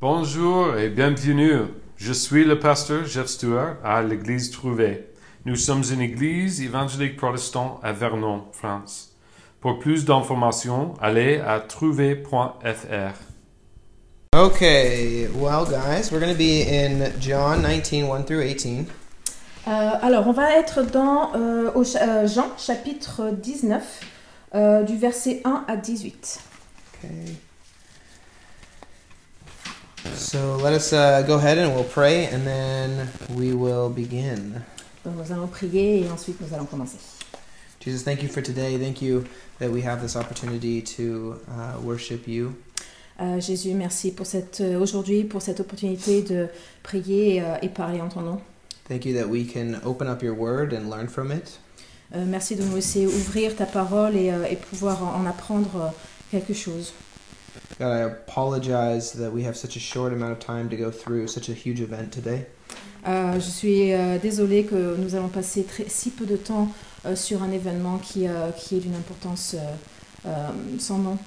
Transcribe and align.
Bonjour 0.00 0.76
et 0.76 0.90
bienvenue. 0.90 1.60
Je 1.96 2.12
suis 2.12 2.44
le 2.44 2.58
pasteur 2.58 3.06
Jeff 3.06 3.26
Stewart 3.26 3.76
à 3.84 4.02
l'église 4.02 4.50
Trouvé. 4.50 5.06
Nous 5.46 5.54
sommes 5.54 5.84
une 5.90 6.00
église 6.00 6.60
évangélique 6.60 7.16
protestante 7.16 7.78
à 7.82 7.92
Vernon, 7.92 8.42
France. 8.52 9.14
Pour 9.60 9.78
plus 9.78 10.04
d'informations, 10.04 10.94
allez 11.00 11.38
à 11.38 11.60
trouvé.fr. 11.60 13.14
Okay, 14.36 15.28
well, 15.36 15.64
guys, 15.64 16.10
we're 16.10 16.20
going 16.20 16.32
to 16.32 16.36
be 16.36 16.66
in 16.68 17.12
John 17.20 17.62
19, 17.62 18.10
1 18.10 18.24
through 18.24 18.42
18. 18.42 18.86
Euh, 19.66 19.90
alors, 20.02 20.26
on 20.26 20.32
va 20.32 20.58
être 20.58 20.82
dans 20.82 21.34
euh, 21.36 21.70
au 21.74 21.84
euh, 21.96 22.26
Jean 22.26 22.48
chapitre 22.58 23.30
19, 23.30 24.00
euh, 24.56 24.82
du 24.82 24.98
verset 24.98 25.40
1 25.44 25.64
à 25.68 25.76
18. 25.76 26.40
Okay. 26.98 27.36
So 30.14 30.56
let 30.62 30.72
us 30.72 30.92
uh, 30.92 31.22
go 31.22 31.36
ahead 31.36 31.58
and 31.58 31.74
we'll 31.74 31.84
pray 31.84 32.26
and 32.26 32.46
then 32.46 33.08
we 33.36 33.52
will 33.52 33.88
begin. 33.88 34.62
Donc, 35.04 35.16
nous 35.16 35.32
allons 35.32 35.48
prier 35.48 36.00
et 36.04 36.10
ensuite 36.10 36.40
nous 36.40 36.54
allons 36.54 36.66
commencer. 36.66 36.98
Jesus, 37.80 38.02
thank 38.02 38.22
you 38.22 38.28
for 38.28 38.42
today. 38.42 38.78
Thank 38.78 39.02
you 39.02 39.24
that 39.58 39.70
we 39.70 39.82
have 39.82 40.00
this 40.00 40.16
opportunity 40.16 40.80
to 40.96 41.38
uh, 41.48 41.78
worship 41.82 42.26
you. 42.26 42.54
Euh, 43.20 43.40
Jésus, 43.40 43.74
merci 43.74 44.10
pour 44.10 44.26
cette 44.26 44.60
euh, 44.60 44.80
aujourd'hui 44.80 45.24
pour 45.24 45.40
cette 45.40 45.60
opportunité 45.60 46.22
de 46.22 46.48
prier 46.82 47.40
euh, 47.42 47.56
et 47.62 47.68
parler 47.68 48.00
en 48.00 48.08
ton 48.08 48.22
nom. 48.22 48.40
Thank 48.88 49.04
you 49.04 49.14
that 49.14 49.28
we 49.28 49.44
can 49.46 49.80
open 49.84 50.08
up 50.08 50.22
your 50.22 50.34
word 50.34 50.72
and 50.72 50.90
learn 50.90 51.08
from 51.08 51.30
it. 51.30 51.58
Euh, 52.14 52.24
merci 52.26 52.56
de 52.56 52.62
nous 52.62 52.74
laisser 52.74 53.06
ouvrir 53.06 53.54
ta 53.56 53.66
parole 53.66 54.16
et, 54.16 54.30
euh, 54.32 54.44
et 54.50 54.56
pouvoir 54.56 55.02
en, 55.02 55.20
en 55.22 55.26
apprendre 55.26 55.76
euh, 55.76 55.88
quelque 56.30 56.54
chose. 56.54 56.92
God, 57.78 57.92
I 57.92 58.00
apologize 58.02 59.12
that 59.14 59.32
we 59.32 59.42
have 59.44 59.56
such 59.56 59.76
a 59.76 59.80
short 59.80 60.12
amount 60.12 60.32
of 60.32 60.38
time 60.38 60.68
to 60.70 60.76
go 60.76 60.90
through 60.90 61.26
such 61.26 61.48
a 61.48 61.54
huge 61.54 61.80
event 61.80 62.12
today. 62.12 62.46
Euh, 63.06 63.34
je 63.34 63.50
suis 63.50 63.92
euh, 63.92 64.18
désolée 64.18 64.64
que 64.64 64.96
nous 64.96 65.14
allons 65.14 65.28
passer 65.28 65.64
très, 65.64 65.88
si 65.88 66.10
peu 66.10 66.24
de 66.24 66.36
temps 66.36 66.68
euh, 67.04 67.16
sur 67.16 67.42
un 67.42 67.50
événement 67.50 67.98
qui, 67.98 68.26
euh, 68.26 68.50
qui 68.52 68.76
est 68.76 68.80
d'une 68.80 68.94
importance 68.94 69.54
euh, 69.54 70.28
euh, 70.28 70.48
sans 70.78 70.98
nom. 70.98 71.18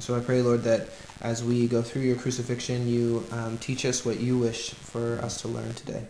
So 0.00 0.16
I 0.16 0.20
pray, 0.20 0.42
Lord, 0.42 0.62
that 0.64 0.86
as 1.22 1.44
we 1.44 1.68
go 1.68 1.82
through 1.82 2.02
your 2.02 2.16
crucifixion, 2.16 2.88
you 2.88 3.22
um, 3.30 3.58
teach 3.58 3.84
us 3.84 4.04
what 4.04 4.20
you 4.20 4.38
wish 4.38 4.74
for 4.74 5.20
us 5.24 5.40
to 5.42 5.48
learn 5.48 5.72
today. 5.74 6.02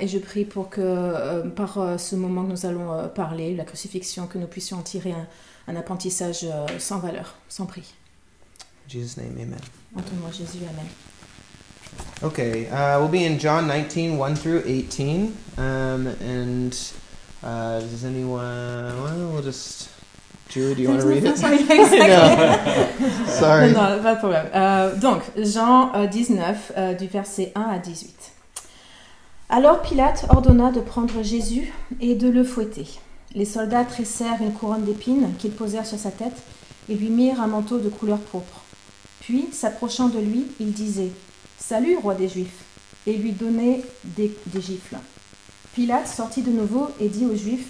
Et 0.00 0.08
je 0.08 0.18
prie 0.18 0.44
pour 0.44 0.68
que 0.68 1.48
par 1.50 2.00
ce 2.00 2.16
moment 2.16 2.44
que 2.44 2.50
nous 2.50 2.66
allons 2.66 3.08
parler, 3.14 3.54
la 3.54 3.64
crucifixion, 3.64 4.26
que 4.26 4.36
nous 4.36 4.48
puissions 4.48 4.78
en 4.78 4.82
tirer 4.82 5.12
un, 5.12 5.28
un 5.68 5.76
apprentissage 5.76 6.44
sans 6.78 6.98
valeur, 6.98 7.36
sans 7.48 7.66
prix. 7.66 7.94
Jesus' 8.90 9.16
name, 9.16 9.38
amen. 9.38 9.60
Jésus, 10.32 10.58
Amen. 10.68 10.88
Okay, 12.24 12.66
uh, 12.66 12.98
we'll 12.98 13.08
be 13.08 13.24
in 13.24 13.38
John 13.38 13.68
19, 13.68 14.18
1 14.18 14.34
through 14.34 14.64
18. 14.66 15.32
Um, 15.58 16.08
and 16.08 16.92
uh, 17.44 17.78
does 17.78 18.04
anyone. 18.04 19.00
Well, 19.00 19.30
we'll 19.32 19.42
just. 19.42 19.90
Julie, 20.48 20.74
do 20.74 20.82
you 20.82 20.88
want 20.88 21.02
to 21.02 21.06
read 21.06 21.22
it? 21.22 21.38
no. 21.40 23.26
Sorry. 23.26 23.70
Non, 23.70 23.96
non, 23.96 24.02
pas 24.02 24.14
de 24.14 24.18
problème. 24.18 24.46
Euh, 24.52 24.96
donc, 24.96 25.22
Jean 25.36 25.92
euh, 25.94 26.08
19, 26.08 26.72
euh, 26.76 26.94
du 26.94 27.06
verset 27.06 27.52
1 27.54 27.60
à 27.60 27.78
18. 27.78 28.32
Alors 29.50 29.82
Pilate 29.82 30.26
ordonna 30.30 30.72
de 30.72 30.80
prendre 30.80 31.22
Jésus 31.22 31.72
et 32.00 32.16
de 32.16 32.28
le 32.28 32.42
fouetter. 32.42 32.88
Les 33.36 33.44
soldats 33.44 33.84
tressèrent 33.84 34.40
une 34.40 34.52
couronne 34.52 34.84
d'épines 34.84 35.30
qu'ils 35.38 35.52
posèrent 35.52 35.86
sur 35.86 35.98
sa 35.98 36.10
tête 36.10 36.42
et 36.88 36.96
lui 36.96 37.10
mirent 37.10 37.40
un 37.40 37.46
manteau 37.46 37.78
de 37.78 37.88
couleur 37.88 38.18
pourpre. 38.18 38.62
Puis, 39.30 39.46
s'approchant 39.52 40.08
de 40.08 40.18
lui, 40.18 40.44
il 40.58 40.72
disait 40.72 41.12
Salut, 41.56 41.96
roi 41.98 42.16
des 42.16 42.28
Juifs 42.28 42.64
et 43.06 43.12
lui 43.12 43.30
donnait 43.30 43.80
des, 44.02 44.36
gifles. 44.56 44.96
Pilate 45.72 46.08
sortit 46.08 46.42
de 46.42 46.50
nouveau 46.50 46.88
et 46.98 47.08
dit 47.08 47.26
aux 47.26 47.36
Juifs 47.36 47.68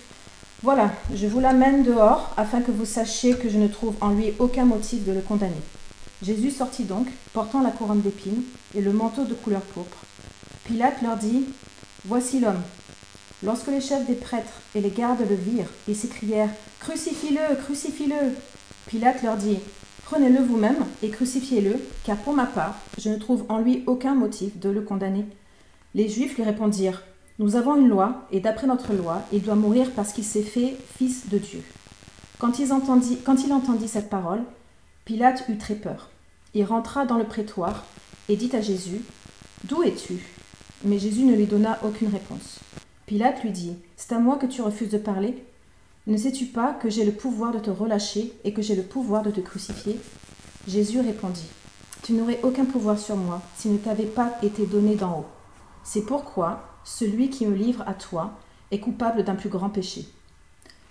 Voilà, 0.62 0.90
je 1.14 1.26
vous 1.26 1.38
l'amène 1.38 1.82
dehors 1.82 2.32
afin 2.38 2.62
que 2.62 2.70
vous 2.70 2.86
sachiez 2.86 3.34
que 3.34 3.50
je 3.50 3.58
ne 3.58 3.68
trouve 3.68 3.94
en 4.00 4.08
lui 4.08 4.32
aucun 4.38 4.64
motif 4.64 5.04
de 5.04 5.12
le 5.12 5.20
condamner. 5.20 5.52
Jésus 6.22 6.50
sortit 6.50 6.84
donc, 6.84 7.08
portant 7.34 7.60
la 7.60 7.72
couronne 7.72 8.00
d'épines 8.00 8.42
et 8.74 8.80
le 8.80 8.94
manteau 8.94 9.24
de 9.24 9.34
couleur 9.34 9.60
pourpre. 9.60 9.98
Pilate 10.64 11.02
leur 11.02 11.18
dit 11.18 11.44
Voici 12.06 12.40
l'homme. 12.40 12.62
Lorsque 13.42 13.68
les 13.68 13.82
chefs 13.82 14.06
des 14.06 14.14
prêtres 14.14 14.62
et 14.74 14.80
les 14.80 14.88
gardes 14.88 15.28
le 15.28 15.36
virent, 15.36 15.68
ils 15.86 15.94
s'écrièrent 15.94 16.54
Crucifie-le, 16.78 17.56
crucifie-le 17.56 18.34
Pilate 18.86 19.22
leur 19.22 19.36
dit 19.36 19.58
Prenez-le 20.10 20.40
vous-même 20.40 20.84
et 21.04 21.08
crucifiez-le, 21.10 21.76
car 22.02 22.16
pour 22.16 22.34
ma 22.34 22.46
part, 22.46 22.74
je 22.98 23.10
ne 23.10 23.16
trouve 23.16 23.44
en 23.48 23.60
lui 23.60 23.84
aucun 23.86 24.16
motif 24.16 24.58
de 24.58 24.68
le 24.68 24.80
condamner. 24.80 25.24
Les 25.94 26.08
Juifs 26.08 26.34
lui 26.34 26.42
répondirent 26.42 27.04
Nous 27.38 27.54
avons 27.54 27.76
une 27.76 27.88
loi, 27.88 28.26
et 28.32 28.40
d'après 28.40 28.66
notre 28.66 28.92
loi, 28.92 29.22
il 29.32 29.40
doit 29.40 29.54
mourir 29.54 29.92
parce 29.94 30.12
qu'il 30.12 30.24
s'est 30.24 30.42
fait 30.42 30.76
fils 30.98 31.28
de 31.28 31.38
Dieu. 31.38 31.62
Quand 32.40 32.58
il, 32.58 32.72
entendit, 32.72 33.86
cette 33.86 34.10
parole, 34.10 34.42
Pilate 35.04 35.44
eut 35.48 35.58
très 35.58 35.76
peur. 35.76 36.10
Il 36.54 36.64
rentra 36.64 37.06
dans 37.06 37.16
le 37.16 37.22
prétoire 37.22 37.84
et 38.28 38.34
dit 38.34 38.50
à 38.52 38.60
Jésus 38.60 39.02
D'où 39.62 39.84
es-tu? 39.84 40.26
Mais 40.84 40.98
Jésus 40.98 41.22
ne 41.22 41.36
lui 41.36 41.46
donna 41.46 41.78
aucune 41.84 42.08
réponse. 42.08 42.58
Pilate 43.06 43.44
lui 43.44 43.52
dit 43.52 43.76
C'est 43.96 44.12
à 44.12 44.18
moi 44.18 44.38
que 44.38 44.46
tu 44.46 44.60
refuses 44.60 44.90
de 44.90 44.98
parler 44.98 45.40
Ne 46.06 46.16
sais-tu 46.16 46.46
pas 46.46 46.72
que 46.72 46.88
j'ai 46.88 47.04
le 47.04 47.12
pouvoir 47.12 47.52
de 47.52 47.58
te 47.58 47.70
relâcher 47.70 48.32
et 48.44 48.54
que 48.54 48.62
j'ai 48.62 48.74
le 48.74 48.82
pouvoir 48.82 49.22
de 49.22 49.30
te 49.30 49.40
crucifier? 49.40 50.00
Jésus 50.66 51.00
répondit 51.00 51.46
Tu 52.02 52.14
n'aurais 52.14 52.40
aucun 52.42 52.64
pouvoir 52.64 52.98
sur 52.98 53.16
moi 53.16 53.42
s'il 53.56 53.72
ne 53.72 53.78
t'avait 53.78 54.04
pas 54.04 54.32
été 54.42 54.64
donné 54.64 54.94
d'en 54.94 55.18
haut. 55.20 55.26
C'est 55.84 56.06
pourquoi 56.06 56.64
celui 56.84 57.28
qui 57.28 57.46
me 57.46 57.54
livre 57.54 57.84
à 57.86 57.92
toi 57.92 58.32
est 58.70 58.80
coupable 58.80 59.24
d'un 59.24 59.34
plus 59.34 59.50
grand 59.50 59.68
péché. 59.68 60.08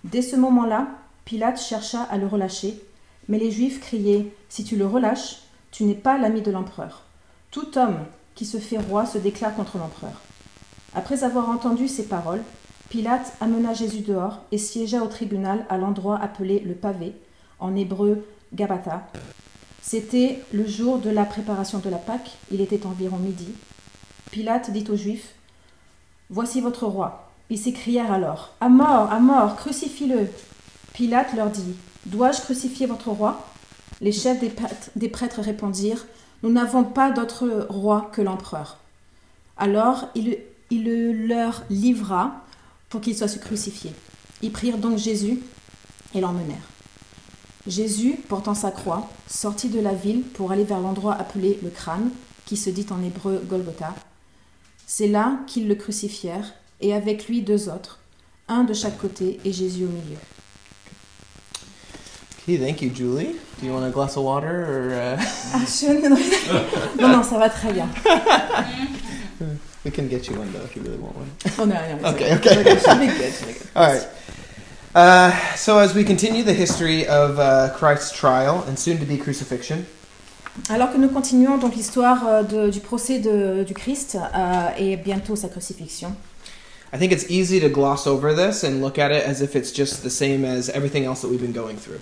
Dès 0.03 0.21
ce 0.21 0.35
moment-là, 0.35 0.87
Pilate 1.25 1.59
chercha 1.59 2.03
à 2.03 2.17
le 2.17 2.27
relâcher, 2.27 2.79
mais 3.27 3.39
les 3.39 3.51
Juifs 3.51 3.81
criaient 3.81 4.31
Si 4.47 4.63
tu 4.63 4.75
le 4.75 4.85
relâches, 4.85 5.39
tu 5.71 5.85
n'es 5.85 5.95
pas 5.95 6.17
l'ami 6.17 6.41
de 6.41 6.51
l'empereur. 6.51 7.03
Tout 7.49 7.77
homme 7.77 7.97
qui 8.35 8.45
se 8.45 8.57
fait 8.57 8.77
roi 8.77 9.07
se 9.07 9.17
déclare 9.17 9.55
contre 9.55 9.79
l'empereur. 9.79 10.21
Après 10.93 11.23
avoir 11.23 11.49
entendu 11.49 11.87
ces 11.87 12.05
paroles, 12.05 12.43
Pilate 12.89 13.33
amena 13.39 13.73
Jésus 13.73 14.01
dehors 14.01 14.39
et 14.51 14.57
siégea 14.57 15.03
au 15.03 15.07
tribunal 15.07 15.63
à 15.69 15.77
l'endroit 15.77 16.17
appelé 16.19 16.59
le 16.59 16.73
pavé, 16.73 17.13
en 17.59 17.75
hébreu 17.75 18.25
Gabata. 18.51 19.07
C'était 19.83 20.41
le 20.51 20.65
jour 20.65 20.97
de 20.97 21.11
la 21.11 21.25
préparation 21.25 21.77
de 21.77 21.89
la 21.89 21.97
Pâque, 21.97 22.31
il 22.51 22.61
était 22.61 22.87
environ 22.87 23.17
midi. 23.17 23.47
Pilate 24.31 24.71
dit 24.71 24.85
aux 24.89 24.95
Juifs 24.95 25.35
Voici 26.31 26.61
votre 26.61 26.87
roi. 26.87 27.29
Ils 27.51 27.59
s'écrièrent 27.59 28.11
alors 28.11 28.55
À 28.59 28.69
mort, 28.69 29.11
à 29.11 29.19
mort, 29.19 29.55
crucifie-le. 29.55 30.27
Pilate 30.93 31.33
leur 31.35 31.51
dit 31.51 31.75
Dois-je 32.07 32.41
crucifier 32.41 32.87
votre 32.87 33.11
roi? 33.11 33.45
Les 34.01 34.11
chefs 34.11 34.39
des 34.95 35.09
prêtres, 35.09 35.41
répondirent 35.41 36.07
Nous 36.41 36.51
n'avons 36.51 36.83
pas 36.83 37.11
d'autre 37.11 37.67
roi 37.69 38.09
que 38.13 38.23
l'empereur. 38.23 38.77
Alors 39.57 40.07
il, 40.15 40.39
il 40.71 40.85
le 40.85 41.11
leur 41.27 41.63
livra 41.69 42.43
pour 42.89 43.01
qu'il 43.01 43.15
soit 43.17 43.39
crucifié. 43.39 43.91
Ils 44.41 44.51
prirent 44.51 44.77
donc 44.77 44.97
Jésus 44.97 45.39
et 46.15 46.21
l'emmenèrent. 46.21 46.57
Jésus, 47.67 48.15
portant 48.27 48.55
sa 48.55 48.71
croix, 48.71 49.09
sortit 49.27 49.69
de 49.69 49.79
la 49.79 49.93
ville 49.93 50.21
pour 50.23 50.51
aller 50.51 50.63
vers 50.63 50.79
l'endroit 50.79 51.13
appelé 51.15 51.59
le 51.61 51.69
crâne, 51.69 52.09
qui 52.45 52.57
se 52.57 52.69
dit 52.69 52.85
en 52.89 53.03
hébreu 53.03 53.41
Golgotha. 53.47 53.93
C'est 54.87 55.07
là 55.07 55.37
qu'ils 55.45 55.67
le 55.67 55.75
crucifièrent, 55.75 56.53
et 56.81 56.93
avec 56.93 57.27
lui 57.27 57.41
deux 57.41 57.69
autres, 57.69 57.99
un 58.47 58.63
de 58.63 58.73
chaque 58.73 58.97
côté 58.97 59.39
et 59.45 59.51
Jésus 59.53 59.83
au 59.83 59.89
milieu. 59.89 60.17
Okay, 62.41 62.57
thank 62.57 62.81
you, 62.81 62.89
Julie. 62.95 63.35
Do 63.61 63.67
you 63.67 63.73
want 63.73 63.83
a 63.85 63.91
glass 63.91 64.17
of 64.17 64.23
water 64.23 64.47
or 64.47 64.91
uh, 64.91 65.23
Ah, 65.53 65.59
je- 65.67 66.97
non, 67.01 67.09
non, 67.09 67.21
ça 67.23 67.37
va 67.37 67.49
très 67.49 67.71
bien. 67.73 67.87
we 69.89 69.95
can 69.95 70.07
get 70.07 70.27
you 70.29 70.37
one 70.37 70.51
though 70.53 70.63
if 70.63 70.75
you 70.75 70.81
really 70.83 70.97
want 70.99 71.15
one? 71.15 71.29
On 71.57 71.71
est 71.71 71.81
rien. 71.81 72.05
Okay, 72.05 72.35
okay. 72.35 72.79
All 73.75 73.87
right. 73.87 74.07
Uh, 74.95 75.31
so 75.55 75.77
as 75.79 75.93
we 75.95 76.03
continue 76.03 76.43
the 76.43 76.53
history 76.53 77.07
of 77.07 77.39
uh, 77.39 77.69
Christ's 77.75 78.11
trial 78.11 78.63
and 78.67 78.77
soon 78.77 78.97
to 78.99 79.05
be 79.05 79.17
crucifixion, 79.17 79.85
Alors 80.69 80.91
que 80.91 80.97
nous 80.97 81.09
continuons 81.09 81.57
donc 81.57 81.75
l'histoire 81.75 82.27
euh, 82.27 82.43
de- 82.43 82.69
du 82.69 82.79
procès 82.81 83.19
de- 83.19 83.63
du 83.63 83.73
Christ 83.73 84.15
euh, 84.15 84.69
et 84.77 84.97
bientôt 84.97 85.35
sa 85.35 85.47
crucifixion, 85.47 86.15
I 86.91 86.97
think 86.97 87.11
it's 87.11 87.25
easy 87.29 87.59
to 87.61 87.69
gloss 87.69 88.07
over 88.07 88.33
this 88.33 88.63
and 88.63 88.81
look 88.81 88.97
at 88.99 89.11
it 89.11 89.23
as 89.25 89.41
if 89.41 89.55
it's 89.55 89.71
just 89.71 90.01
the 90.03 90.09
same 90.09 90.43
as 90.43 90.69
everything 90.69 91.05
else 91.05 91.21
that 91.21 91.29
we've 91.29 91.39
been 91.41 91.53
going 91.53 91.77
through. 91.77 91.99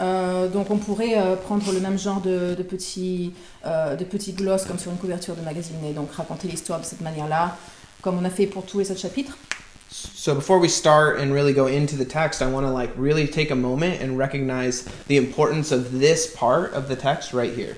Euh, 0.00 0.48
donc 0.48 0.70
on 0.70 0.78
pourrait 0.78 1.18
euh, 1.18 1.36
prendre 1.36 1.70
le 1.72 1.80
même 1.80 1.98
genre 1.98 2.20
de, 2.22 2.54
de 2.54 2.62
petits 2.62 3.34
euh, 3.66 3.96
de 3.96 4.04
petits 4.04 4.32
glosses 4.32 4.64
comme 4.64 4.78
sur 4.78 4.90
une 4.90 4.96
couverture 4.96 5.34
de 5.36 5.42
magazine 5.42 5.76
et 5.88 5.92
donc 5.92 6.10
raconter 6.12 6.48
l'histoire 6.48 6.80
de 6.80 6.86
cette 6.86 7.02
manière-là, 7.02 7.56
comme 8.00 8.18
on 8.18 8.24
a 8.24 8.30
fait 8.30 8.46
pour 8.46 8.64
tous 8.64 8.78
les 8.78 8.90
autres 8.90 9.00
chapitres. 9.00 9.36
So 9.90 10.34
before 10.34 10.58
we 10.58 10.70
start 10.70 11.18
and 11.20 11.32
really 11.32 11.52
go 11.52 11.66
into 11.66 11.96
the 11.96 12.06
text, 12.08 12.40
I 12.40 12.46
want 12.46 12.62
to 12.62 12.72
like 12.72 12.92
really 12.96 13.28
take 13.28 13.50
a 13.50 13.56
moment 13.56 14.00
and 14.02 14.16
recognize 14.16 14.84
the 15.08 15.16
importance 15.16 15.72
of 15.72 15.98
this 15.98 16.28
part 16.28 16.72
of 16.74 16.88
the 16.88 16.96
text 16.96 17.32
right 17.34 17.52
here. 17.54 17.74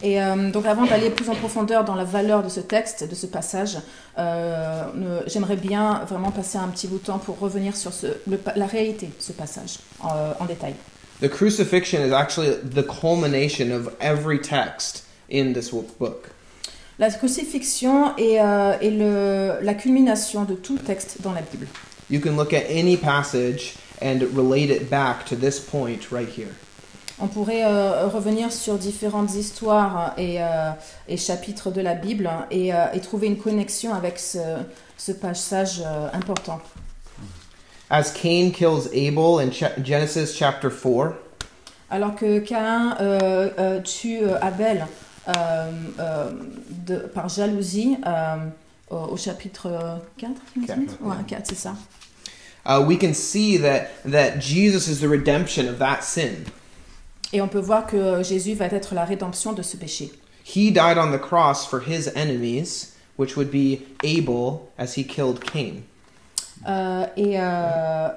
Et 0.00 0.22
euh, 0.22 0.52
donc 0.52 0.64
avant 0.66 0.86
d'aller 0.86 1.10
plus 1.10 1.28
en 1.28 1.34
profondeur 1.34 1.84
dans 1.84 1.96
la 1.96 2.04
valeur 2.04 2.44
de 2.44 2.48
ce 2.48 2.60
texte, 2.60 3.08
de 3.08 3.14
ce 3.16 3.26
passage, 3.26 3.78
euh, 4.18 5.22
j'aimerais 5.26 5.56
bien 5.56 6.02
vraiment 6.08 6.30
passer 6.30 6.56
un 6.58 6.68
petit 6.68 6.86
bout 6.86 6.98
de 6.98 7.04
temps 7.06 7.18
pour 7.18 7.40
revenir 7.40 7.74
sur 7.76 7.92
ce, 7.92 8.06
le 8.28 8.36
pa- 8.36 8.52
la 8.54 8.66
réalité 8.66 9.06
de 9.06 9.20
ce 9.20 9.32
passage 9.32 9.78
en, 10.00 10.10
en 10.38 10.44
détail. 10.44 10.74
The 11.20 11.28
crucifixion 11.28 12.02
is 12.02 12.12
actually 12.12 12.54
the 12.62 12.84
culmination 12.84 13.72
of 13.72 13.94
every 14.00 14.38
text 14.38 15.04
in 15.28 15.52
this 15.52 15.70
book. 15.70 16.30
La 16.98 17.10
crucifixion 17.10 18.16
est, 18.16 18.40
euh, 18.40 18.78
est 18.80 18.90
le, 18.90 19.58
la 19.62 19.74
culmination 19.74 20.44
de 20.44 20.54
tout 20.54 20.78
texte 20.78 21.20
dans 21.20 21.32
la 21.32 21.42
Bible. 21.42 21.66
You 22.08 22.20
can 22.20 22.36
look 22.36 22.52
at 22.52 22.64
any 22.68 22.96
passage 22.96 23.74
and 24.00 24.22
relate 24.32 24.70
it 24.70 24.88
back 24.88 25.24
to 25.26 25.36
this 25.36 25.58
point 25.58 26.12
right 26.12 26.28
here. 26.28 26.54
On 27.20 27.26
pourrait 27.26 27.64
euh, 27.64 28.06
revenir 28.06 28.52
sur 28.52 28.78
différentes 28.78 29.34
histoires 29.34 30.14
et, 30.16 30.40
euh, 30.40 30.70
et 31.08 31.16
chapitres 31.16 31.72
de 31.72 31.80
la 31.80 31.94
Bible 31.94 32.30
et, 32.52 32.72
euh, 32.72 32.86
et 32.94 33.00
trouver 33.00 33.26
une 33.26 33.38
connexion 33.38 33.92
avec 33.92 34.20
ce, 34.20 34.38
ce 34.96 35.10
passage 35.10 35.82
euh, 35.84 36.08
important. 36.12 36.60
As 37.90 38.12
Cain 38.12 38.50
kills 38.52 38.88
Abel 38.92 39.38
in 39.40 39.50
Ch- 39.50 39.64
Genesis 39.82 40.34
chapter 40.36 40.70
4, 40.70 41.14
Alors 41.90 42.14
que 42.14 42.40
Caïn 42.40 42.94
euh, 43.00 43.48
euh, 43.58 43.80
tue 43.80 44.18
euh, 44.22 44.38
Abel 44.42 44.86
euh, 45.28 45.70
euh, 45.98 46.30
de- 46.86 46.98
par 47.14 47.28
jalousie 47.30 47.96
euh, 48.06 48.36
au, 48.90 49.12
au 49.12 49.16
chapitre 49.16 49.70
4, 50.18 50.32
il 50.56 50.66
Quatre, 50.66 50.78
ouais. 51.00 51.08
Ouais, 51.08 51.14
4, 51.26 51.46
c'est 51.46 51.54
ça. 51.54 51.74
uh, 52.66 52.78
we 52.84 52.98
can 52.98 53.14
see 53.14 53.56
that, 53.56 53.88
that 54.04 54.38
Jesus 54.40 54.86
is 54.86 55.00
the 55.00 55.08
redemption 55.08 55.66
of 55.66 55.78
that 55.78 56.02
sin. 56.02 56.44
Et 57.32 57.40
on 57.40 57.48
peut 57.48 57.58
voir 57.60 57.86
que 57.86 58.22
Jésus 58.22 58.54
va 58.54 58.66
être 58.66 58.94
la 58.94 59.04
rédemption 59.06 59.54
de 59.54 59.62
ce 59.62 59.76
péché. 59.78 60.12
He 60.44 60.70
died 60.70 60.98
on 60.98 61.10
the 61.10 61.18
cross 61.20 61.66
for 61.66 61.80
his 61.80 62.08
enemies, 62.14 62.92
which 63.16 63.34
would 63.36 63.50
be 63.50 63.80
Abel 64.02 64.68
as 64.78 64.94
he 64.96 65.04
killed 65.04 65.42
Cain. 65.42 65.84
Euh, 66.66 67.06
et, 67.16 67.34
euh, 67.36 68.08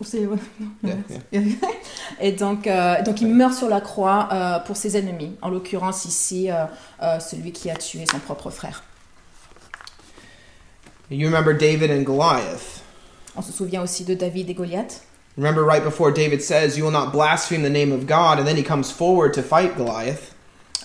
et 2.20 2.32
donc, 2.32 2.66
euh, 2.66 3.02
donc 3.02 3.20
il 3.20 3.28
meurt 3.28 3.54
sur 3.54 3.68
la 3.68 3.80
croix 3.80 4.28
euh, 4.32 4.58
pour 4.60 4.76
ses 4.76 4.96
ennemis, 4.96 5.36
en 5.42 5.48
l'occurrence 5.48 6.04
ici 6.04 6.50
euh, 6.50 6.64
euh, 7.02 7.20
celui 7.20 7.52
qui 7.52 7.70
a 7.70 7.76
tué 7.76 8.04
son 8.10 8.18
propre 8.18 8.50
frère. 8.50 8.82
You 11.10 11.26
remember 11.26 11.52
David 11.52 11.90
and 11.90 12.02
Goliath. 12.02 12.82
On 13.36 13.42
se 13.42 13.52
souvient 13.52 13.82
aussi 13.82 14.04
de 14.04 14.14
David 14.14 14.50
et 14.50 14.54
Goliath. 14.54 15.02
Remember 15.36 15.64
right 15.64 15.82
before 15.82 16.12
David 16.12 16.42
says, 16.42 16.76
You 16.76 16.84
will 16.84 16.92
not 16.92 17.12
blaspheme 17.12 17.62
the 17.62 17.70
name 17.70 17.92
of 17.92 18.06
God, 18.06 18.38
and 18.38 18.46
then 18.46 18.56
he 18.56 18.62
comes 18.62 18.90
forward 18.90 19.34
to 19.34 19.42
fight 19.42 19.76
Goliath. 19.76 20.33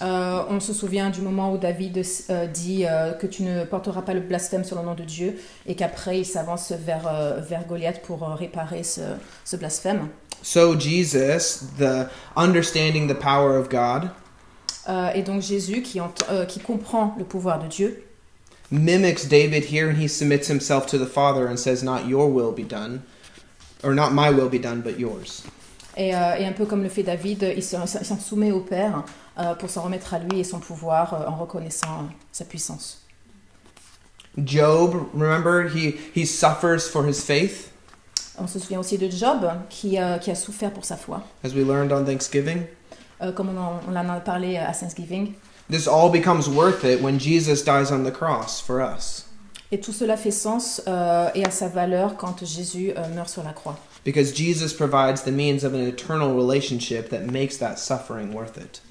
Euh, 0.01 0.43
on 0.49 0.59
se 0.59 0.73
souvient 0.73 1.09
du 1.09 1.21
moment 1.21 1.51
où 1.51 1.57
David 1.57 2.01
euh, 2.29 2.47
dit 2.47 2.85
euh, 2.85 3.11
que 3.11 3.27
tu 3.27 3.43
ne 3.43 3.65
porteras 3.65 4.01
pas 4.01 4.13
le 4.13 4.21
blasphème 4.21 4.63
sur 4.63 4.77
le 4.77 4.83
nom 4.83 4.93
de 4.93 5.03
Dieu 5.03 5.37
et 5.65 5.75
qu'après 5.75 6.19
il 6.19 6.25
s'avance 6.25 6.71
vers, 6.71 7.11
vers 7.39 7.65
Goliath 7.65 8.01
pour 8.01 8.21
réparer 8.29 8.83
ce, 8.83 9.01
ce 9.43 9.57
blasphème. 9.57 10.07
So, 10.41 10.79
Jesus, 10.79 11.65
the 11.77 12.07
understanding 12.37 13.07
the 13.09 13.19
power 13.19 13.57
of 13.57 13.69
God, 13.69 14.09
et 15.13 15.21
donc 15.21 15.41
Jésus, 15.41 15.81
qui, 15.81 15.99
qui 16.47 16.59
comprend 16.61 17.13
le 17.19 17.25
pouvoir 17.25 17.61
de 17.61 17.67
Dieu, 17.67 18.03
mimics 18.71 19.27
David 19.27 19.65
here, 19.65 19.89
and 19.89 20.01
he 20.01 20.07
submits 20.07 20.47
himself 20.49 20.85
to 20.87 20.97
the 20.97 21.05
Father 21.05 21.47
and 21.47 21.57
says, 21.57 21.83
Not 21.83 22.07
your 22.07 22.31
will 22.31 22.53
be 22.53 22.63
done, 22.63 23.01
or 23.83 23.93
not 23.93 24.13
my 24.13 24.31
will 24.31 24.49
be 24.49 24.59
done, 24.59 24.81
but 24.81 24.97
yours. 24.97 25.43
Et, 25.97 26.15
euh, 26.15 26.35
et 26.37 26.45
un 26.45 26.53
peu 26.53 26.65
comme 26.65 26.83
le 26.83 26.89
fait 26.89 27.03
David, 27.03 27.53
il 27.55 27.63
s'en 27.63 27.85
soumet 27.85 28.51
au 28.51 28.61
Père 28.61 29.03
pour 29.59 29.69
s'en 29.69 29.83
remettre 29.83 30.13
à 30.13 30.19
lui 30.19 30.39
et 30.39 30.43
son 30.43 30.59
pouvoir 30.59 31.13
euh, 31.13 31.27
en 31.27 31.35
reconnaissant 31.35 31.99
euh, 31.99 32.13
sa 32.31 32.45
puissance. 32.45 33.05
Job, 34.37 34.95
remember, 35.13 35.67
he, 35.67 35.95
he 36.15 36.25
suffers 36.25 36.87
for 36.87 37.05
his 37.05 37.21
faith, 37.21 37.71
On 38.41 38.47
se 38.47 38.57
souvient 38.57 38.79
aussi 38.79 38.97
de 38.97 39.09
Job 39.09 39.51
qui, 39.69 39.99
euh, 39.99 40.17
qui 40.17 40.31
a 40.31 40.35
souffert 40.35 40.71
pour 40.71 40.85
sa 40.85 40.95
foi, 40.95 41.23
as 41.43 41.49
we 41.49 41.65
learned 41.65 41.91
on 41.91 42.05
Thanksgiving? 42.05 42.63
Euh, 43.21 43.33
comme 43.33 43.49
on 43.49 43.59
en, 43.59 43.81
on 43.89 43.95
en 43.95 44.09
a 44.09 44.19
parlé 44.21 44.57
à 44.57 44.71
Thanksgiving. 44.71 45.33
This 45.69 45.87
all 45.87 46.09
becomes 46.09 46.47
worth 46.47 46.83
it 46.83 47.01
when 47.01 47.19
Jesus 47.19 47.63
dies 47.63 47.91
on 47.91 48.03
the 48.03 48.11
cross 48.11 48.61
for 48.61 48.81
us. 48.81 49.25
Et 49.71 49.79
tout 49.79 49.91
cela 49.91 50.17
fait 50.17 50.31
sens 50.31 50.81
euh, 50.87 51.29
et 51.35 51.45
a 51.45 51.51
sa 51.51 51.67
valeur 51.67 52.15
quand 52.15 52.43
Jésus 52.43 52.91
euh, 52.97 53.07
meurt 53.13 53.29
sur 53.29 53.43
la 53.43 53.51
croix. 53.51 53.77
Because 54.05 54.33
Jesus 54.33 54.73
provides 54.73 55.23
the 55.23 55.31
means 55.31 55.63
of 55.63 55.73
an 55.73 55.85
eternal 55.85 56.33
relationship 56.33 57.09
that 57.09 57.25
makes 57.31 57.57
that 57.57 57.75
suffering 57.77 58.33
worth 58.33 58.57
it. 58.57 58.81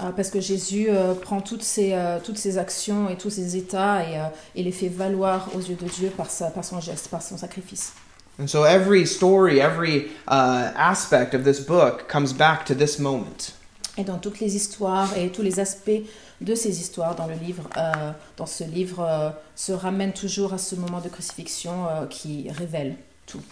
Euh, 0.00 0.10
parce 0.10 0.30
que 0.30 0.40
Jésus 0.40 0.86
euh, 0.88 1.14
prend 1.14 1.40
toutes 1.40 1.62
ses, 1.62 1.92
euh, 1.92 2.18
toutes 2.22 2.38
ses 2.38 2.58
actions 2.58 3.08
et 3.08 3.16
tous 3.16 3.30
ses 3.30 3.56
états 3.56 4.02
et, 4.02 4.20
et 4.56 4.62
les 4.64 4.72
fait 4.72 4.88
valoir 4.88 5.48
aux 5.54 5.60
yeux 5.60 5.76
de 5.76 5.88
Dieu 5.88 6.08
par, 6.08 6.30
sa, 6.30 6.50
par 6.50 6.64
son 6.64 6.80
geste, 6.80 7.08
par 7.08 7.22
son 7.22 7.36
sacrifice. 7.36 7.92
And 8.40 8.48
so 8.48 8.64
every 8.64 9.06
story, 9.06 9.60
every 9.60 10.08
uh, 10.26 10.72
aspect 10.76 11.34
of 11.34 11.44
this 11.44 11.60
book 11.60 12.08
comes 12.08 12.32
back 12.32 12.64
to 12.64 12.74
this 12.74 12.98
moment. 12.98 13.52
Et 13.96 14.02
dans 14.02 14.18
toutes 14.18 14.40
les 14.40 14.56
histoires 14.56 15.16
et 15.16 15.30
tous 15.30 15.42
les 15.42 15.60
aspects 15.60 16.02
de 16.40 16.54
ces 16.56 16.80
histoires 16.80 17.14
dans 17.14 17.28
le 17.28 17.34
livre, 17.34 17.68
euh, 17.76 18.10
dans 18.36 18.46
ce 18.46 18.64
livre, 18.64 19.00
euh, 19.00 19.30
se 19.54 19.72
ramènent 19.72 20.12
toujours 20.12 20.52
à 20.52 20.58
ce 20.58 20.74
moment 20.74 21.00
de 21.00 21.08
crucifixion 21.08 21.86
euh, 21.86 22.06
qui 22.06 22.50
révèle 22.50 22.96
tout. 23.26 23.42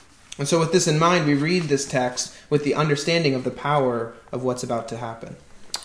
And 0.40 0.46
so, 0.46 0.58
with 0.58 0.72
this 0.72 0.88
in 0.88 0.98
mind, 0.98 1.26
we 1.26 1.34
read 1.34 1.68
this 1.68 1.86
text 1.86 2.32
with 2.50 2.64
the 2.64 2.74
understanding 2.74 3.36
of 3.36 3.44
the 3.44 3.50
power 3.50 4.14
of 4.32 4.42
what's 4.42 4.64
about 4.64 4.88
to 4.88 4.96
happen. 4.96 5.36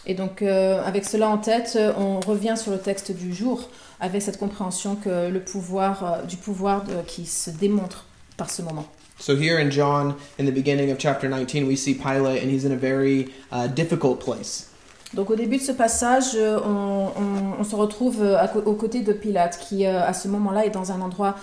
Et 0.10 0.14
donc, 0.14 0.42
euh, 0.42 0.82
avec 0.86 1.04
cela 1.06 1.28
en 1.30 1.38
tête, 1.38 1.74
euh, 1.76 1.92
on 1.98 2.20
revient 2.22 2.56
sur 2.58 2.72
le 2.72 2.80
texte 2.80 3.12
du 3.12 3.34
jour 3.34 3.70
avec 4.00 4.22
cette 4.22 4.40
compréhension 4.40 4.96
que 4.96 5.28
le 5.30 5.40
pouvoir, 5.42 6.04
euh, 6.04 6.26
du 6.26 6.38
pouvoir 6.38 6.84
de- 6.86 7.02
qui 7.06 7.26
se 7.26 7.50
démontre 7.50 8.06
par 8.38 8.50
ce 8.50 8.62
moment. 8.62 8.86
So, 9.20 9.34
here 9.36 9.58
in 9.60 9.70
John, 9.70 10.14
in 10.40 10.46
the 10.46 10.54
beginning 10.54 10.92
of 10.92 10.98
chapter 11.00 11.28
19, 11.28 11.68
we 11.68 11.76
see 11.78 11.94
Pilate, 11.94 12.42
and 12.44 12.50
he's 12.50 12.66
in 12.66 12.72
a 12.72 12.76
very 12.78 13.28
uh, 13.52 13.68
difficult 13.68 14.20
place. 14.24 14.68
Donc, 15.14 15.30
au 15.30 15.36
début 15.36 15.58
de 15.58 15.64
ce 15.64 15.72
passage, 15.74 16.38
on, 16.38 16.70
on- 16.70 17.60
on 17.60 17.64
se 17.64 17.76
retrouve 17.76 18.24
à 18.24 18.48
co- 18.48 18.62
aux 18.62 18.76
côtés 18.76 19.02
de 19.02 19.12
Pilate, 19.14 19.58
qui 19.60 19.86
à 19.86 20.14
ce 20.14 20.28
moment-là 20.30 20.66
est 20.66 20.70
dans 20.70 20.92
un 20.92 21.02
endroit 21.02 21.36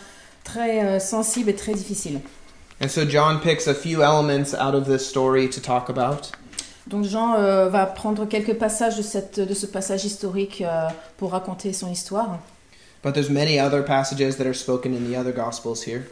très 0.45 1.01
sensible 1.01 1.51
et 1.51 1.55
très 1.55 1.75
difficile. 1.75 2.21
And 2.83 2.89
so, 2.89 3.03
John 3.09 3.41
picks 3.41 3.67
a 3.69 3.75
few 3.75 4.03
elements 4.03 4.55
out 4.55 4.75
of 4.75 4.87
this 4.87 5.07
story 5.07 5.49
to 5.51 5.61
talk 5.61 5.89
about. 5.91 6.31
Donc 6.87 7.05
Jean 7.05 7.35
euh, 7.35 7.69
va 7.69 7.87
prendre 7.87 8.27
quelques 8.27 8.55
passages 8.55 8.97
de, 8.97 9.03
cette, 9.03 9.41
de 9.41 9.55
ce 9.55 9.67
passage 9.67 10.05
historique 10.05 10.61
euh, 10.63 10.89
pour 11.17 11.31
raconter 11.33 11.73
son 11.73 11.91
histoire. 11.91 12.39
But 13.03 13.15
there's 13.15 13.31
many 13.31 13.59
other 13.59 13.83
passages 13.85 14.37
that 14.37 14.47
are 14.47 14.55
spoken 14.55 14.95
in 14.95 15.11
the 15.11 15.17
other 15.19 15.33
gospels 15.33 15.83
here. 15.87 16.03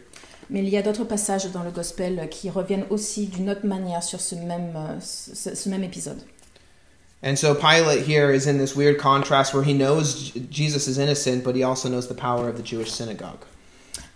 Mais 0.51 0.61
il 0.61 0.69
y 0.69 0.77
a 0.77 0.83
d'autres 0.83 1.05
passages 1.05 1.51
dans 1.53 1.63
le 1.63 1.71
gospel 1.71 2.29
qui 2.31 2.51
reviennent 2.51 2.85
aussi 2.91 3.27
d'une 3.27 3.49
autre 3.51 3.65
manière 3.67 4.03
sur 4.03 4.21
ce 4.21 4.35
même, 4.35 4.73
euh, 4.77 4.99
ce, 5.01 5.55
ce 5.55 5.69
même 5.69 5.85
épisode. 5.85 6.19
And 7.25 7.37
so 7.37 7.55
Pilate 7.55 8.07
here 8.09 8.31
is 8.35 8.49
in 8.49 8.59
this 8.59 8.75
weird 8.75 8.99
contrast 8.99 9.55
where 9.55 9.63
he 9.65 9.73
knows 9.75 10.33
Jesus 10.51 10.89
is 10.89 10.99
innocent, 10.99 11.45
but 11.45 11.55
he 11.55 11.63
also 11.63 11.89
knows 11.89 12.09
the 12.09 12.15
power 12.17 12.49
of 12.49 12.57
the 12.57 12.65
Jewish 12.67 12.91
synagogue. 12.91 13.39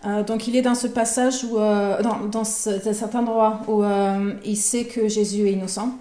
Euh, 0.05 0.23
donc 0.23 0.47
il 0.47 0.55
est 0.55 0.61
dans 0.61 0.75
ce 0.75 0.87
passage, 0.87 1.43
où, 1.45 1.57
euh, 1.57 2.01
dans, 2.03 2.25
dans 2.25 2.43
ce- 2.43 2.79
cet 2.93 3.15
endroit 3.15 3.61
où 3.67 3.83
euh, 3.83 4.33
il 4.43 4.57
sait 4.57 4.83
que 4.85 5.07
Jésus 5.07 5.47
est 5.47 5.53
innocent, 5.53 5.91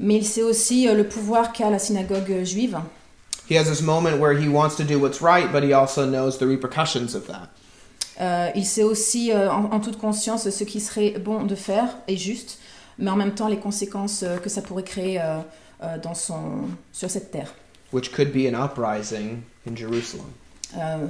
mais 0.00 0.16
il 0.16 0.24
sait 0.26 0.42
aussi 0.42 0.88
euh, 0.88 0.94
le 0.94 1.04
pouvoir 1.04 1.52
qu'a 1.52 1.70
la 1.70 1.78
synagogue 1.78 2.44
juive. 2.44 2.78
He 3.50 3.56
has 3.56 3.64
this 3.64 3.80
moment 3.80 4.18
where 4.18 4.38
he 4.38 4.46
wants 4.48 4.76
to 4.76 4.84
do 4.84 4.98
what's 4.98 5.22
right, 5.22 5.50
but 5.50 5.62
he 5.62 5.72
also 5.72 6.04
knows 6.06 6.38
the 6.38 6.46
repercussions 6.46 7.14
of 7.14 7.26
that. 7.28 7.48
Euh, 8.20 8.50
il 8.56 8.66
sait 8.66 8.82
aussi 8.82 9.30
euh, 9.32 9.50
en, 9.50 9.72
en 9.72 9.80
toute 9.80 9.96
conscience 9.96 10.50
ce 10.50 10.64
qui 10.64 10.80
serait 10.80 11.12
bon 11.18 11.44
de 11.44 11.54
faire 11.54 11.88
et 12.08 12.16
juste, 12.16 12.58
mais 12.98 13.10
en 13.10 13.16
même 13.16 13.32
temps 13.34 13.48
les 13.48 13.58
conséquences 13.58 14.22
euh, 14.24 14.36
que 14.38 14.48
ça 14.50 14.60
pourrait 14.60 14.82
créer 14.82 15.20
dans 16.02 16.14
son, 16.14 16.68
sur 16.92 17.08
cette 17.08 17.30
terre. 17.30 17.54
which 17.92 18.10
could 18.12 18.32
be 18.32 18.46
an 18.46 18.54
uprising 18.54 19.42
in 19.66 19.76
Jerusalem. 19.76 20.26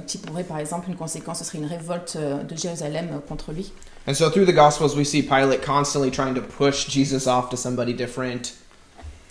Qui 0.07 0.19
pourrait 0.19 0.43
par 0.43 0.59
exemple 0.59 0.87
une 0.89 0.95
conséquence, 0.95 1.39
ce 1.39 1.43
serait 1.43 1.57
une 1.57 1.65
révolte 1.65 2.15
de 2.15 2.55
Jérusalem 2.55 3.19
contre 3.27 3.51
lui. 3.51 3.73
And 4.07 4.13
so 4.13 4.29
through 4.29 4.45
the 4.45 4.53
Gospels, 4.55 4.95
we 4.95 5.03
see 5.05 5.21
Pilate 5.21 5.61
constantly 5.65 6.09
trying 6.11 6.35
to 6.35 6.41
push 6.41 6.85
Jesus 6.87 7.27
off 7.27 7.49
to 7.49 7.57
somebody 7.57 7.93
different. 7.93 8.53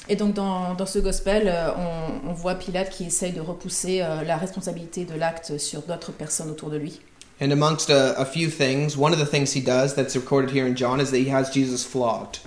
Et 0.09 0.17
donc 0.17 0.35
dans, 0.35 0.75
dans 0.75 0.87
ce 0.87 0.99
gospel, 0.99 1.45
euh, 1.47 1.71
on, 1.77 2.31
on 2.31 2.33
voit 2.33 2.55
Pilate 2.55 2.91
qui 2.91 3.05
essaye 3.05 3.33
de 3.33 3.41
repousser 3.41 4.01
euh, 4.01 4.23
la 4.25 4.37
responsabilité 4.37 5.05
de 5.05 5.15
l'acte 5.15 5.59
sur 5.59 5.83
d'autres 5.83 6.13
personnes 6.13 6.51
autour 6.51 6.71
de 6.71 6.77
lui. 6.77 7.01
And 7.41 7.53
amongst 7.53 7.91
a, 7.91 8.15
a 8.19 8.25
few 8.25 8.49
things, 8.49 8.97
one 8.97 9.13
of 9.13 9.21
the 9.21 9.31
things 9.31 9.55
he 9.55 9.61
does 9.61 9.95
that's 9.95 10.17
recorded 10.17 10.51
here 10.51 10.67
in 10.67 10.75
John 10.75 11.01
is 11.01 11.11
that 11.11 11.19
he 11.19 11.31
has 11.31 11.53
Jesus 11.53 11.85
flogged. 11.85 12.41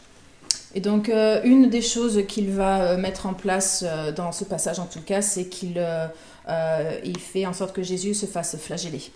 Et 0.74 0.82
donc 0.82 1.10
euh, 1.10 1.42
une 1.44 1.70
des 1.70 1.82
choses 1.82 2.22
qu'il 2.28 2.52
va 2.52 2.98
mettre 2.98 3.26
en 3.26 3.34
place 3.34 3.84
euh, 3.86 4.12
dans 4.12 4.32
ce 4.32 4.44
passage 4.46 4.80
en 4.80 4.86
tout 4.86 5.02
cas, 5.02 5.22
c'est 5.22 5.46
qu'il 5.46 5.76
euh, 5.78 7.00
il 7.04 7.20
fait 7.20 7.46
en 7.46 7.54
sorte 7.54 7.74
que 7.74 7.84
Jésus 7.84 8.14
se 8.14 8.26
fasse 8.26 8.58
flageller. 8.58 9.12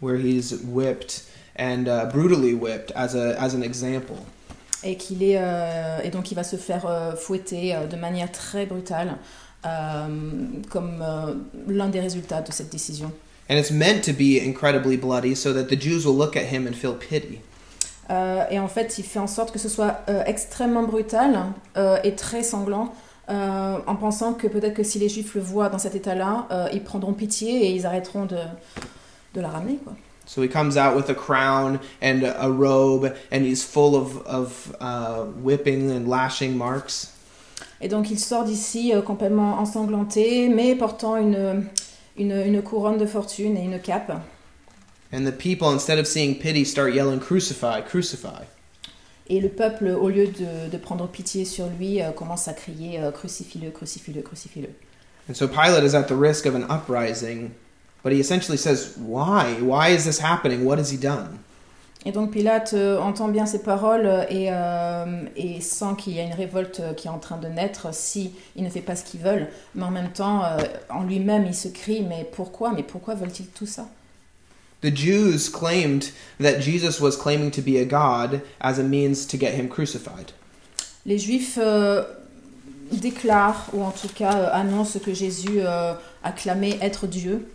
where 0.00 0.16
he's 0.16 0.52
whipped 0.64 1.24
and 1.56 1.88
uh, 1.88 2.06
brutally 2.06 2.54
whipped 2.54 2.92
as 2.94 3.14
a 3.14 3.36
as 3.40 3.54
an 3.54 3.62
example. 3.62 4.26
Et, 4.84 4.96
qu'il 4.96 5.22
est, 5.22 5.38
euh, 5.38 5.98
et 6.04 6.10
donc 6.10 6.30
il 6.30 6.34
va 6.34 6.44
se 6.44 6.56
faire 6.56 6.86
euh, 6.86 7.16
fouetter 7.16 7.74
euh, 7.74 7.86
de 7.86 7.96
manière 7.96 8.30
très 8.30 8.66
brutale 8.66 9.16
comme 10.70 11.04
l'un 11.66 11.88
des 11.88 12.00
résultats 12.00 12.40
de 12.40 12.52
cette 12.52 12.70
décision. 12.70 13.12
And 13.50 13.56
it's 13.56 13.70
meant 13.70 14.00
to 14.04 14.12
be 14.12 14.40
incredibly 14.40 14.96
bloody 14.96 15.34
so 15.34 15.52
that 15.52 15.64
the 15.64 15.78
Jews 15.78 16.06
will 16.06 16.16
look 16.16 16.36
at 16.36 16.44
him 16.44 16.66
and 16.66 16.72
feel 16.72 16.94
pity. 16.94 17.40
Et 18.08 18.58
en 18.58 18.68
fait, 18.68 18.96
il 18.96 19.04
fait 19.04 19.18
en 19.18 19.26
sorte 19.26 19.50
que 19.50 19.58
ce 19.58 19.68
soit 19.68 20.00
extrêmement 20.24 20.84
brutal 20.84 21.46
et 22.02 22.14
très 22.14 22.44
sanglant, 22.44 22.94
en 23.26 23.96
pensant 23.96 24.32
que 24.32 24.46
peut-être 24.46 24.74
que 24.74 24.84
si 24.84 24.98
les 24.98 25.10
Juifs 25.10 25.34
le 25.34 25.42
voient 25.42 25.68
dans 25.68 25.78
cet 25.78 25.96
état-là, 25.96 26.46
ils 26.72 26.82
prendront 26.82 27.12
pitié 27.12 27.66
et 27.66 27.72
ils 27.72 27.84
arrêteront 27.84 28.24
de, 28.24 28.38
de 29.34 29.40
la 29.40 29.48
ramener. 29.48 29.78
Quoi. 29.84 29.94
So 30.28 30.42
he 30.42 30.48
comes 30.48 30.76
out 30.76 30.94
with 30.94 31.08
a 31.08 31.14
crown 31.14 31.80
and 32.02 32.22
a 32.22 32.50
robe, 32.50 33.16
and 33.30 33.46
he's 33.46 33.64
full 33.64 33.96
of, 33.96 34.18
of 34.26 34.76
uh, 34.78 35.24
whipping 35.24 35.90
and 35.90 36.06
lashing 36.06 36.54
marks. 36.56 37.14
Et 37.80 37.88
donc 37.88 38.10
il 38.10 38.18
sort 38.18 38.44
d'ici 38.44 38.92
euh, 38.92 39.00
complètement 39.00 39.58
ensanglanté, 39.58 40.50
mais 40.50 40.74
portant 40.74 41.16
une, 41.16 41.64
une, 42.18 42.32
une 42.32 42.60
couronne 42.60 42.98
de 42.98 43.06
fortune 43.06 43.56
et 43.56 43.64
une 43.64 43.80
cape. 43.80 44.12
And 45.12 45.24
the 45.24 45.32
people, 45.32 45.70
instead 45.70 45.98
of 45.98 46.06
seeing 46.06 46.34
pity, 46.34 46.62
start 46.66 46.92
yelling, 46.92 47.20
Crucify, 47.20 47.80
crucify. 47.82 48.44
Et 49.30 49.40
le 49.40 49.48
peuple, 49.48 49.86
au 49.88 50.10
lieu 50.10 50.26
de, 50.26 50.68
de 50.70 50.76
prendre 50.76 51.08
pitié 51.08 51.46
sur 51.46 51.68
lui, 51.68 52.02
euh, 52.02 52.10
commence 52.10 52.48
à 52.48 52.52
crier 52.52 53.00
euh, 53.00 53.10
Crucifie-le, 53.10 53.70
crucifie-le, 53.70 54.20
crucifie-le. 54.20 54.68
And 55.30 55.34
so 55.34 55.48
Pilate 55.48 55.84
is 55.84 55.94
at 55.94 56.08
the 56.08 56.16
risk 56.16 56.44
of 56.44 56.54
an 56.54 56.64
uprising, 56.68 57.52
but 58.02 58.12
he 58.12 58.20
essentially 58.20 58.58
says, 58.58 58.94
Why? 58.96 59.54
Why 59.60 59.90
is 59.90 60.04
this 60.04 60.18
happening? 60.20 60.64
What 60.64 60.78
has 60.78 60.90
he 60.90 60.96
done? 60.98 61.38
Et 62.04 62.12
donc 62.12 62.30
Pilate 62.30 62.74
euh, 62.74 62.98
entend 62.98 63.28
bien 63.28 63.44
ces 63.44 63.58
paroles 63.58 64.08
et, 64.30 64.48
euh, 64.50 65.24
et 65.36 65.60
sent 65.60 65.96
qu'il 65.98 66.14
y 66.14 66.20
a 66.20 66.22
une 66.22 66.32
révolte 66.32 66.80
euh, 66.80 66.94
qui 66.94 67.08
est 67.08 67.10
en 67.10 67.18
train 67.18 67.38
de 67.38 67.48
naître 67.48 67.92
si 67.92 68.32
il 68.54 68.62
ne 68.62 68.70
fait 68.70 68.80
pas 68.80 68.94
ce 68.94 69.04
qu'ils 69.04 69.20
veulent. 69.20 69.48
Mais 69.74 69.82
en 69.82 69.90
même 69.90 70.12
temps, 70.12 70.44
euh, 70.44 70.58
en 70.90 71.02
lui-même, 71.02 71.44
il 71.46 71.54
se 71.54 71.68
crie 71.68 72.02
Mais 72.02 72.26
pourquoi? 72.32 72.72
Mais 72.72 72.84
pourquoi 72.84 73.14
veulent-ils 73.14 73.48
tout 73.48 73.66
ça? 73.66 73.88
The 74.80 74.94
Jews 74.94 75.50
claimed 75.52 76.12
that 76.40 76.60
Jesus 76.60 77.00
was 77.00 77.16
claiming 77.16 77.50
to 77.50 77.60
be 77.60 77.76
a 77.76 77.84
god 77.84 78.42
as 78.60 78.78
a 78.78 78.84
means 78.84 79.26
to 79.26 79.36
get 79.36 79.54
him 79.58 79.68
crucified. 79.68 80.30
Les 81.04 81.18
Juifs 81.18 81.58
euh, 81.60 82.04
déclarent, 82.92 83.66
ou 83.72 83.82
en 83.82 83.90
tout 83.90 84.08
cas 84.14 84.34
euh, 84.36 84.48
annoncent 84.52 85.00
que 85.00 85.12
Jésus 85.12 85.60
a 85.62 86.32
clamé 86.36 86.78
être 86.80 87.08
Dieu. 87.08 87.48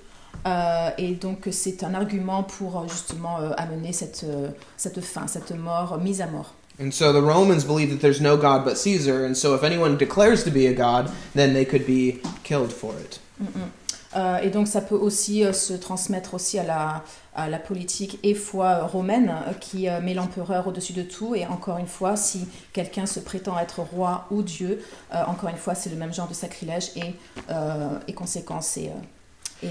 Euh, 0.46 0.90
et 0.98 1.14
donc 1.14 1.48
c'est 1.52 1.84
un 1.84 1.94
argument 1.94 2.44
pour 2.44 2.78
euh, 2.78 2.88
justement 2.88 3.40
euh, 3.40 3.52
amener 3.58 3.94
cette, 3.94 4.26
euh, 4.26 4.50
cette 4.78 5.00
fin, 5.02 5.28
cette 5.28 5.52
mort, 5.52 5.98
mise 6.00 6.22
à 6.22 6.28
mort. 6.28 6.54
And 6.82 6.92
so 6.92 7.14
the 7.14 7.24
Romans 7.24 7.64
believe 7.64 7.92
that 7.92 8.02
there's 8.02 8.20
no 8.20 8.36
god 8.36 8.66
but 8.66 8.78
Caesar, 8.78 9.26
and 9.26 9.36
so 9.36 9.56
if 9.56 9.64
anyone 9.64 9.96
declares 9.96 10.44
to 10.44 10.50
be 10.50 10.66
a 10.66 10.74
god, 10.74 11.10
then 11.36 11.54
they 11.54 11.66
could 11.66 11.86
be 11.86 12.20
killed 12.44 12.74
for 12.74 12.94
it. 13.00 13.20
Mm, 13.40 14.42
et 14.44 14.50
donc 14.50 14.68
ça 14.68 14.82
peut 14.82 14.96
aussi 14.96 15.44
se 15.54 15.74
transmettre 15.74 16.34
aussi 16.36 16.60
à 16.60 16.64
la, 16.64 17.04
à 17.36 17.50
la 17.50 17.58
politique 17.58 18.20
et 18.22 18.36
foi 18.36 18.86
romaine 18.86 19.34
qui 19.60 19.88
met 20.04 20.14
l'empereur 20.14 20.68
au-dessus 20.68 20.94
de 20.94 21.02
tout. 21.02 21.34
Et 21.34 21.48
encore 21.48 21.80
une 21.80 21.88
fois, 21.88 22.16
si 22.16 22.48
quelqu'un 22.74 23.08
se 23.08 23.20
prétend 23.20 23.58
être 23.58 23.80
roi 23.82 24.28
ou 24.30 24.44
dieu, 24.44 24.84
encore 25.26 25.50
une 25.50 25.58
fois, 25.58 25.74
c'est 25.74 25.90
le 25.90 25.96
même 25.96 26.14
genre 26.14 26.28
de 26.28 26.36
sacrilège 26.36 26.92
et, 26.96 27.16
et 28.08 28.14
conséquences 28.14 28.78
et, 28.78 28.92
et, 29.64 29.70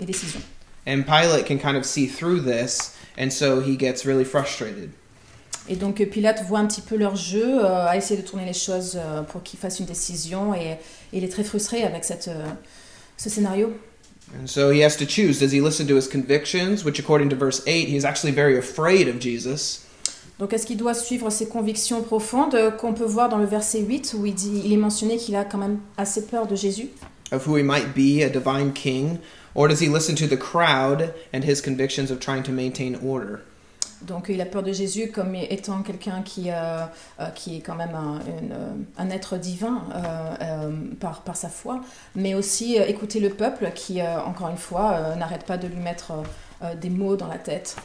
et 0.00 0.04
décisions. 0.04 0.40
And 0.86 1.02
Pilate 1.04 1.46
can 1.46 1.58
kind 1.58 1.76
of 1.76 1.84
see 1.84 2.06
through 2.06 2.42
this, 2.42 2.94
and 3.16 3.30
so 3.30 3.60
he 3.60 3.76
gets 3.76 4.04
really 4.04 4.24
frustrated. 4.24 4.90
Et 5.66 5.76
donc 5.76 6.00
euh, 6.00 6.06
Pilate 6.06 6.44
voit 6.46 6.58
un 6.58 6.66
petit 6.66 6.82
peu 6.82 6.96
leur 6.96 7.16
jeu, 7.16 7.64
euh, 7.64 7.86
a 7.86 7.96
essayé 7.96 8.20
de 8.20 8.26
tourner 8.26 8.44
les 8.44 8.52
choses 8.52 8.96
euh, 8.96 9.22
pour 9.22 9.42
qu'ils 9.42 9.58
fassent 9.58 9.78
une 9.80 9.86
décision 9.86 10.54
et, 10.54 10.72
et 10.72 10.78
il 11.14 11.24
est 11.24 11.32
très 11.32 11.44
frustré 11.44 11.84
avec 11.84 12.04
cette, 12.04 12.28
euh, 12.28 12.44
ce 13.16 13.30
scénario. 13.30 13.72
And 14.38 14.46
so 14.46 14.70
he 14.70 14.82
has 14.82 14.96
to 14.96 15.06
choose 15.06 15.38
does 15.38 15.52
he 15.52 15.60
listen 15.60 15.86
to 15.86 15.96
his 15.96 16.06
convictions, 16.06 16.84
which 16.84 16.98
according 16.98 17.30
to 17.30 17.36
verse 17.36 17.62
8, 17.66 17.88
he's 17.88 18.04
actually 18.04 18.32
very 18.32 18.58
afraid 18.58 19.08
of 19.08 19.18
Jesus, 19.20 19.84
Donc 20.38 20.52
est-ce 20.52 20.66
qu'il 20.66 20.76
doit 20.76 20.94
suivre 20.94 21.30
ses 21.30 21.46
convictions 21.46 22.02
profondes 22.02 22.54
euh, 22.54 22.70
qu'on 22.70 22.92
peut 22.92 23.04
voir 23.04 23.28
dans 23.28 23.38
le 23.38 23.46
verset 23.46 23.80
8 23.80 24.14
où 24.18 24.26
il, 24.26 24.34
dit, 24.34 24.62
il 24.64 24.72
est 24.72 24.76
mentionné 24.76 25.16
qu'il 25.16 25.36
a 25.36 25.44
quand 25.44 25.58
même 25.58 25.78
assez 25.96 26.26
peur 26.26 26.46
de 26.46 26.56
Jésus? 26.56 26.88
Of 27.32 27.46
who 27.46 27.56
he 27.56 27.62
might 27.62 27.94
be, 27.94 28.22
a 28.22 28.28
divine 28.28 28.72
king, 28.72 29.18
or 29.54 29.68
does 29.68 29.80
he 29.80 29.88
listen 29.88 30.14
to 30.16 30.26
the 30.26 30.36
crowd 30.36 31.14
and 31.32 31.44
his 31.44 31.60
convictions 31.60 32.10
of 32.10 32.20
trying 32.20 32.42
to 32.42 32.52
maintain 32.52 32.96
order? 33.04 33.40
Donc 34.02 34.26
il 34.28 34.40
a 34.40 34.44
peur 34.44 34.62
de 34.62 34.72
Jésus 34.72 35.10
comme 35.10 35.34
étant 35.34 35.82
quelqu'un 35.82 36.22
qui, 36.22 36.50
euh, 36.50 36.84
euh, 37.20 37.30
qui 37.30 37.56
est 37.56 37.60
quand 37.60 37.76
même 37.76 37.94
un, 37.94 38.20
une, 38.26 38.52
euh, 38.52 38.74
un 38.98 39.08
être 39.08 39.38
divin 39.38 39.82
euh, 39.94 40.34
euh, 40.42 40.70
par, 41.00 41.22
par 41.22 41.36
sa 41.36 41.48
foi, 41.48 41.80
mais 42.14 42.34
aussi 42.34 42.78
euh, 42.78 42.86
écouter 42.86 43.18
le 43.20 43.30
peuple 43.30 43.70
qui, 43.74 44.00
euh, 44.00 44.20
encore 44.20 44.50
une 44.50 44.58
fois, 44.58 44.92
euh, 44.92 45.14
n'arrête 45.14 45.46
pas 45.46 45.56
de 45.56 45.68
lui 45.68 45.78
mettre 45.78 46.10
euh, 46.10 46.22
euh, 46.64 46.74
des 46.74 46.90
mots 46.90 47.16
dans 47.16 47.28
la 47.28 47.38
tête. 47.38 47.76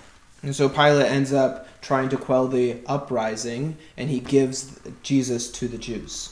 And 0.45 0.53
so 0.53 0.69
Pilate 0.69 1.11
ends 1.11 1.33
up 1.33 1.65
trying 1.81 2.09
to 2.09 2.17
quell 2.17 2.47
the 2.47 2.77
uprising, 2.87 3.75
and 3.97 4.09
he 4.09 4.19
gives 4.19 4.79
Jesus 5.03 5.49
to 5.51 5.67
the 5.67 5.77
Jews 5.77 6.31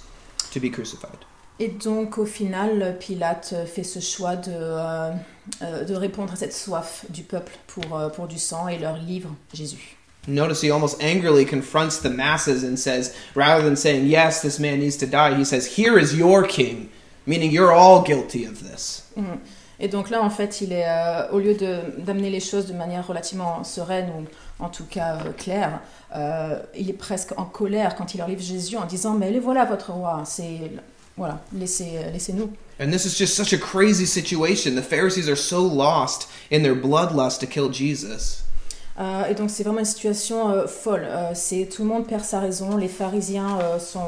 to 0.52 0.60
be 0.60 0.70
crucified. 0.70 1.27
Et 1.60 1.70
donc 1.70 2.18
au 2.18 2.26
final, 2.26 2.98
Pilate 3.00 3.56
fait 3.66 3.84
ce 3.84 4.00
choix 4.00 4.36
de, 4.36 4.52
euh, 4.52 5.12
euh, 5.64 5.84
de 5.84 5.96
répondre 5.96 6.34
à 6.34 6.36
cette 6.36 6.54
soif 6.54 7.06
du 7.10 7.24
peuple 7.24 7.54
pour, 7.68 7.98
euh, 7.98 8.10
pour 8.10 8.28
du 8.28 8.38
sang 8.38 8.68
et 8.68 8.78
leur 8.78 8.98
livre 8.98 9.30
Jésus. 9.54 9.98
Notice 10.28 10.62
he 10.62 10.70
almost 10.70 11.02
angrily 11.02 11.46
confronts 11.46 12.02
the 12.02 12.10
masses 12.10 12.64
and 12.64 12.76
says, 12.78 13.14
rather 13.34 13.64
than 13.64 13.78
saying, 13.78 14.08
Yes, 14.08 14.42
this 14.42 14.60
man 14.60 14.80
needs 14.80 14.98
to 14.98 15.06
die, 15.06 15.36
he 15.36 15.46
says, 15.46 15.78
Here 15.78 15.98
is 15.98 16.14
your 16.14 16.44
king, 16.44 16.90
meaning 17.26 17.50
you're 17.50 17.72
all 17.72 18.04
guilty 18.04 18.46
of 18.46 18.62
this. 18.62 19.04
Mhm. 19.16 19.40
Et 19.80 19.88
donc 19.88 20.10
là, 20.10 20.24
en 20.24 20.30
fait, 20.30 20.62
il 20.62 20.74
est, 20.74 20.88
euh, 20.88 21.32
au 21.32 21.40
lieu 21.40 21.56
d'amener 22.00 22.30
les 22.30 22.40
choses 22.40 22.66
de 22.66 22.74
manière 22.74 23.06
relativement 23.06 23.64
sereine 23.64 24.10
ou 24.18 24.64
en 24.64 24.70
tout 24.70 24.86
cas 24.86 25.18
euh, 25.18 25.32
claire, 25.38 25.82
euh, 26.16 26.60
il 26.76 26.90
est 26.90 26.94
presque 26.94 27.38
en 27.38 27.46
colère 27.46 27.96
quand 27.96 28.16
il 28.16 28.18
leur 28.18 28.28
livre 28.28 28.42
Jésus 28.42 28.76
en 28.78 28.86
disant 28.86 29.14
Mais 29.14 29.30
les 29.30 29.40
voilà 29.40 29.66
votre 29.66 29.92
roi, 29.92 30.24
c'est 30.26 30.72
voilà, 31.18 31.42
laissez, 31.54 32.00
laissez-nous. 32.14 32.50
And 32.80 32.92
this 32.92 33.06
is 33.06 33.18
just 33.18 33.36
such 33.36 33.54
a 33.54 33.58
crazy 33.58 34.06
situation. 34.06 34.76
The 34.76 34.84
Pharisees 34.84 35.28
are 35.28 35.36
so 35.36 35.62
lost 35.64 36.30
in 36.52 36.62
their 36.62 36.76
bloodlust 36.76 37.40
to 37.40 37.48
kill 37.48 37.70
Jesus. 37.70 38.44
Euh, 39.00 39.26
et 39.30 39.36
donc 39.36 39.50
c'est 39.50 39.64
vraiment 39.64 39.80
une 39.80 39.86
situation 39.86 40.50
euh, 40.50 40.68
folle. 40.68 41.06
Euh, 41.06 41.32
c'est 41.34 41.66
tout 41.66 41.84
le 41.84 41.88
monde 41.90 42.08
perd 42.08 42.24
sa 42.24 42.40
raison. 42.40 42.78
Les 42.78 42.88
pharisiens 42.88 43.60
euh, 43.60 43.80
sont, 43.80 44.00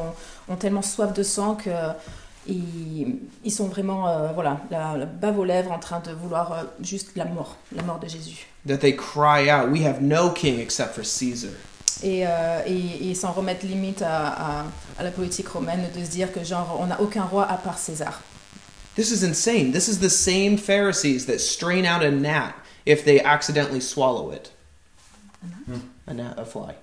ont 0.48 0.56
tellement 0.56 0.82
soif 0.82 1.14
de 1.14 1.22
sang 1.24 1.56
que 1.56 1.70
euh, 1.70 1.92
ils, 2.48 3.18
ils 3.44 3.52
sont 3.52 3.68
vraiment 3.68 4.08
euh, 4.08 4.30
voilà 4.34 4.62
la, 4.72 4.98
la 4.98 5.06
bave 5.06 5.38
aux 5.38 5.46
lèvres 5.46 5.72
en 5.72 5.78
train 5.80 6.00
de 6.00 6.12
vouloir 6.12 6.52
euh, 6.54 6.64
juste 6.82 7.12
la 7.16 7.26
mort, 7.26 7.58
la 7.76 7.84
mort 7.84 8.00
de 8.00 8.08
Jésus. 8.08 8.48
That 8.68 8.78
they 8.78 8.96
cry 8.96 9.50
out, 9.50 9.70
We 9.72 9.86
have 9.86 10.02
no 10.02 10.32
king 10.32 10.60
except 10.60 10.96
for 10.96 11.04
Caesar. 11.04 11.52
Et, 12.02 12.26
euh, 12.26 12.62
et, 12.66 13.10
et 13.12 13.16
s'en 13.16 13.32
remettent 13.34 13.64
limite 13.64 14.02
à, 14.02 14.28
à, 14.28 14.66
à 14.98 15.04
la 15.04 15.12
politique 15.12 15.50
romaine 15.50 15.86
de 15.94 16.04
se 16.04 16.10
dire 16.10 16.32
que 16.32 16.44
genre 16.44 16.78
on 16.80 16.88
n'a 16.88 17.02
aucun 17.02 17.24
roi 17.24 17.46
à 17.46 17.58
part 17.58 17.78
César. 17.78 18.22
This 18.96 19.12
is 19.12 19.24
insane. 19.24 19.72
This 19.72 19.88
is 19.88 20.00
the 20.00 20.10
same 20.10 20.58
Pharisees 20.58 21.26
that 21.26 21.40
strain 21.40 21.86
out 21.86 22.02
a 22.02 22.10
gnat 22.12 22.54
if 22.86 23.04
they 23.04 23.20
accidentally 23.20 23.82
swallow 23.82 24.32
it. 24.32 24.52
A 26.08 26.14
gnat, 26.14 26.38
a 26.38 26.46
fly. 26.46 26.74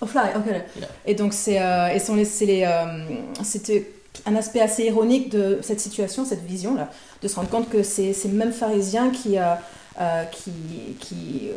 Oh 0.00 0.06
fly, 0.06 0.32
ok. 0.34 0.46
Yeah. 0.46 0.88
Et 1.06 1.14
donc 1.14 1.32
c'est 1.32 1.60
euh, 1.60 1.88
les, 1.88 2.46
les, 2.46 2.64
euh, 2.64 3.06
c'était 3.44 3.90
un 4.26 4.34
aspect 4.36 4.60
assez 4.60 4.84
ironique 4.84 5.30
de 5.30 5.60
cette 5.62 5.80
situation, 5.80 6.24
cette 6.24 6.44
vision 6.44 6.74
là, 6.74 6.90
de 7.22 7.28
se 7.28 7.36
rendre 7.36 7.48
compte 7.48 7.70
que 7.70 7.82
c'est 7.82 8.12
ces 8.12 8.28
mêmes 8.28 8.52
pharisiens 8.52 9.10
qui 9.10 9.38
euh, 9.38 9.54
euh, 10.00 10.24
qui, 10.24 10.52
qui 10.98 11.50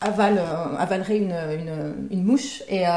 avalent, 0.00 0.38
euh, 0.38 0.76
avaleraient 0.78 1.18
une, 1.18 1.32
une, 1.32 2.08
une 2.10 2.24
mouche 2.24 2.62
et, 2.68 2.86
euh, 2.86 2.90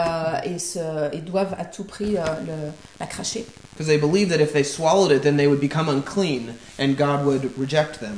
et, 0.43 0.60
se, 0.60 1.13
et 1.13 1.20
doivent 1.20 1.55
à 1.58 1.65
tout 1.65 1.84
prix 1.84 2.17
euh, 2.17 2.22
le, 2.46 2.72
la 3.00 3.05
cracher. 3.05 3.46
Because 3.74 3.88
they 3.88 3.98
believe 3.98 4.29
that 4.29 4.41
if 4.41 4.53
they 4.53 4.63
swallowed 4.63 5.12
it, 5.12 5.24
then 5.24 5.38
they 5.38 5.48
would 5.48 5.60
become 5.60 5.89
unclean 5.89 6.55
and 6.79 6.96
God 6.98 7.25
would 7.25 7.51
reject 7.58 8.00
them. 8.00 8.17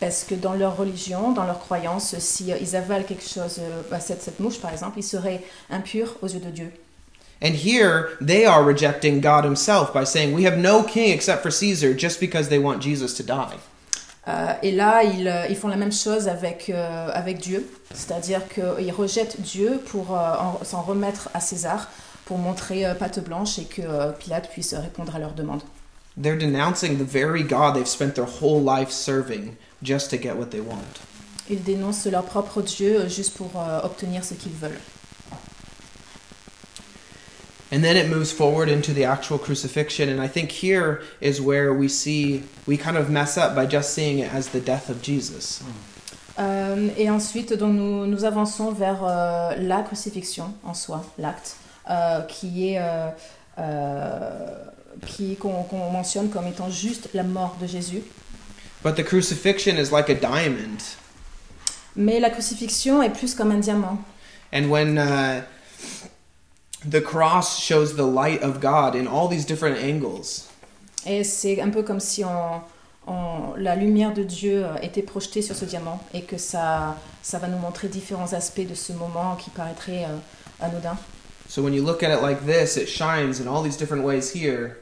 Parce 0.00 0.24
que 0.24 0.34
dans 0.34 0.54
leur 0.54 0.76
religion, 0.76 1.32
dans 1.32 1.44
leur 1.44 1.58
croyance, 1.58 2.16
si 2.18 2.52
ils 2.60 2.76
avalent 2.76 3.04
quelque 3.04 3.28
chose, 3.28 3.60
cette, 4.00 4.22
cette 4.22 4.38
mouche 4.38 4.60
par 4.60 4.72
exemple, 4.72 4.98
ils 4.98 5.02
seraient 5.02 5.42
impurs 5.70 6.16
aux 6.22 6.28
yeux 6.28 6.40
de 6.40 6.50
Dieu. 6.50 6.70
And 7.40 7.54
here, 7.54 8.16
they 8.20 8.44
are 8.44 8.64
rejecting 8.64 9.20
God 9.20 9.44
Himself 9.44 9.92
by 9.92 10.04
saying, 10.04 10.34
We 10.34 10.44
have 10.44 10.58
no 10.58 10.82
king 10.82 11.12
except 11.12 11.42
for 11.42 11.50
Caesar, 11.50 11.94
just 11.94 12.20
because 12.20 12.48
they 12.48 12.58
want 12.58 12.80
Jesus 12.80 13.14
to 13.14 13.22
die. 13.22 13.58
Euh, 14.28 14.52
et 14.62 14.72
là, 14.72 15.02
ils, 15.04 15.26
euh, 15.26 15.46
ils 15.48 15.56
font 15.56 15.68
la 15.68 15.76
même 15.76 15.92
chose 15.92 16.28
avec, 16.28 16.68
euh, 16.68 17.08
avec 17.12 17.38
Dieu, 17.38 17.66
c'est-à-dire 17.94 18.42
qu'ils 18.48 18.92
rejettent 18.92 19.40
Dieu 19.40 19.80
pour 19.86 20.14
euh, 20.16 20.34
en- 20.38 20.62
s'en 20.64 20.82
remettre 20.82 21.30
à 21.34 21.40
César, 21.40 21.88
pour 22.26 22.36
montrer 22.38 22.84
patte 22.98 23.20
blanche 23.24 23.58
et 23.58 23.64
que 23.64 24.12
Pilate 24.18 24.50
puisse 24.50 24.74
répondre 24.74 25.16
à 25.16 25.18
leurs 25.18 25.32
demandes. 25.32 25.62
They're 26.20 26.36
denouncing 26.36 26.98
the 26.98 27.08
very 27.08 27.42
God 27.42 27.74
they've 27.74 27.86
spent 27.88 28.14
their 28.14 28.26
whole 28.42 28.62
life 28.62 28.90
serving 28.90 29.54
just 29.82 30.10
to 30.10 30.18
get 30.20 30.34
what 30.36 30.46
they 30.50 30.60
want. 30.60 30.82
Ils 31.48 31.62
dénoncent 31.62 32.04
leur 32.06 32.24
propre 32.24 32.60
Dieu 32.60 33.08
juste 33.08 33.34
pour 33.38 33.50
obtenir 33.82 34.24
ce 34.24 34.34
qu'ils 34.34 34.52
veulent. 34.52 34.78
And 37.70 37.84
then 37.84 37.96
it 37.96 38.08
moves 38.08 38.32
forward 38.32 38.68
into 38.70 38.94
the 38.94 39.04
actual 39.04 39.38
crucifixion. 39.38 40.08
And 40.08 40.20
I 40.20 40.28
think 40.28 40.50
here 40.50 41.02
is 41.20 41.40
where 41.40 41.74
we 41.74 41.88
see, 41.88 42.42
we 42.66 42.78
kind 42.78 42.96
of 42.96 43.10
mess 43.10 43.36
up 43.36 43.54
by 43.54 43.66
just 43.66 43.92
seeing 43.92 44.20
it 44.20 44.32
as 44.32 44.48
the 44.48 44.60
death 44.60 44.88
of 44.88 45.02
Jesus. 45.02 45.62
Euh, 46.38 46.88
et 46.96 47.10
ensuite, 47.10 47.52
donc, 47.52 47.74
nous, 47.74 48.06
nous 48.06 48.24
avançons 48.24 48.70
vers 48.70 49.00
euh, 49.02 49.54
la 49.58 49.82
crucifixion 49.82 50.54
en 50.64 50.72
soi, 50.72 51.04
l'acte, 51.18 51.56
euh, 51.90 52.22
qui 52.22 52.70
est 52.70 52.78
euh, 52.78 53.10
euh, 53.58 54.64
qui 55.04 55.36
qu'on 55.36 55.64
qu'on 55.64 55.90
mentionne 55.90 56.30
comme 56.30 56.46
étant 56.46 56.70
juste 56.70 57.10
la 57.12 57.24
mort 57.24 57.56
de 57.60 57.66
Jésus. 57.66 58.02
But 58.84 58.94
the 58.94 59.04
crucifixion 59.04 59.76
is 59.76 59.90
like 59.90 60.08
a 60.08 60.14
diamond. 60.14 60.96
Mais 61.96 62.20
la 62.20 62.30
crucifixion 62.30 63.02
est 63.02 63.10
plus 63.10 63.34
comme 63.34 63.50
un 63.50 63.58
diamant. 63.58 63.98
And 64.52 64.70
when 64.70 64.96
uh, 64.96 65.42
the 66.84 67.00
cross 67.02 67.58
shows 67.58 67.94
the 67.96 68.06
light 68.06 68.42
of 68.42 68.60
God 68.60 68.94
in 68.94 69.06
all 69.06 69.28
these 69.28 69.44
different 69.46 69.78
angles, 69.78 70.44
Et 71.06 71.24
c'est 71.24 71.60
un 71.60 71.70
peu 71.70 71.82
comme 71.82 72.00
si 72.00 72.24
on, 72.24 72.60
on- 73.06 73.54
la 73.56 73.74
lumière 73.76 74.12
de 74.12 74.22
Dieu 74.24 74.64
euh, 74.64 74.76
était 74.82 75.02
projetée 75.02 75.42
sur 75.42 75.54
ce 75.56 75.64
diamant 75.64 76.00
et 76.12 76.22
que 76.22 76.36
ça, 76.38 76.96
ça 77.22 77.38
va 77.38 77.48
nous 77.48 77.58
montrer 77.58 77.88
différents 77.88 78.32
aspects 78.32 78.66
de 78.68 78.74
ce 78.74 78.92
moment 78.92 79.36
qui 79.36 79.50
paraîtrait 79.50 80.04
euh, 80.04 80.64
anodin. 80.64 80.96
so 81.48 81.62
when 81.62 81.72
you 81.72 81.82
look 81.84 82.02
at 82.02 82.12
it 82.14 82.20
like 82.20 82.44
this, 82.44 82.76
it 82.76 82.88
shines 82.88 83.40
in 83.40 83.46
all 83.48 83.62
these 83.62 83.76
different 83.78 84.04
ways 84.04 84.30
here. 84.34 84.76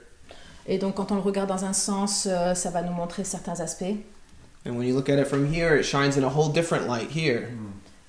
Et 0.67 0.79
donc 0.79 0.95
quand 0.97 1.13
on 1.13 1.17
le 1.17 1.21
regarde 1.21 1.49
dans 1.49 1.65
un 1.65 1.73
sens, 1.73 2.27
euh, 2.29 2.55
ça 2.55 2.71
va 2.71 2.83
nous 2.83 2.93
montrer 2.93 3.23
certains 3.25 3.61
aspects. 3.61 3.95
And 4.67 4.71
when 4.77 4.89
you 4.89 4.95
look 4.97 5.09
at 5.09 5.17
it 5.21 5.27
from 5.29 5.47
here, 5.47 5.77
it 5.79 5.85
shines 5.85 6.17
in 6.19 6.25
a 6.25 6.29
whole 6.29 6.51
different 6.53 6.89
light 6.89 7.09
here. 7.15 7.49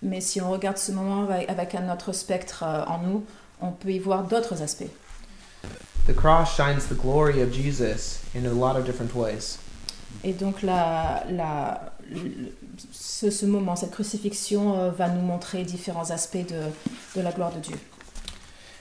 Mais 0.01 0.21
si 0.21 0.41
on 0.41 0.49
regarde 0.49 0.77
ce 0.77 0.91
moment 0.91 1.23
avec, 1.29 1.47
avec 1.49 1.75
un 1.75 1.91
autre 1.93 2.13
spectre 2.13 2.63
euh, 2.65 2.83
en 2.87 2.97
nous, 2.99 3.23
on 3.61 3.71
peut 3.71 3.91
y 3.91 3.99
voir 3.99 4.23
d'autres 4.23 4.61
aspects. 4.61 4.91
The 6.07 6.13
cross 6.15 6.55
shines 6.55 6.85
the 6.87 6.95
glory 6.95 7.41
of 7.41 7.51
Jesus 7.51 8.21
in 8.33 8.45
a 8.45 8.53
lot 8.53 8.77
of 8.77 8.85
different 8.85 9.13
ways. 9.15 9.57
Et 10.23 10.33
donc 10.33 10.61
la, 10.63 11.23
la, 11.29 11.91
le- 12.09 12.53
ce, 12.91 13.29
ce 13.29 13.45
moment, 13.45 13.75
cette 13.75 13.91
crucifixion 13.91 14.77
euh, 14.79 14.89
va 14.89 15.09
nous 15.09 15.21
montrer 15.21 15.63
différents 15.63 16.09
aspects 16.11 16.47
de, 16.47 16.61
de 17.15 17.21
la 17.21 17.31
gloire 17.31 17.51
de 17.51 17.59
Dieu. 17.59 17.75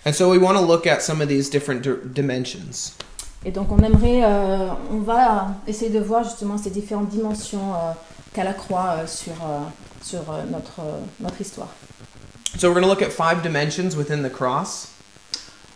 And 0.07 0.13
so 0.13 0.31
we 0.31 0.39
want 0.39 0.55
to 0.55 0.65
look 0.65 0.87
at 0.87 1.01
some 1.03 1.21
of 1.21 1.29
these 1.29 1.51
different 1.51 1.83
di- 1.83 1.97
dimensions. 2.15 2.93
Et 3.45 3.51
donc 3.51 3.73
on 3.73 3.79
aimerait, 3.83 4.23
euh, 4.25 4.69
on 4.93 4.99
va 4.99 5.49
essayer 5.67 5.91
de 5.91 6.01
voir 6.01 6.23
justement 6.23 6.59
ces 6.59 6.71
différentes 6.71 7.09
dimensions 7.09 7.75
euh, 7.75 7.93
qu'a 8.33 8.45
la 8.45 8.55
croix 8.55 9.07
sur, 9.07 9.35
sur 10.03 10.21
notre, 10.51 10.81
notre 11.21 11.41
histoire. 11.41 11.69
So 12.59 12.69
we're 12.69 12.75
going 12.81 12.85
to 12.85 12.89
look 12.89 13.03
at 13.03 13.13
five 13.13 13.43
dimensions 13.43 13.97
within 13.97 14.23
the 14.23 14.31
cross. 14.31 14.89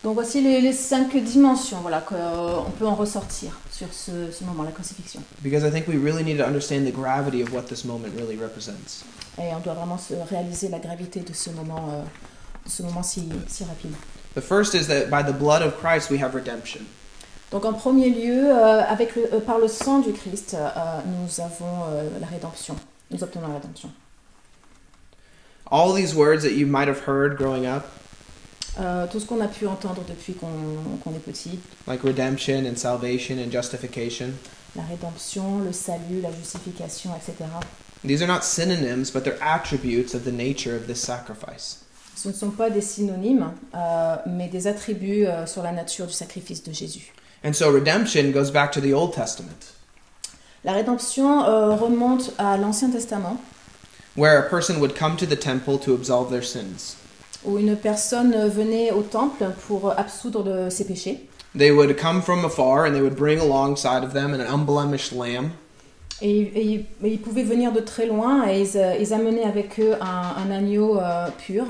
Donc 0.02 0.14
voici 0.14 0.40
les, 0.40 0.62
les 0.62 0.72
cinq 0.72 1.14
dimensions 1.14 1.78
voilà, 1.82 2.00
qu'on 2.00 2.70
peut 2.78 2.87
en 2.87 2.94
ressortir 2.94 3.58
sur 3.70 3.88
ce, 3.92 4.30
ce 4.32 4.44
moment, 4.44 4.62
la 4.62 4.70
crucifixion. 4.72 5.20
because 5.42 5.62
I 5.62 5.70
think 5.70 5.87
we 5.87 5.99
really 5.99 6.22
need 6.25 6.38
to 6.38 6.44
understand 6.46 6.87
the 6.87 6.90
gravity 6.92 7.42
of 7.42 7.52
what 7.52 7.66
this 7.68 7.84
moment 7.84 8.08
really 8.16 8.37
represents. 8.37 9.04
Et 9.38 9.52
on 9.54 9.60
doit 9.60 9.75
vraiment 9.75 9.99
se 9.99 10.14
réaliser 10.30 10.68
la 10.70 10.78
gravité 10.78 11.20
de 11.20 11.34
ce 11.34 11.50
moment, 11.50 11.90
euh, 11.92 12.02
de 12.64 12.70
ce 12.70 12.82
moment 12.82 13.02
si, 13.02 13.28
si 13.46 13.64
rapide. 13.64 13.92
The 14.34 14.40
first 14.40 14.75
is 14.75 14.87
that 14.87 15.10
by 15.10 15.22
the 15.22 15.37
blood 15.37 15.60
of 15.60 15.75
Christ 15.78 16.10
we 16.10 16.18
have 16.22 16.34
redemption. 16.34 16.80
Donc 17.50 17.66
en 17.66 17.75
premier 17.75 18.08
lieu, 18.08 18.49
euh, 18.49 18.82
avec 18.88 19.16
le, 19.16 19.34
euh, 19.34 19.40
par 19.40 19.58
le 19.58 19.68
sang 19.68 19.99
du 19.99 20.12
Christ, 20.12 20.54
euh, 20.54 20.68
nous 21.04 21.40
avons 21.42 21.84
euh, 21.90 22.08
la 22.20 22.26
rédemption. 22.26 22.75
Nous 23.10 23.22
obtenons 23.22 23.49
la 23.49 23.54
rédemption. 23.56 23.90
All 25.70 25.92
these 25.92 26.14
words 26.14 26.42
that 26.42 26.52
you 26.52 26.66
might 26.66 26.88
have 26.88 27.04
heard 27.06 27.36
growing 27.36 27.66
up, 27.66 27.86
Euh, 28.78 29.06
tout 29.08 29.18
ce 29.18 29.26
qu'on 29.26 29.40
a 29.40 29.48
pu 29.48 29.66
entendre 29.66 30.02
depuis 30.08 30.32
qu'on 30.34 30.46
qu'on 31.02 31.10
est 31.10 31.18
petit, 31.18 31.58
like 31.88 32.02
redemption 32.04 32.64
and 32.64 32.76
salvation 32.76 33.36
and 33.38 33.50
justification, 33.50 34.28
la 34.76 34.82
rédemption, 34.84 35.58
le 35.58 35.72
salut, 35.72 36.20
la 36.22 36.30
justification, 36.30 37.10
etc. 37.16 37.50
these 38.06 38.22
are 38.22 38.28
not 38.28 38.44
synonyms, 38.44 39.10
but 39.10 39.24
they're 39.24 39.42
attributes 39.42 40.14
of 40.14 40.24
the 40.24 40.32
nature 40.32 40.76
of 40.76 40.86
this 40.86 41.00
sacrifice. 41.00 41.78
Ce 42.14 42.28
ne 42.28 42.32
sont 42.32 42.50
pas 42.50 42.71
des 42.71 42.80
synonymes, 42.80 43.52
euh, 43.75 44.16
mais 44.26 44.49
des 44.49 44.66
attributs 44.68 45.26
euh, 45.26 45.47
sur 45.47 45.62
la 45.62 45.73
nature 45.73 46.06
du 46.06 46.12
sacrifice 46.12 46.62
de 46.62 46.73
Jésus. 46.73 47.12
And 47.45 47.52
so 47.54 47.73
redemption 47.73 48.30
goes 48.30 48.50
back 48.52 48.71
to 48.73 48.80
the 48.80 48.92
Old 48.92 49.12
Testament, 49.12 49.75
La 50.64 50.73
rédemption 50.73 51.42
euh, 51.45 51.75
remonte 51.75 52.32
à 52.38 52.56
l'Ancien 52.56 52.90
Testament, 52.90 53.40
where 54.16 54.38
a 54.38 54.49
person 54.49 54.80
would 54.80 54.94
come 54.94 55.16
to 55.16 55.26
the 55.26 55.36
temple 55.36 55.78
to 55.78 55.94
absolve 55.94 56.30
their 56.30 56.42
sins. 56.44 56.96
où 57.44 57.56
une 57.58 57.75
personne 57.76 58.34
venait 58.49 58.90
au 58.92 59.02
temple 59.02 59.46
pour 59.66 59.92
absoudre 59.99 60.42
de 60.44 60.68
ses 60.70 60.84
péchés. 60.84 61.26
They 61.56 61.70
would 61.70 61.96
come 61.96 62.20
from 62.23 62.44
afar 62.44 62.84
and 62.84 62.92
they 62.92 63.00
would 63.00 63.16
bring 63.16 63.40
alongside 63.40 64.04
of 64.04 64.12
them 64.12 64.34
an 64.34 64.40
unblemished 64.40 65.12
lamb. 65.12 65.50
Et, 66.23 66.40
et- 66.54 66.75
et 67.02 67.08
ils 67.08 67.18
pouvaient 67.18 67.42
venir 67.44 67.73
de 67.73 67.80
très 67.80 68.04
loin 68.06 68.46
et 68.46 68.60
ils, 68.60 68.76
euh, 68.76 68.94
ils 69.00 69.14
amenaient 69.14 69.44
avec 69.44 69.80
eux 69.80 69.94
un, 70.02 70.34
un 70.36 70.50
agneau 70.50 70.99
euh, 71.00 71.28
pur. 71.46 71.64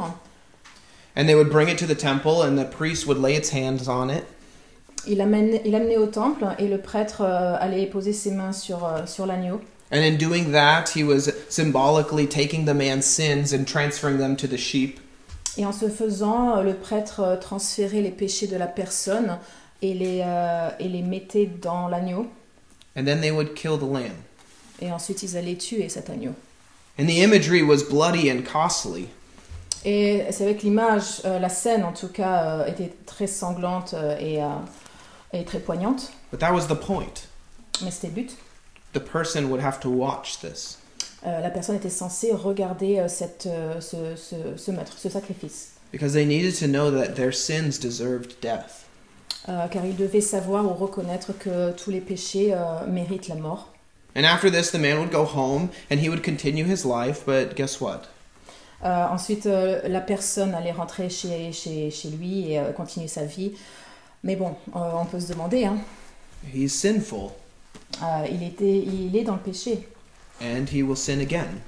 And 1.17 1.27
they 1.27 1.35
would 1.37 1.51
bring 1.51 1.69
it 1.69 1.79
to 1.79 1.87
the 1.87 1.97
temple, 1.97 2.43
and 2.43 2.57
the 2.57 2.65
priest 2.69 3.07
would 3.07 3.19
lay 3.21 3.35
its 3.37 3.51
hands 3.53 3.89
on 3.89 4.09
it. 4.11 4.25
Il 5.07 5.19
l'amenait 5.19 5.63
il 5.65 5.71
l'amenait 5.71 5.97
au 5.99 6.07
temple 6.07 6.45
et 6.59 6.67
le 6.69 6.79
prêtre 6.79 7.23
euh, 7.23 7.57
allait 7.61 7.87
poser 7.87 8.13
ses 8.13 8.33
mains 8.33 8.53
sur, 8.53 8.85
euh, 8.85 9.07
sur 9.07 9.25
l'agneau. 9.25 9.61
And 9.93 10.05
in 10.05 10.17
doing 10.19 10.53
that, 10.53 10.91
he 10.95 11.03
was 11.03 11.33
symbolically 11.49 12.27
taking 12.27 12.65
the 12.65 12.75
man's 12.75 13.07
sins 13.07 13.53
and 13.53 13.67
transferring 13.67 14.19
them 14.19 14.37
to 14.37 14.47
the 14.47 14.57
sheep. 14.57 15.01
Et 15.57 15.67
en 15.67 15.73
ce 15.73 15.89
faisant, 15.89 16.59
euh, 16.59 16.63
le 16.63 16.75
prêtre 16.75 17.21
euh, 17.21 17.37
transférait 17.37 18.03
les 18.03 18.13
péchés 18.13 18.47
de 18.47 18.57
la 18.57 18.69
personne 18.69 19.39
et 19.83 19.95
les, 19.95 20.23
euh, 20.25 20.71
et 20.79 20.89
les 20.89 21.03
mettait 21.03 21.47
dans 21.47 21.89
l'agneau. 21.89 22.27
And 22.97 23.05
then 23.05 23.21
they 23.21 23.31
would 23.31 23.55
kill 23.55 23.79
the 23.79 23.83
lamb. 23.83 24.15
Et 24.81 24.93
ensuite, 24.93 25.23
ils 25.23 25.37
allaient 25.37 25.57
tuer 25.57 25.89
cet 25.89 26.09
agneau. 26.09 26.35
And 26.99 27.07
the 27.07 27.19
imagery 27.19 27.63
was 27.63 27.83
bloody 27.83 28.31
and 28.31 28.43
costly. 28.43 29.09
Et 29.85 30.25
c'est 30.31 30.45
avec 30.45 30.63
l'image, 30.63 31.23
euh, 31.25 31.39
la 31.39 31.49
scène 31.49 31.85
en 31.85 31.93
tout 31.93 32.09
cas, 32.09 32.45
euh, 32.45 32.67
était 32.67 32.93
très 33.07 33.27
sanglante 33.27 33.95
euh, 33.95 34.17
et, 34.19 34.43
euh, 34.43 34.49
et 35.33 35.45
très 35.45 35.59
poignante. 35.59 36.13
But 36.31 36.41
that 36.41 36.53
was 36.53 36.67
the 36.67 36.75
point. 36.75 37.27
Mais 37.83 37.91
c'était 37.91 38.09
le 38.09 38.15
but. 38.15 38.37
The 38.93 39.01
person 39.01 39.51
would 39.51 39.63
have 39.63 39.79
to 39.81 39.89
watch 39.89 40.41
this. 40.41 40.79
Euh, 41.27 41.41
la 41.41 41.51
personne 41.51 41.77
était 41.77 41.91
censée 41.91 42.33
regarder 42.33 42.99
euh, 42.99 43.09
cette, 43.09 43.47
euh, 43.47 43.81
ce, 43.81 44.17
ce, 44.17 44.57
ce 44.57 44.71
meurtre, 44.71 44.97
ce 44.99 45.09
sacrifice. 45.09 45.73
Because 45.93 46.13
they 46.13 46.25
needed 46.25 46.55
to 46.59 46.67
know 46.67 46.91
that 46.91 47.15
their 47.15 47.33
sins 47.33 47.79
deserved 47.79 48.37
death. 48.41 48.87
Euh, 49.49 49.69
car 49.69 49.85
ils 49.85 49.97
devaient 49.97 50.21
savoir 50.21 50.65
ou 50.65 50.75
reconnaître 50.75 51.33
que 51.39 51.73
tous 51.73 51.91
les 51.91 52.01
péchés 52.01 52.53
euh, 52.53 52.87
méritent 52.87 53.29
la 53.29 53.35
mort. 53.37 53.73
And 54.17 54.25
after 54.25 54.51
this, 54.51 54.71
the 54.73 54.79
man 54.79 54.99
would 54.99 55.11
go 55.13 55.25
home 55.25 55.69
and 55.91 55.97
he 55.97 56.09
would 56.09 56.23
continue 56.25 56.65
his 56.65 56.85
life, 56.85 57.25
but 57.27 57.55
guess 57.55 57.81
what? 57.81 58.03
Euh, 58.83 59.07
ensuite, 59.09 59.47
euh, 59.47 59.81
la 59.87 60.01
personne 60.01 60.55
allait 60.55 60.73
rentrer 60.73 61.11
chez, 61.11 61.53
chez, 61.53 61.91
chez 61.91 62.09
lui 62.09 62.53
et 62.53 62.59
euh, 62.59 62.73
continuer 62.73 63.09
sa 63.09 63.25
vie. 63.25 63.53
Mais 64.25 64.37
bon, 64.37 64.55
euh, 64.75 64.79
on 64.95 65.05
peut 65.05 65.21
se 65.21 65.29
demander, 65.33 65.65
hein, 65.65 65.79
He's 66.55 66.73
sinful, 66.75 67.33
euh, 68.03 68.27
il, 68.31 68.43
était, 68.43 68.79
il 68.79 69.17
est 69.17 69.25
dans 69.25 69.35
le 69.35 69.41
péché 69.41 69.89
and 70.41 70.67
he 70.73 70.83
will 70.83 70.97
sin 70.97 71.21
again. 71.21 71.61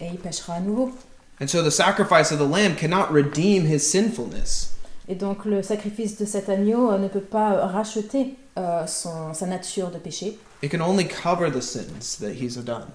et 0.00 0.06
il 0.06 0.18
péchera 0.18 0.54
à 0.54 0.60
nouveau. 0.60 0.92
And 1.40 1.48
so 1.48 1.62
the 1.62 1.70
sacrifice 1.70 2.32
of 2.32 2.38
the 2.38 2.46
lamb 2.46 2.76
cannot 2.76 3.12
redeem 3.12 3.66
his 3.66 3.80
sinfulness. 3.80 4.72
Et 5.08 5.14
donc 5.14 5.44
le 5.44 5.62
sacrifice 5.62 6.16
de 6.18 6.24
cet 6.24 6.48
agneau 6.48 6.90
euh, 6.90 6.98
ne 6.98 7.08
peut 7.08 7.20
pas 7.20 7.66
racheter 7.66 8.34
euh, 8.58 8.86
son, 8.86 9.34
sa 9.34 9.46
nature 9.46 9.90
de 9.90 9.98
péché. 9.98 10.38
It 10.62 10.70
can 10.70 10.80
only 10.80 11.06
cover 11.06 11.50
the 11.50 11.60
sins 11.62 12.16
that 12.20 12.32
he's 12.32 12.56
done. 12.56 12.86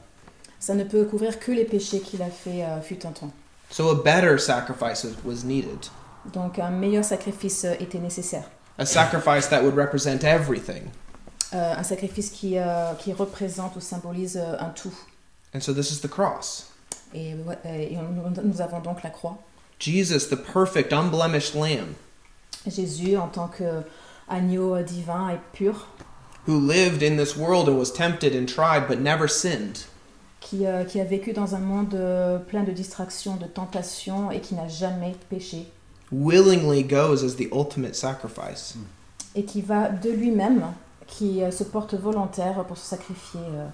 Ça 0.60 0.74
ne 0.76 0.84
peut 0.84 1.06
couvrir 1.06 1.40
que 1.40 1.52
les 1.52 1.66
péchés 1.66 2.02
qu'il 2.02 2.22
a 2.22 2.30
fait 2.30 2.64
euh, 2.64 2.82
fut 2.82 3.06
un 3.06 3.12
temps. 3.12 3.32
So 3.70 3.90
a 3.90 3.96
better 3.96 4.38
sacrifice 4.38 5.06
was 5.24 5.44
needed. 5.46 5.88
Donc 6.34 6.60
un 6.60 6.72
meilleur 6.72 7.06
sacrifice 7.06 7.66
était 7.80 8.00
nécessaire. 8.00 8.44
A 8.78 8.86
sacrifice 8.86 9.48
that 9.50 9.64
would 9.64 9.76
represent 9.76 10.24
everything. 10.24 10.90
Euh, 11.54 11.74
un 11.76 11.84
sacrifice 11.84 12.30
qui, 12.30 12.58
euh, 12.58 12.94
qui 12.94 13.12
représente 13.12 13.76
ou 13.76 13.82
symbolise 13.82 14.38
euh, 14.38 14.56
un 14.60 14.70
tout. 14.70 14.94
And 15.54 15.60
so 15.60 15.74
this 15.74 15.92
is 15.92 16.00
the 16.00 16.08
cross. 16.08 16.68
Et, 17.14 17.34
ouais, 17.36 17.58
et 17.66 17.98
nous, 17.98 18.42
nous 18.44 18.62
avons 18.62 18.80
donc 18.80 19.04
la 19.04 19.10
croix. 19.10 19.38
Jesus, 19.80 20.30
the 20.30 20.38
perfect, 20.38 20.94
unblemished 20.94 21.54
lamb, 21.56 21.96
Jésus 22.68 23.18
en 23.18 23.28
tant 23.28 23.48
que 23.50 23.82
agneau 24.30 24.76
euh, 24.76 24.84
divin 24.84 25.30
et 25.30 25.40
pur, 25.52 25.88
who 26.48 26.58
lived 26.58 27.04
in 27.04 27.18
this 27.18 27.36
world 27.36 27.68
and 27.68 27.78
was 27.78 27.92
tempted 27.92 28.34
and 28.36 28.46
tried 28.48 28.88
but 28.88 29.00
never 29.02 29.28
sinned. 29.28 29.80
qui, 30.40 30.66
euh, 30.66 30.84
qui 30.86 31.00
a 31.02 31.04
vécu 31.04 31.34
dans 31.34 31.54
un 31.56 31.60
monde 31.60 31.94
euh, 31.96 32.38
plein 32.38 32.64
de 32.64 32.72
distractions, 32.72 33.36
de 33.36 33.46
tentations 33.46 34.32
et 34.32 34.40
qui 34.40 34.56
n'a 34.56 34.68
jamais 34.68 35.16
péché. 35.30 35.68
willingly 36.12 36.84
goes 36.84 37.24
as 37.24 37.36
the 37.36 37.48
ultimate 37.54 37.96
sacrifice. 37.96 38.76
Et 39.36 39.44
qui 39.46 39.62
va 39.62 39.90
de 39.90 40.10
lui-même, 40.10 40.64
qui 41.12 41.44
euh, 41.44 41.52
se 41.52 41.64
porte 41.64 41.94
volontaire 41.94 42.66
pour 42.66 42.78
se 42.78 42.88
sacrifier 42.88 43.40
euh, 43.40 43.68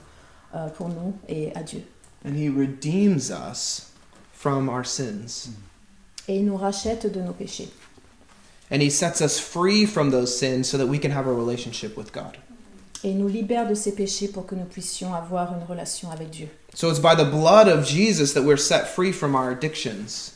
euh, 0.55 0.67
pour 0.69 0.89
nous 0.89 1.13
et 1.29 1.55
à 1.55 1.63
Dieu. 1.63 1.83
And 2.25 2.35
he 2.35 2.49
redeems 2.49 3.31
us 3.31 3.91
from 4.33 4.67
our 4.67 4.85
sins. 4.85 5.49
Et 6.27 6.37
il 6.37 6.45
nous 6.45 6.57
rachète 6.57 7.09
de 7.09 7.21
nos 7.21 7.33
péchés. 7.33 7.69
And 8.69 8.81
he 8.81 8.91
sets 8.91 9.21
us 9.21 9.39
free 9.39 9.85
from 9.85 10.11
those 10.11 10.37
sins 10.37 10.63
so 10.63 10.77
that 10.77 10.87
we 10.87 10.99
can 10.99 11.11
have 11.11 11.27
a 11.27 11.33
relationship 11.33 11.95
with 11.95 12.11
God. 12.11 12.37
et 13.03 13.11
il 13.11 13.17
nous 13.17 13.27
libère 13.27 13.67
de 13.67 13.75
ses 13.75 13.93
péchés 13.93 14.27
pour 14.27 14.45
que 14.45 14.55
nous 14.55 14.65
puissions 14.65 15.13
avoir 15.13 15.53
une 15.53 15.63
relation 15.67 16.09
avec 16.11 16.29
Dieu. 16.29 16.47
So 16.73 16.89
it's 16.89 16.99
by 16.99 17.15
the 17.15 17.29
blood 17.29 17.67
of 17.67 17.85
Jesus 17.85 18.33
that 18.33 18.43
we're 18.43 18.59
set 18.59 18.87
free 18.87 19.11
from 19.11 19.35
our 19.35 19.49
addictions. 19.49 20.33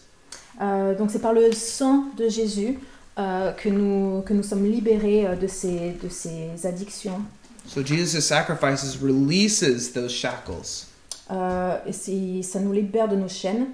Euh, 0.62 0.96
donc 0.96 1.10
c'est 1.12 1.22
par 1.22 1.34
le 1.34 1.52
sang 1.54 2.06
de 2.18 2.30
Jésus 2.30 2.80
euh, 3.18 3.52
que, 3.54 3.70
nous, 3.70 4.22
que 4.22 4.34
nous 4.34 4.44
sommes 4.44 4.66
libérés 4.66 5.26
euh, 5.28 5.36
de 5.36 5.48
ces, 5.48 5.98
de 6.02 6.10
ces 6.10 6.66
addictions. 6.66 7.22
So 7.68 7.84
Jesus' 7.84 8.22
sacrifices 8.26 8.98
releases 9.02 9.92
those 9.94 10.12
shackles 10.12 10.88
Euh, 11.32 11.78
et 11.86 12.44
ça 12.44 12.60
nous 12.60 12.74
libère 12.74 13.08
de 13.08 13.16
nos 13.16 13.30
chaînes 13.30 13.68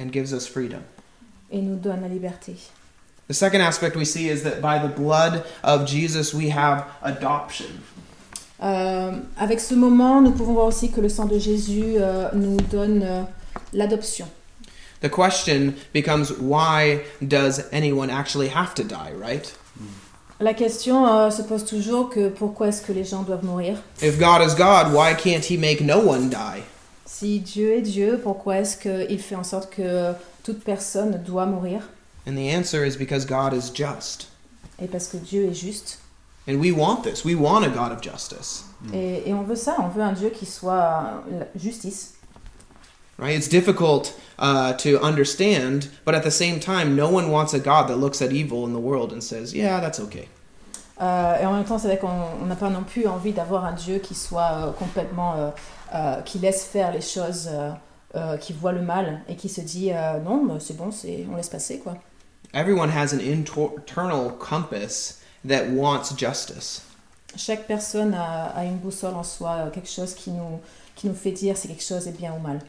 and 0.00 0.12
gives 0.12 0.32
us 0.32 0.46
freedom. 0.46 0.78
et 1.50 1.60
nous 1.60 1.74
donne 1.76 2.02
la 2.02 2.08
liberté. 2.08 2.54
The 3.28 3.34
second 3.34 3.60
aspect 3.60 3.96
we 3.96 4.04
see 4.06 4.28
is 4.28 4.42
that 4.42 4.60
by 4.60 4.78
the 4.78 4.94
blood 4.94 5.42
of 5.64 5.86
Jesus 5.86 6.32
we 6.32 6.50
have 6.50 6.84
adoption. 7.02 7.66
Euh, 8.62 9.10
avec 9.36 9.58
ce 9.58 9.74
moment, 9.74 10.20
nous 10.20 10.30
pouvons 10.30 10.52
voir 10.52 10.66
aussi 10.66 10.92
que 10.92 11.00
le 11.00 11.08
sang 11.08 11.26
de 11.26 11.38
Jésus 11.38 11.94
euh, 11.98 12.28
nous 12.34 12.56
donne 12.70 13.02
euh, 13.02 13.22
l'adoption. 13.72 14.28
The 15.02 15.10
question 15.10 15.74
becomes 15.92 16.32
why 16.38 17.02
does 17.20 17.60
anyone 17.72 18.08
actually 18.10 18.48
have 18.48 18.74
to 18.76 18.84
die, 18.84 19.12
right? 19.12 19.52
La 20.40 20.54
question 20.54 21.06
euh, 21.06 21.30
se 21.30 21.42
pose 21.42 21.64
toujours 21.64 22.10
que 22.10 22.28
pourquoi 22.28 22.68
est-ce 22.68 22.82
que 22.82 22.92
les 22.92 23.04
gens 23.04 23.22
doivent 23.22 23.44
mourir? 23.44 23.78
If 24.00 24.18
God 24.18 24.42
is 24.42 24.54
God, 24.54 24.92
why 24.92 25.14
can't 25.14 25.44
he 25.44 25.56
make 25.56 25.80
no 25.80 26.00
one 26.00 26.28
die? 26.30 26.62
Si 27.04 27.38
Dieu 27.40 27.74
est 27.74 27.82
Dieu, 27.82 28.18
pourquoi 28.22 28.56
est-ce 28.58 28.76
qu'il 28.76 29.20
fait 29.20 29.36
en 29.36 29.44
sorte 29.44 29.70
que 29.70 30.12
toute 30.42 30.64
personne 30.64 31.22
doit 31.24 31.46
mourir? 31.46 31.82
And 32.26 32.34
the 32.34 32.48
answer 32.52 32.84
is 32.84 32.96
because 32.96 33.24
God 33.24 33.52
is 33.52 33.70
just. 33.72 34.28
Et 34.80 34.88
parce 34.88 35.06
que 35.08 35.16
Dieu 35.16 35.44
est 35.44 35.54
juste. 35.54 35.98
And 36.48 36.58
we 36.58 36.72
want 36.72 37.02
this. 37.04 37.24
We 37.24 37.36
want 37.36 37.64
a 37.64 37.68
God 37.68 37.92
of 37.92 38.02
justice. 38.02 38.64
Et, 38.92 39.28
et 39.28 39.34
on 39.34 39.42
veut 39.42 39.56
ça, 39.56 39.76
on 39.78 39.88
veut 39.88 40.02
un 40.02 40.12
Dieu 40.12 40.30
qui 40.30 40.46
soit 40.46 41.22
euh, 41.30 41.40
la 41.40 41.60
justice. 41.60 42.14
Right? 43.22 43.36
It's 43.38 43.48
difficult 43.48 44.12
uh, 44.38 44.72
to 44.84 45.00
understand, 45.00 45.88
but 46.04 46.14
at 46.14 46.22
the 46.24 46.30
same 46.30 46.58
time, 46.58 46.96
no 46.96 47.08
one 47.08 47.30
wants 47.30 47.54
a 47.54 47.60
God 47.60 47.88
that 47.88 47.98
looks 47.98 48.20
at 48.20 48.32
evil 48.32 48.66
in 48.66 48.72
the 48.72 48.80
world 48.80 49.12
and 49.12 49.22
says, 49.22 49.54
yeah, 49.54 49.80
that's 49.80 50.00
okay. 50.00 50.28
Euh, 51.00 51.40
et 51.40 51.46
en 51.46 51.52
même 51.52 51.64
temps, 51.64 51.78
c'est 51.78 51.88
vrai 51.88 51.98
qu'on 51.98 52.46
n'a 52.46 52.56
pas 52.56 52.70
non 52.70 52.84
plus 52.84 53.06
envie 53.06 53.32
d'avoir 53.32 53.64
un 53.64 53.72
Dieu 53.72 53.98
qui 53.98 54.14
soit 54.14 54.52
euh, 54.52 54.72
complètement. 54.72 55.34
euh, 55.36 55.50
euh, 55.94 56.22
qui 56.22 56.38
laisse 56.38 56.64
faire 56.64 56.90
les 56.90 57.02
choses, 57.02 57.50
euh, 57.52 57.70
euh, 58.14 58.38
qui 58.38 58.54
voit 58.54 58.72
le 58.72 58.80
mal 58.80 59.20
et 59.28 59.36
qui 59.36 59.50
se 59.50 59.60
dit 59.60 59.90
non, 60.24 60.58
c'est 60.58 60.74
bon, 60.74 60.90
c'est, 60.90 61.26
on 61.30 61.36
laisse 61.36 61.50
passer 61.50 61.80
quoi. 61.80 61.96
Everyone 62.54 62.88
has 62.88 63.12
an 63.12 63.20
internal 63.20 64.30
compass 64.38 65.20
that 65.46 65.68
wants 65.70 66.14
justice. 66.16 66.80
Chaque 67.36 67.66
personne 67.66 68.14
a, 68.14 68.54
a 68.56 68.64
une 68.64 68.78
boussole 68.78 69.14
en 69.14 69.22
soi, 69.22 69.70
quelque 69.70 69.90
chose 69.90 70.14
qui 70.14 70.30
nous, 70.30 70.60
qui 70.96 71.08
nous 71.08 71.14
fait 71.14 71.32
dire 71.32 71.58
si 71.58 71.68
quelque 71.68 71.84
chose 71.84 72.08
est 72.08 72.16
bien 72.16 72.32
ou 72.32 72.40
mal. 72.40 72.60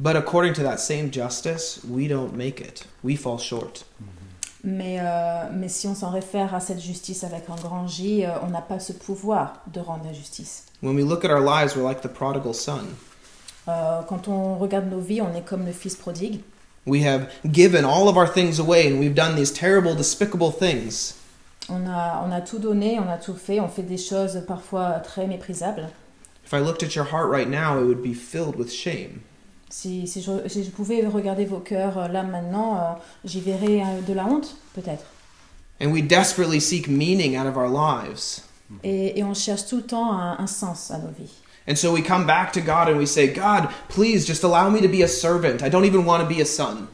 But 0.00 0.14
according 0.14 0.54
to 0.54 0.62
that 0.62 0.78
same 0.78 1.10
justice, 1.10 1.80
we 1.84 2.06
don't 2.06 2.36
make 2.36 2.60
it. 2.60 2.86
We 3.02 3.16
fall 3.16 3.38
short. 3.38 3.84
Mm-hmm. 4.00 4.18
Mais, 4.64 4.98
euh, 5.00 5.48
mais 5.52 5.68
si 5.68 5.88
on 5.88 5.94
s'en 5.94 6.10
réfère 6.10 6.54
à 6.54 6.60
cette 6.60 6.80
justice 6.80 7.24
avec 7.24 7.50
un 7.50 7.56
grand 7.56 7.88
J, 7.88 8.24
euh, 8.24 8.30
on 8.42 8.48
n'a 8.48 8.60
pas 8.60 8.78
ce 8.78 8.92
pouvoir 8.92 9.62
de 9.72 9.80
rendre 9.80 10.04
la 10.04 10.12
justice. 10.12 10.66
When 10.82 10.94
we 10.94 11.04
look 11.04 11.24
at 11.24 11.30
our 11.30 11.40
lives, 11.40 11.76
we're 11.76 11.86
like 11.86 12.02
the 12.02 12.08
prodigal 12.08 12.54
son. 12.54 12.86
Euh, 13.66 14.02
quand 14.08 14.28
on 14.28 14.56
regarde 14.56 14.88
nos 14.88 15.00
vies, 15.00 15.20
on 15.20 15.34
est 15.34 15.44
comme 15.44 15.66
le 15.66 15.72
fils 15.72 15.96
prodigue. 15.96 16.42
We 16.86 17.04
have 17.04 17.28
given 17.50 17.84
all 17.84 18.08
of 18.08 18.16
our 18.16 18.28
things 18.28 18.60
away 18.60 18.86
and 18.86 19.00
we've 19.00 19.14
done 19.14 19.34
these 19.34 19.52
terrible, 19.52 19.96
despicable 19.96 20.52
things. 20.52 21.14
On 21.68 21.86
a, 21.86 22.22
on 22.24 22.32
a 22.32 22.40
tout 22.40 22.60
donné, 22.60 22.98
on 23.00 23.10
a 23.10 23.18
tout 23.18 23.34
fait, 23.34 23.58
on 23.58 23.68
fait 23.68 23.82
des 23.82 23.98
choses 23.98 24.42
parfois 24.46 25.00
très 25.00 25.26
méprisables. 25.26 25.88
If 26.44 26.54
I 26.54 26.60
looked 26.60 26.82
at 26.82 26.94
your 26.94 27.04
heart 27.04 27.28
right 27.28 27.48
now, 27.48 27.78
it 27.78 27.84
would 27.84 28.02
be 28.02 28.14
filled 28.14 28.56
with 28.56 28.72
shame. 28.72 29.22
Si, 29.70 30.06
si, 30.06 30.22
je, 30.22 30.48
si 30.48 30.64
je 30.64 30.70
pouvais 30.70 31.06
regarder 31.06 31.44
vos 31.44 31.58
cœurs 31.58 31.98
euh, 31.98 32.08
là 32.08 32.22
maintenant, 32.22 32.76
euh, 32.76 32.80
j'y 33.24 33.40
verrais 33.40 33.82
euh, 33.82 34.00
de 34.06 34.14
la 34.14 34.24
honte, 34.24 34.56
peut-être. 34.74 35.04
And 35.80 35.92
we 35.92 36.02
desperately 36.02 36.60
seek 36.60 36.88
meaning 36.88 37.36
out 37.36 37.46
of 37.46 37.56
our 37.56 37.68
lives. 37.68 38.42
Et, 38.82 39.18
et 39.18 39.24
on 39.24 39.34
cherche 39.34 39.66
tout 39.66 39.76
le 39.76 39.82
temps 39.82 40.12
un, 40.12 40.38
un 40.38 40.46
sens 40.46 40.90
à 40.90 40.98
nos 40.98 41.10
vies. 41.18 41.32
And 41.68 41.76
so 41.76 41.92
we 41.92 42.02
come 42.02 42.26
back 42.26 42.52
to 42.52 42.60
God 42.60 42.88
and 42.88 42.96
we 42.96 43.06
say, 43.06 43.28
God, 43.28 43.68
please 43.88 44.26
just 44.26 44.42
allow 44.42 44.70
me 44.70 44.80
to 44.80 44.88
be 44.88 45.02
a 45.02 45.08
servant. 45.08 45.62
I 45.62 45.68
don't 45.68 45.84
even 45.84 46.06
want 46.06 46.20
to 46.20 46.26
be 46.26 46.40
a 46.40 46.46
son. 46.46 46.88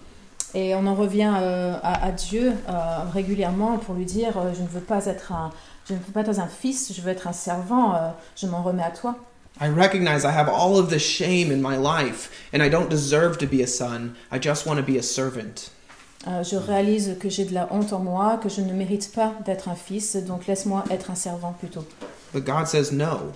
Et 0.55 0.75
on 0.75 0.87
en 0.87 0.95
revient 0.95 1.33
euh, 1.37 1.77
à, 1.83 2.07
à 2.07 2.13
Dieu 2.13 2.53
euh, 2.69 2.99
régulièrement 3.13 3.79
pour 3.79 3.95
lui 3.95 4.05
dire 4.05 4.39
euh, 4.39 4.53
je 4.55 4.63
ne 4.63 4.69
veux 4.69 4.81
pas 4.81 5.07
être 5.07 5.33
un, 5.33 5.51
je 5.89 5.95
ne 5.95 5.99
veux 5.99 6.13
pas 6.13 6.21
être 6.21 6.39
un 6.39 6.49
fils, 6.49 6.93
je 6.95 7.01
veux 7.01 7.11
être 7.11 7.27
un 7.27 7.33
servant, 7.33 7.95
je 8.37 8.47
m'en 8.47 8.63
remets 8.63 8.85
à 8.85 8.91
toi. 8.91 9.17
I 9.61 9.69
recognize 9.69 10.25
I 10.25 10.33
have 10.33 10.49
all 10.49 10.79
of 10.79 10.93
shame 10.99 11.53
in 11.53 11.63
my 11.63 11.77
life 11.77 12.29
and 12.53 12.61
I 12.61 12.69
don't 12.69 12.91
deserve 12.91 13.39
to 13.39 13.47
be 13.47 13.63
a 13.63 13.69
son. 13.69 14.17
I 14.33 14.39
just 14.41 14.67
want 14.67 14.79
to 14.79 14.83
be 14.83 14.99
a 14.99 15.03
servant. 15.03 15.71
Euh, 16.27 16.43
je 16.43 16.57
réalise 16.57 17.17
que 17.21 17.29
j'ai 17.29 17.45
de 17.45 17.55
la 17.55 17.73
honte 17.73 17.93
en 17.93 18.01
moi, 18.01 18.39
que 18.43 18.49
je 18.49 18.63
ne 18.63 18.73
mérite 18.73 19.13
pas 19.13 19.35
d'être 19.45 19.69
un 19.69 19.75
fils, 19.75 20.17
donc 20.17 20.47
laisse-moi 20.47 20.85
être 20.91 21.11
un 21.11 21.15
servant 21.15 21.53
plutôt. 21.53 21.85
But 22.33 22.45
God 22.45 22.67
says 22.67 22.91
no. 22.93 23.33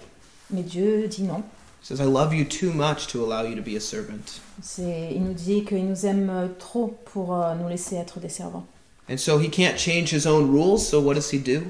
Mais 0.51 0.63
Dieu 0.63 1.07
dit 1.07 1.23
non. 1.23 1.45
He 1.81 1.87
says, 1.87 2.01
I 2.01 2.07
love 2.07 2.35
you 2.35 2.45
too 2.45 2.73
much 2.73 3.07
to 3.13 3.23
allow 3.23 3.47
you 3.47 3.55
to 3.55 3.63
be 3.63 3.77
a 3.77 3.81
servant. 3.81 4.41
C'est, 4.61 5.13
il 5.15 5.23
nous 5.23 5.35
dit 5.35 5.65
qu'il 5.65 5.87
nous 5.87 6.07
aime 6.07 6.31
euh, 6.31 6.49
trop 6.59 6.99
pour 7.13 7.37
euh, 7.37 7.55
nous 7.55 7.69
laisser 7.69 7.95
être 7.97 8.19
des 8.19 8.29
servants. 8.29 8.67
And 9.09 9.19
so 9.19 9.39
he 9.39 9.49
can't 9.49 9.79
change 9.79 10.13
his 10.13 10.27
own 10.27 10.51
rules, 10.51 10.81
so 10.81 11.01
what 11.01 11.15
does 11.15 11.31
he 11.33 11.39
do? 11.39 11.63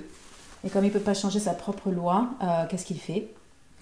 Et 0.64 0.70
comme 0.70 0.84
il 0.84 0.88
ne 0.88 0.92
peut 0.92 1.00
pas 1.00 1.14
changer 1.14 1.40
sa 1.40 1.52
propre 1.52 1.90
loi, 1.90 2.28
euh, 2.42 2.64
qu'est-ce 2.70 2.86
qu'il 2.86 2.98
fait? 2.98 3.28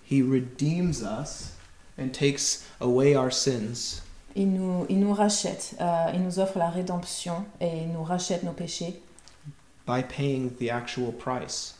He 0.09 0.23
redeems 0.23 1.03
us 1.03 1.53
and 1.99 2.11
takes 2.13 2.65
away 2.81 3.15
our 3.17 3.33
sins. 3.33 4.03
il 4.37 4.53
nous, 4.53 4.87
il 4.89 5.01
nous 5.01 5.15
rachète, 5.15 5.75
euh, 5.81 6.11
il 6.15 6.23
nous 6.23 6.39
offre 6.39 6.59
la 6.59 6.69
rédemption 6.71 7.45
et 7.61 7.83
il 7.85 7.93
nous 7.93 8.05
rachète 8.05 8.43
nos 8.45 8.53
péchés 8.53 9.01
by 9.87 10.03
paying 10.03 10.51
the 10.61 10.71
actual 10.71 11.11
price. 11.13 11.75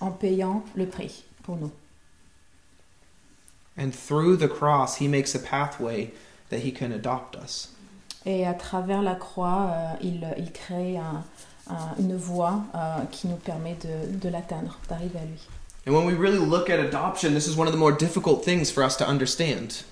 en 0.00 0.10
payant 0.10 0.62
le 0.74 0.86
prix 0.86 1.24
pour 1.42 1.56
nous. 1.56 1.70
And 3.78 3.92
through 3.92 4.36
the 4.38 4.48
cross, 4.48 4.96
he 4.96 5.08
makes 5.08 5.34
a 5.34 5.38
pathway 5.38 6.10
that 6.48 6.58
he 6.60 6.72
can 6.72 6.90
adopt 6.92 7.36
us. 7.36 7.68
Et 8.26 8.46
à 8.46 8.54
travers 8.54 9.00
la 9.02 9.14
croix, 9.14 9.70
euh, 9.70 9.92
il, 10.02 10.26
il 10.38 10.52
crée 10.52 10.96
un- 10.98 11.24
un- 11.68 11.94
une 11.98 12.16
voie 12.16 12.62
euh, 12.74 13.02
qui 13.10 13.28
nous 13.28 13.36
permet 13.36 13.74
de, 13.82 14.16
de 14.18 14.28
l'atteindre, 14.28 14.78
d'arriver 14.88 15.18
à 15.18 15.24
lui. 15.24 15.40
And 15.86 15.94
when 15.94 16.04
we 16.04 16.12
really 16.12 16.38
look 16.38 16.68
at 16.68 16.78
adoption, 16.78 17.34
this 17.34 17.46
is 17.46 17.56
one 17.56 17.66
of 17.66 17.72
the 17.72 17.78
more 17.78 17.92
difficult 17.92 18.44
things 18.44 18.70
for 18.70 18.82
us 18.82 18.96
to 18.96 19.06
understand. 19.06 19.84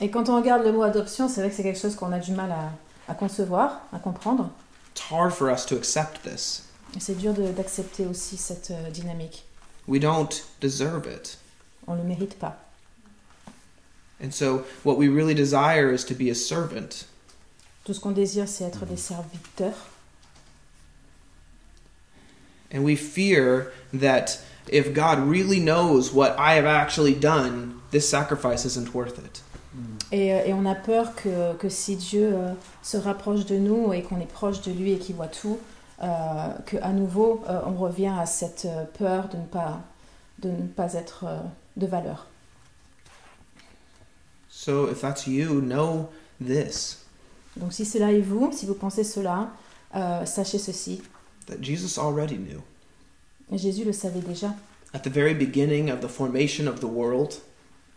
Et 0.00 0.10
quand 0.10 0.28
on 0.28 0.36
regarde 0.36 0.64
le 0.64 0.72
mot 0.72 0.82
adoption, 0.82 1.28
c'est 1.28 1.40
vrai 1.40 1.50
que 1.50 1.56
c'est 1.56 1.62
quelque 1.62 1.80
chose 1.80 1.94
qu'on 1.94 2.12
a 2.12 2.18
du 2.18 2.32
mal 2.32 2.50
à, 2.50 2.72
à 3.08 3.14
concevoir, 3.14 3.80
à 3.92 3.98
comprendre. 3.98 4.50
It's 4.92 5.10
hard 5.10 5.32
for 5.32 5.50
us 5.50 5.64
to 5.66 5.76
accept 5.76 6.22
this. 6.22 6.64
Et 6.96 7.00
c'est 7.00 7.14
dur 7.14 7.32
d'accepter 7.32 8.06
aussi 8.06 8.36
cette 8.36 8.70
euh, 8.70 8.90
dynamique. 8.90 9.44
We 9.86 10.00
don't 10.00 10.42
deserve 10.60 11.06
it. 11.06 11.38
On 11.86 11.94
ne 11.94 12.02
le 12.02 12.08
mérite 12.08 12.38
pas. 12.38 12.56
And 14.22 14.32
so, 14.32 14.64
what 14.82 14.96
we 14.96 15.08
really 15.08 15.34
desire 15.34 15.92
is 15.92 16.04
to 16.04 16.14
be 16.14 16.30
a 16.30 16.34
servant. 16.34 17.04
Tout 17.84 17.94
ce 17.94 18.00
qu'on 18.00 18.10
désire, 18.12 18.48
c'est 18.48 18.64
être 18.64 18.84
des 18.86 18.96
serviteurs. 18.96 19.90
And 22.74 22.82
we 22.82 22.96
fear 22.96 23.72
that 23.92 24.40
if 24.70 24.92
God 24.92 25.18
really 25.18 25.60
knows 25.60 26.12
what 26.12 26.36
I 26.38 26.54
have 26.54 26.66
actually 26.66 27.14
done, 27.14 27.80
this 27.90 28.08
sacrifice 28.08 28.64
isn't 28.64 28.94
worth 28.94 29.18
it. 29.18 29.42
Et, 30.12 30.28
et 30.28 30.52
on 30.52 30.64
a 30.66 30.74
peur 30.74 31.14
que, 31.16 31.54
que 31.54 31.68
si 31.68 31.96
Dieu 31.96 32.30
euh, 32.32 32.52
se 32.82 32.96
rapproche 32.96 33.44
de 33.44 33.58
nous 33.58 33.92
et 33.92 34.02
qu'on 34.02 34.20
est 34.20 34.32
proche 34.32 34.60
de 34.62 34.70
lui 34.72 34.92
et 34.92 34.98
qu'il 34.98 35.16
voit 35.16 35.26
tout, 35.26 35.58
euh, 36.02 36.48
qu'à 36.66 36.92
nouveau 36.92 37.42
euh, 37.48 37.60
on 37.66 37.72
revient 37.72 38.12
à 38.18 38.26
cette 38.26 38.66
euh, 38.66 38.84
peur 38.98 39.28
de 39.30 39.38
ne 39.38 39.44
pas, 39.46 39.80
de 40.40 40.50
ne 40.50 40.66
pas 40.66 40.92
être 40.92 41.24
de 41.76 41.86
valeur. 41.86 42.26
So, 44.48 44.88
if 44.90 45.00
that's 45.00 45.26
you, 45.26 45.60
know 45.60 46.10
this 46.38 47.04
Donc 47.56 47.72
si 47.72 47.84
cela 47.86 48.12
est 48.12 48.20
vous, 48.20 48.50
si 48.52 48.66
vous 48.66 48.74
pensez 48.74 49.04
cela, 49.04 49.48
sachez 50.26 50.58
ceci. 50.58 51.02
that 51.46 51.62
Jesus 51.62 51.98
already 51.98 52.36
knew. 52.36 52.62
Jésus 53.52 53.84
le 53.84 53.92
savait 53.92 54.20
déjà. 54.20 54.54
At 54.94 55.00
the 55.00 55.10
very 55.10 55.34
beginning 55.34 55.90
of 55.90 56.00
the 56.00 56.08
formation 56.08 56.66
of 56.66 56.80
the 56.80 56.84
world, 56.84 57.34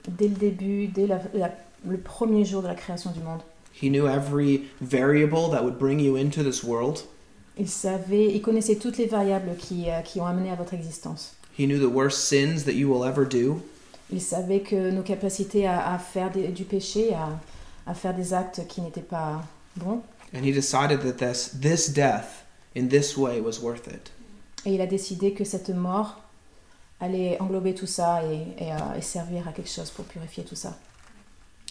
Dès 0.07 0.27
le 0.27 0.35
début, 0.35 0.87
dès 0.87 1.07
la- 1.07 1.19
la- 1.33 1.51
le 1.85 1.97
premier 1.97 2.45
jour 2.45 2.61
de 2.61 2.67
la 2.67 2.75
création 2.75 3.11
du 3.11 3.19
monde, 3.19 3.41
He 3.81 3.89
knew 3.89 4.07
every 4.07 4.69
variable 4.81 5.49
that 5.51 5.63
would 5.63 5.77
bring 5.77 5.99
you 5.99 6.15
into 6.17 6.43
this 6.43 6.63
world. 6.63 6.99
il 7.57 7.67
savait, 7.69 8.33
il 8.33 8.41
connaissait 8.41 8.75
toutes 8.75 8.97
les 8.97 9.05
variables 9.07 9.55
qui, 9.57 9.89
euh, 9.89 10.01
qui 10.01 10.19
ont 10.21 10.25
amené 10.25 10.49
à 10.51 10.55
votre 10.55 10.73
existence. 10.73 11.35
He 11.57 11.65
knew 11.67 11.77
the 11.77 11.91
worst 11.93 12.19
sins 12.19 12.63
that 12.65 12.73
you 12.73 12.89
will 12.91 13.05
ever 13.07 13.25
do. 13.25 13.61
Il 14.11 14.21
savait 14.21 14.61
que 14.61 14.89
nos 14.91 15.03
capacités 15.03 15.67
à, 15.67 15.93
à 15.93 15.99
faire 15.99 16.31
des- 16.31 16.47
du 16.47 16.63
péché, 16.63 17.13
à, 17.13 17.39
à 17.85 17.93
faire 17.93 18.13
des 18.15 18.33
actes 18.33 18.65
qui 18.67 18.81
n'étaient 18.81 19.01
pas 19.01 19.43
bons, 19.75 20.01
And 20.33 20.43
he 20.43 20.51
decided 20.51 21.01
that 21.01 21.17
this, 21.17 21.51
this 21.59 21.89
death 21.89 22.45
in 22.75 22.87
this 22.87 23.17
way 23.17 23.39
was 23.41 23.59
worth 23.61 23.87
it. 23.87 24.11
Et 24.65 24.73
il 24.73 24.81
a 24.81 24.87
décidé 24.87 25.33
que 25.33 25.43
cette 25.43 25.69
mort 25.69 26.19
allait 26.99 27.37
englober 27.39 27.73
tout 27.73 27.87
ça 27.87 28.21
et, 28.23 28.63
et, 28.63 28.71
euh, 28.71 28.97
et 28.97 29.01
servir 29.01 29.47
à 29.47 29.51
quelque 29.51 29.69
chose 29.69 29.89
pour 29.89 30.05
purifier 30.05 30.43
tout 30.43 30.55
ça. 30.55 30.77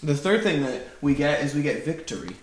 The 0.03 0.15
third 0.15 0.43
thing 0.43 0.63
that 0.63 0.81
we 1.03 1.15
get 1.17 1.45
is 1.45 1.55
we 1.55 1.63
get 1.63 1.83
victory. 1.85 2.37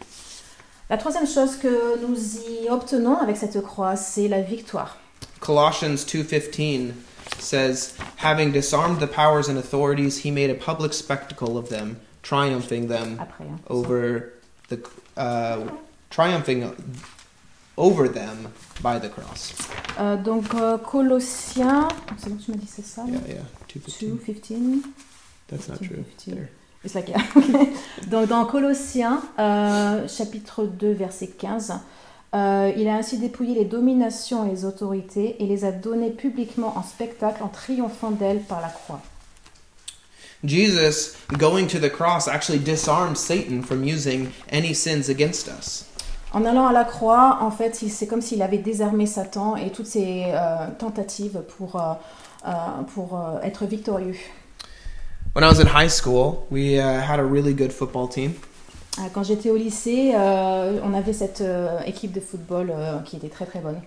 La 0.89 0.97
troisième 0.97 1.25
chose 1.25 1.55
que 1.55 1.99
nous 2.05 2.15
y 2.37 2.69
obtenons 2.69 3.17
avec 3.17 3.37
cette 3.37 3.59
croix, 3.63 3.95
c'est 3.95 4.27
la 4.27 4.41
victoire. 4.41 4.97
Colossians 5.39 6.05
2:15 6.05 6.93
says, 7.39 7.93
"Having 8.17 8.51
disarmed 8.51 8.99
the 8.99 9.07
powers 9.07 9.49
and 9.49 9.57
authorities, 9.57 10.23
he 10.23 10.31
made 10.31 10.51
a 10.51 10.53
public 10.53 10.93
spectacle 10.93 11.57
of 11.57 11.69
them, 11.69 11.95
triumphing 12.21 12.87
them 12.87 13.17
Après, 13.19 13.45
hein. 13.45 13.57
over 13.69 14.33
the 14.69 14.77
uh, 15.17 15.65
triumphing 16.09 16.65
over 17.77 18.07
them 18.11 18.49
by 18.81 18.99
the 18.99 19.09
cross." 19.09 19.53
Euh, 19.99 20.17
donc 20.17 20.53
euh, 20.53 20.77
Colossiens, 20.77 21.87
c'est 22.17 22.29
bon, 22.29 22.37
tu 22.37 22.51
m'as 22.51 22.57
dit 22.57 22.67
c'est 22.67 22.85
ça 22.85 23.03
Yeah, 23.07 23.35
yeah. 23.35 23.41
2:15. 23.73 24.09
2, 24.09 24.15
15. 24.25 24.81
That's 25.47 25.67
not 25.67 25.77
15, 25.77 25.87
true. 25.87 26.03
15. 26.17 26.35
There. 26.35 26.49
It's 26.83 26.93
like, 26.93 27.09
yeah, 27.09 27.21
okay. 27.35 27.73
Donc 28.07 28.29
dans 28.29 28.45
Colossiens, 28.45 29.21
euh, 29.39 30.07
chapitre 30.07 30.65
2, 30.65 30.91
verset 30.93 31.27
15, 31.27 31.73
euh, 32.35 32.71
il 32.77 32.87
a 32.87 32.95
ainsi 32.95 33.17
dépouillé 33.17 33.55
les 33.55 33.65
dominations 33.65 34.45
et 34.45 34.51
les 34.51 34.65
autorités 34.65 35.41
et 35.41 35.47
les 35.47 35.65
a 35.65 35.71
données 35.71 36.11
publiquement 36.11 36.77
en 36.77 36.83
spectacle 36.83 37.41
en 37.41 37.47
triomphant 37.47 38.11
d'elles 38.11 38.41
par 38.41 38.61
la 38.61 38.67
croix. 38.67 39.01
Jesus 40.43 41.15
going 41.39 41.65
to 41.65 41.79
the 41.79 41.89
cross 41.89 42.27
actually 42.27 42.59
disarmed 42.59 43.17
Satan 43.17 43.63
from 43.63 43.83
using 43.83 44.29
any 44.51 44.75
sins 44.75 45.09
against 45.09 45.47
us. 45.47 45.85
En 46.33 46.43
allant 46.43 46.67
à 46.67 46.73
la 46.73 46.83
croix, 46.83 47.37
en 47.41 47.51
fait, 47.51 47.75
c'est 47.75 48.07
comme 48.07 48.21
s'il 48.21 48.41
avait 48.41 48.57
désarmé 48.57 49.05
Satan 49.05 49.55
et 49.55 49.69
toutes 49.71 49.87
ses 49.87 50.25
euh, 50.27 50.67
tentatives 50.77 51.41
pour, 51.57 51.75
euh, 51.77 51.93
euh, 52.47 52.51
pour 52.93 53.17
être 53.43 53.65
victorieux. 53.65 54.15
When 55.33 55.43
I 55.43 55.47
was 55.47 55.59
in 55.61 55.67
high 55.67 55.89
school, 55.89 56.45
we 56.51 56.77
uh, 56.77 56.81
had 57.01 57.19
a 57.19 57.23
really 57.23 57.53
good 57.53 57.71
football 57.71 58.07
team. 58.09 58.33
Quand 59.13 59.23
j'étais 59.23 59.49
au 59.49 59.57
lycée, 59.57 60.13
euh, 60.15 60.79
on 60.83 60.93
avait 60.93 61.11
cette 61.13 61.41
euh, 61.41 61.79
équipe 61.85 62.13
de 62.13 62.21
football 62.21 62.69
euh, 62.69 62.99
qui 63.03 63.17
était 63.17 63.27
très 63.29 63.45
très 63.45 63.59
bonne. 63.59 63.81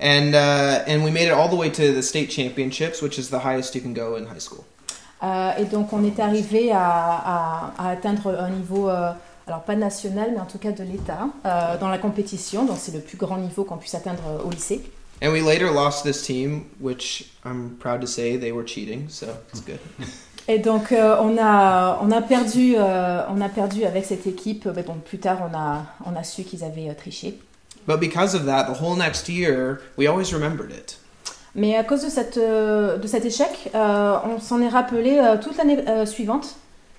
And 0.00 0.34
uh, 0.34 0.82
and 0.88 1.04
we 1.04 1.10
made 1.12 1.26
it 1.28 1.32
all 1.32 1.48
the 1.48 1.54
way 1.58 1.70
to 1.70 1.92
the 1.92 2.02
state 2.02 2.30
championships, 2.30 3.00
which 3.02 3.18
is 3.18 3.28
the 3.30 3.38
highest 3.44 3.74
you 3.74 3.80
can 3.82 3.92
go 3.92 4.16
in 4.16 4.24
high 4.26 4.40
school. 4.40 4.64
Et 5.58 5.64
donc 5.66 5.92
on 5.92 6.02
est 6.04 6.18
arrivé 6.20 6.70
à, 6.72 6.80
à- 6.80 7.72
à 7.78 7.88
atteindre 7.90 8.36
un 8.38 8.50
niveau, 8.50 8.88
alors 9.46 9.62
pas 9.62 9.76
national, 9.76 10.30
mais 10.32 10.40
en 10.40 10.46
tout 10.46 10.58
cas 10.58 10.72
de 10.72 10.82
l'État, 10.82 11.28
euh, 11.44 11.78
dans 11.78 11.88
la 11.88 11.98
compétition. 11.98 12.64
Donc 12.64 12.76
c'est 12.78 12.92
le 12.92 13.00
plus 13.00 13.18
grand 13.18 13.36
niveau 13.36 13.64
qu'on 13.64 13.76
puisse 13.76 13.94
atteindre 13.94 14.22
euh, 14.28 14.46
au 14.46 14.50
lycée. 14.50 14.82
And 15.22 15.30
we 15.30 15.42
later 15.42 15.70
lost 15.70 16.04
this 16.04 16.22
team, 16.22 16.64
which 16.80 17.30
I'm 17.44 17.76
proud 17.78 18.00
to 18.00 18.06
say 18.06 18.36
they 18.36 18.52
were 18.52 18.66
cheating, 18.66 19.08
so 19.08 19.26
it's 19.52 19.62
good. 19.64 19.78
Et 20.48 20.58
donc 20.58 20.92
euh, 20.92 21.16
on, 21.22 21.38
a, 21.38 21.98
on, 22.02 22.10
a 22.10 22.20
perdu, 22.20 22.74
euh, 22.76 23.22
on 23.30 23.40
a 23.40 23.48
perdu 23.48 23.84
avec 23.84 24.04
cette 24.04 24.26
équipe. 24.26 24.66
Mais 24.74 24.82
bon, 24.82 24.96
plus 25.02 25.18
tard 25.18 25.38
on 25.40 25.56
a, 25.56 25.84
on 26.04 26.16
a 26.16 26.24
su 26.24 26.42
qu'ils 26.42 26.64
avaient 26.64 26.94
triché. 26.94 27.38
But 27.86 28.00
because 28.00 28.34
of 28.34 28.46
that, 28.46 28.64
the 28.64 28.82
whole 28.82 28.96
next 28.96 29.28
year, 29.28 29.80
we 29.96 30.06
always 30.06 30.32
remembered 30.32 30.70
it. 30.70 30.98
Mais 31.54 31.76
à 31.76 31.84
cause 31.84 32.02
de, 32.02 32.08
cette, 32.08 32.36
de 32.36 33.06
cet 33.06 33.24
échec, 33.24 33.70
on 33.74 34.40
s'en 34.40 34.60
est 34.60 34.68
rappelé 34.68 35.22
toute 35.40 35.56
l'année 35.56 35.84
suivante. 36.04 36.56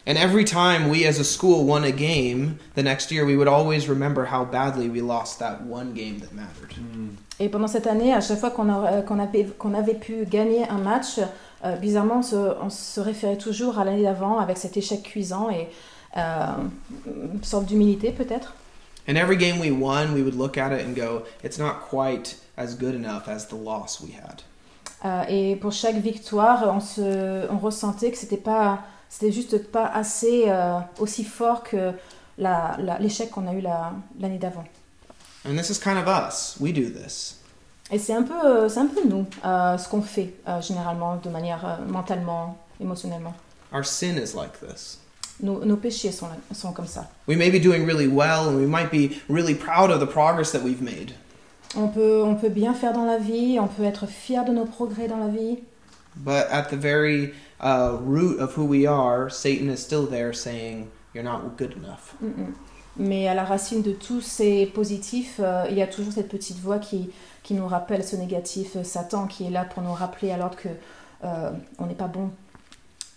And 0.07 0.17
every 0.17 0.45
time 0.45 0.89
we 0.89 1.03
as 1.07 1.19
a 1.19 1.23
school 1.23 1.65
won 1.65 1.83
a 1.83 1.91
game, 1.91 2.59
the 2.75 2.83
next 2.83 3.11
year 3.11 3.25
we 3.25 3.35
would 3.35 3.47
always 3.47 3.89
remember 3.89 4.25
how 4.25 4.45
badly 4.45 4.87
we 4.87 5.01
lost 5.01 5.39
that 5.39 5.63
one 5.63 5.93
game 5.93 6.19
that 6.19 6.31
mattered. 6.31 6.75
Et 7.39 7.49
pendant 7.49 7.67
cette 7.67 7.87
année, 7.87 8.13
à 8.13 8.21
chaque 8.21 8.39
fois 8.39 8.51
qu'on 8.51 8.69
avait, 9.73 9.93
pu 9.95 10.25
gagner 10.25 10.67
un 10.69 10.77
match, 10.77 11.19
euh, 11.65 11.75
bizarrement, 11.77 12.19
on 12.19 12.21
se, 12.21 12.35
on 12.35 12.69
se 12.69 12.99
référait 13.01 13.37
toujours 13.37 13.79
à 13.79 13.83
l'année 13.83 14.03
d'avant 14.03 14.39
avec 14.39 14.57
cet 14.57 14.77
échec 14.77 15.03
cuisant 15.03 15.49
et 15.49 15.67
euh, 16.17 16.45
une 17.33 17.43
sorte 17.43 17.65
d'humilité 17.65 18.11
peut-être. 18.11 18.53
And 19.07 19.15
every 19.17 19.37
game 19.37 19.59
we 19.59 19.71
won, 19.71 20.13
we 20.13 20.21
would 20.21 20.35
look 20.35 20.57
at 20.57 20.71
it 20.71 20.85
and 20.85 20.95
go, 20.95 21.23
it's 21.43 21.57
not 21.57 21.81
quite 21.89 22.37
as 22.57 22.75
good 22.75 22.95
enough 22.95 23.27
as 23.27 23.47
the 23.47 23.55
loss 23.55 23.99
we 23.99 24.11
had. 24.13 24.43
Euh, 25.03 25.23
et 25.27 25.55
pour 25.57 25.71
chaque 25.71 25.97
victoire, 25.97 26.63
on, 26.73 26.79
se, 26.79 27.47
on 27.51 27.57
ressentait 27.57 28.11
que 28.11 28.17
c'était 28.17 28.37
pas, 28.37 28.79
c'était 29.09 29.31
juste 29.31 29.67
pas 29.71 29.85
assez 29.87 30.45
euh, 30.47 30.79
aussi 30.99 31.23
fort 31.23 31.63
que 31.63 31.91
l'échec 32.99 33.29
qu'on 33.31 33.47
a 33.47 33.53
eu 33.53 33.61
la- 33.61 33.93
l'année 34.19 34.37
d'avant. 34.37 34.65
And 35.47 35.55
this 35.55 35.69
is 35.69 35.79
kind 35.79 35.97
of 35.97 36.07
us. 36.07 36.57
We 36.59 36.73
do 36.73 36.89
this. 36.89 37.39
Et 37.91 37.99
c'est 37.99 38.13
un 38.13 38.23
peu, 38.23 38.33
euh, 38.33 38.67
c'est 38.69 38.79
un 38.79 38.87
peu 38.87 39.07
nous, 39.07 39.25
euh, 39.45 39.77
ce 39.77 39.87
qu'on 39.87 40.01
fait 40.01 40.33
euh, 40.47 40.59
généralement 40.59 41.17
de 41.17 41.29
manière 41.29 41.79
mentalement, 41.87 42.57
émotionnellement. 42.81 43.33
Our 43.71 43.85
sin 43.85 44.15
is 44.17 44.33
like 44.35 44.53
this. 44.59 44.99
Nos, 45.41 45.63
nos 45.65 45.75
péchés 45.77 46.11
sont, 46.11 46.27
sont 46.53 46.71
comme 46.71 46.87
ça. 46.87 47.07
We 47.27 47.37
may 47.37 47.51
be 47.51 47.61
doing 47.61 47.85
really 47.85 48.07
well 48.07 48.47
and 48.49 48.55
we 48.55 48.65
might 48.67 48.89
be 48.89 49.21
really 49.29 49.53
proud 49.53 49.91
of 49.91 49.99
the 49.99 50.07
progress 50.11 50.51
that 50.51 50.61
we've 50.63 50.81
made. 50.81 51.11
On 51.75 51.89
peut, 51.89 52.23
on 52.23 52.35
peut 52.35 52.49
bien 52.49 52.73
faire 52.73 52.93
dans 52.93 53.05
la 53.05 53.17
vie, 53.17 53.59
on 53.59 53.67
peut 53.67 53.83
être 53.83 54.07
fier 54.07 54.45
de 54.45 54.51
nos 54.53 54.65
progrès 54.65 55.07
dans 55.07 55.17
la 55.17 55.27
vie, 55.27 55.59
But 56.15 56.47
at 56.49 56.69
the 56.71 56.75
very 56.77 57.33
uh, 57.65 57.97
root 58.01 58.39
of 58.39 58.53
who 58.55 58.65
we 58.65 58.85
are, 58.87 59.29
Satan 59.29 59.69
is 59.69 59.79
still 59.81 60.05
there 60.07 60.33
saying, 60.33 60.87
You're 61.13 61.23
not 61.25 61.57
good 61.57 61.73
enough. 61.73 62.13
Mm, 62.21 62.27
mm. 62.37 62.53
mais 62.97 63.27
à 63.27 63.33
la 63.33 63.43
racine 63.43 63.81
de 63.81 63.91
tous 63.93 64.21
ces 64.21 64.65
positifs, 64.67 65.39
euh, 65.39 65.65
il 65.69 65.77
y 65.77 65.81
a 65.81 65.87
toujours 65.87 66.13
cette 66.13 66.29
petite 66.29 66.59
voix 66.59 66.79
qui, 66.79 67.09
qui 67.43 67.53
nous 67.53 67.67
rappelle 67.67 68.03
ce 68.03 68.15
négatif, 68.15 68.75
euh, 68.77 68.83
Satan 68.83 69.27
qui 69.27 69.45
est 69.45 69.49
là 69.49 69.65
pour 69.65 69.81
nous 69.83 69.93
rappeler 69.93 70.31
alors 70.31 70.55
que 70.55 70.69
euh, 71.23 71.51
on 71.79 71.87
n'est 71.87 71.95
pas 71.95 72.07
bon, 72.07 72.29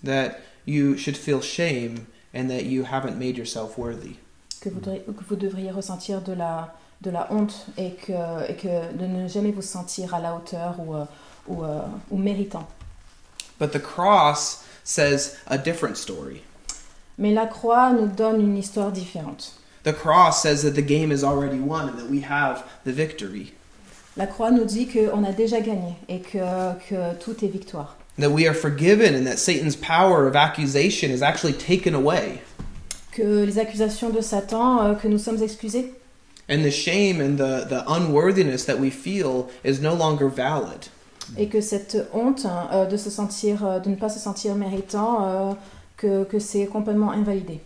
That 0.04 0.36
you 0.66 0.96
should 0.96 1.16
feel 1.16 1.40
shame 1.42 2.06
and 2.34 2.48
that 2.48 2.62
you 2.64 2.84
haven't 2.84 3.16
made 3.18 3.36
yourself 3.36 3.76
worthy. 3.76 4.16
que 4.60 4.68
vous, 4.70 4.80
devriez- 4.80 5.02
que 5.04 5.24
vous 5.28 5.36
devriez 5.36 5.70
ressentir 5.70 6.22
de 6.22 6.32
la, 6.32 6.74
de 7.02 7.10
la 7.10 7.26
honte 7.32 7.66
et 7.76 7.92
que, 7.92 8.12
et 8.50 8.54
que 8.54 8.92
de 8.96 9.06
ne 9.06 9.28
jamais 9.28 9.50
vous 9.52 9.62
sentir 9.62 10.14
à 10.14 10.20
la 10.20 10.34
hauteur 10.34 10.74
ou, 10.80 10.94
euh, 10.94 11.04
ou, 11.48 11.64
euh, 11.64 11.80
ou 12.10 12.16
méritant. 12.18 12.66
But 13.58 13.72
the 13.72 13.80
cross 13.80 14.64
says 14.84 15.36
a 15.46 15.58
different 15.58 15.96
story. 15.96 16.42
Mais 17.18 17.32
la 17.32 17.46
croix 17.46 17.92
nous 17.92 18.06
donne 18.06 18.40
une 18.40 18.56
histoire 18.56 18.92
différente. 18.92 19.52
The 19.82 19.92
cross 19.92 20.42
says 20.42 20.62
that 20.62 20.74
the 20.74 20.82
game 20.82 21.10
is 21.10 21.24
already 21.24 21.58
won 21.58 21.88
and 21.88 21.98
that 21.98 22.08
we 22.08 22.20
have 22.20 22.64
the 22.84 22.92
victory. 22.92 23.52
La 24.16 24.26
croix 24.26 24.50
nous 24.50 24.64
dit 24.64 24.86
qu'on 24.86 25.24
a 25.24 25.32
déjà 25.32 25.60
gagné 25.60 25.96
et 26.08 26.20
que, 26.20 26.74
que 26.88 27.14
tout 27.20 27.44
est 27.44 27.48
victoire. 27.48 27.96
That 28.18 28.30
we 28.30 28.46
are 28.46 28.54
forgiven 28.54 29.14
and 29.14 29.26
that 29.26 29.38
Satan's 29.38 29.76
power 29.76 30.26
of 30.26 30.34
accusation 30.34 31.10
is 31.10 31.22
actually 31.22 31.52
taken 31.52 31.94
away. 31.94 32.42
Que 33.12 33.44
les 33.44 33.58
accusations 33.58 34.10
de 34.10 34.20
Satan, 34.20 34.80
euh, 34.80 34.94
que 34.94 35.08
nous 35.08 35.18
sommes 35.18 35.42
excusés 35.42 35.92
And 36.48 36.64
the 36.64 36.70
shame 36.70 37.20
and 37.20 37.36
the, 37.36 37.66
the 37.68 37.84
unworthiness 37.86 38.64
that 38.64 38.78
we 38.78 38.90
feel 38.90 39.50
is 39.62 39.80
no 39.80 39.94
longer 39.94 40.28
valid. 40.28 40.88
Et 41.36 41.48
que 41.48 41.60
cette 41.60 41.98
honte 42.14 42.46
euh, 42.72 42.86
de, 42.86 42.96
se 42.96 43.10
sentir, 43.10 43.64
euh, 43.66 43.78
de 43.80 43.90
ne 43.90 43.96
pas 43.96 44.08
se 44.08 44.18
sentir 44.18 44.54
méritant, 44.54 45.26
euh, 45.26 45.52
que, 45.96 46.24
que 46.24 46.38
c'est 46.38 46.66
complètement 46.66 47.12
invalidé. 47.12 47.60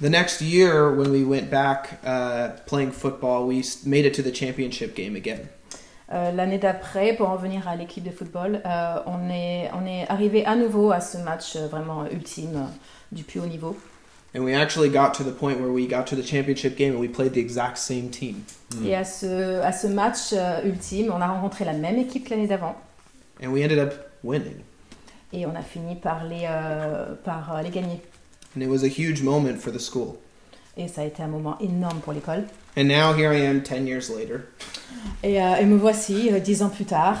The 0.00 0.08
next 0.08 0.40
year, 0.40 0.90
when 0.96 1.10
we 1.10 1.22
went 1.24 1.50
back 1.50 1.98
uh, 2.06 2.58
playing 2.66 2.90
football, 2.90 3.46
we 3.46 3.60
s- 3.60 3.84
made 3.84 4.06
it 4.06 4.14
to 4.14 4.22
the 4.22 4.32
championship 4.34 4.94
game 4.96 5.14
again. 5.14 5.40
Euh, 6.12 6.32
L'année 6.32 6.58
d'après, 6.58 7.14
pour 7.14 7.28
en 7.28 7.36
venir 7.36 7.68
à 7.68 7.76
l'équipe 7.76 8.02
de 8.02 8.10
football, 8.10 8.62
euh, 8.64 8.94
on 9.06 9.28
est, 9.30 9.70
on 9.74 9.86
est 9.86 10.08
arrivé 10.08 10.44
à 10.46 10.56
nouveau 10.56 10.90
à 10.90 11.00
ce 11.00 11.18
match 11.18 11.54
euh, 11.56 11.68
vraiment 11.68 12.06
ultime 12.10 12.66
du 13.12 13.22
plus 13.24 13.40
haut 13.40 13.46
niveau. 13.46 13.76
And 14.34 14.44
we 14.44 14.54
actually 14.54 14.90
got 14.90 15.14
to 15.14 15.24
the 15.24 15.32
point 15.32 15.60
where 15.60 15.72
we 15.72 15.88
got 15.88 16.06
to 16.08 16.16
the 16.16 16.22
championship 16.22 16.76
game 16.76 16.92
and 16.92 17.00
we 17.00 17.08
played 17.08 17.32
the 17.34 17.40
exact 17.40 17.78
same 17.78 18.10
team. 18.10 18.44
Hmm. 18.74 18.86
Et 18.86 18.94
à 18.94 19.04
ce, 19.04 19.60
à 19.60 19.72
ce 19.72 19.88
match 19.88 20.32
euh, 20.32 20.62
ultime, 20.64 21.10
on 21.12 21.20
a 21.20 21.26
rencontré 21.26 21.64
la 21.64 21.72
même 21.72 21.98
équipe 21.98 22.26
que 22.26 22.30
l'année 22.30 22.46
d'avant. 22.46 22.76
And 23.42 23.52
we 23.52 23.64
ended 23.64 23.78
up 23.78 23.94
winning. 24.22 24.62
Et 25.32 25.46
on 25.46 25.54
a 25.56 25.62
fini 25.62 25.96
par 25.96 26.24
les, 26.24 26.44
euh, 26.44 27.14
par 27.24 27.56
euh, 27.56 27.62
les 27.62 27.70
gagner. 27.70 28.00
And 28.56 28.62
it 28.62 28.68
was 28.68 28.84
a 28.84 28.88
huge 28.88 29.22
moment 29.22 29.58
for 29.58 29.72
the 29.72 29.80
school. 29.80 30.18
Et 30.76 30.88
ça 30.88 31.02
a 31.02 31.04
été 31.04 31.22
un 31.22 31.28
moment 31.28 31.58
énorme 31.58 32.00
pour 32.00 32.12
l'école. 32.12 32.44
And 32.76 32.84
now 32.84 33.12
here 33.12 33.32
I 33.32 33.40
am 33.46 33.60
10 33.62 33.86
years 33.86 34.08
later. 34.08 34.42
Et, 35.22 35.42
euh, 35.42 35.56
et 35.56 35.66
me 35.66 35.76
voici, 35.76 36.30
euh, 36.32 36.40
dix 36.40 36.62
ans 36.62 36.68
plus 36.68 36.84
tard. 36.84 37.16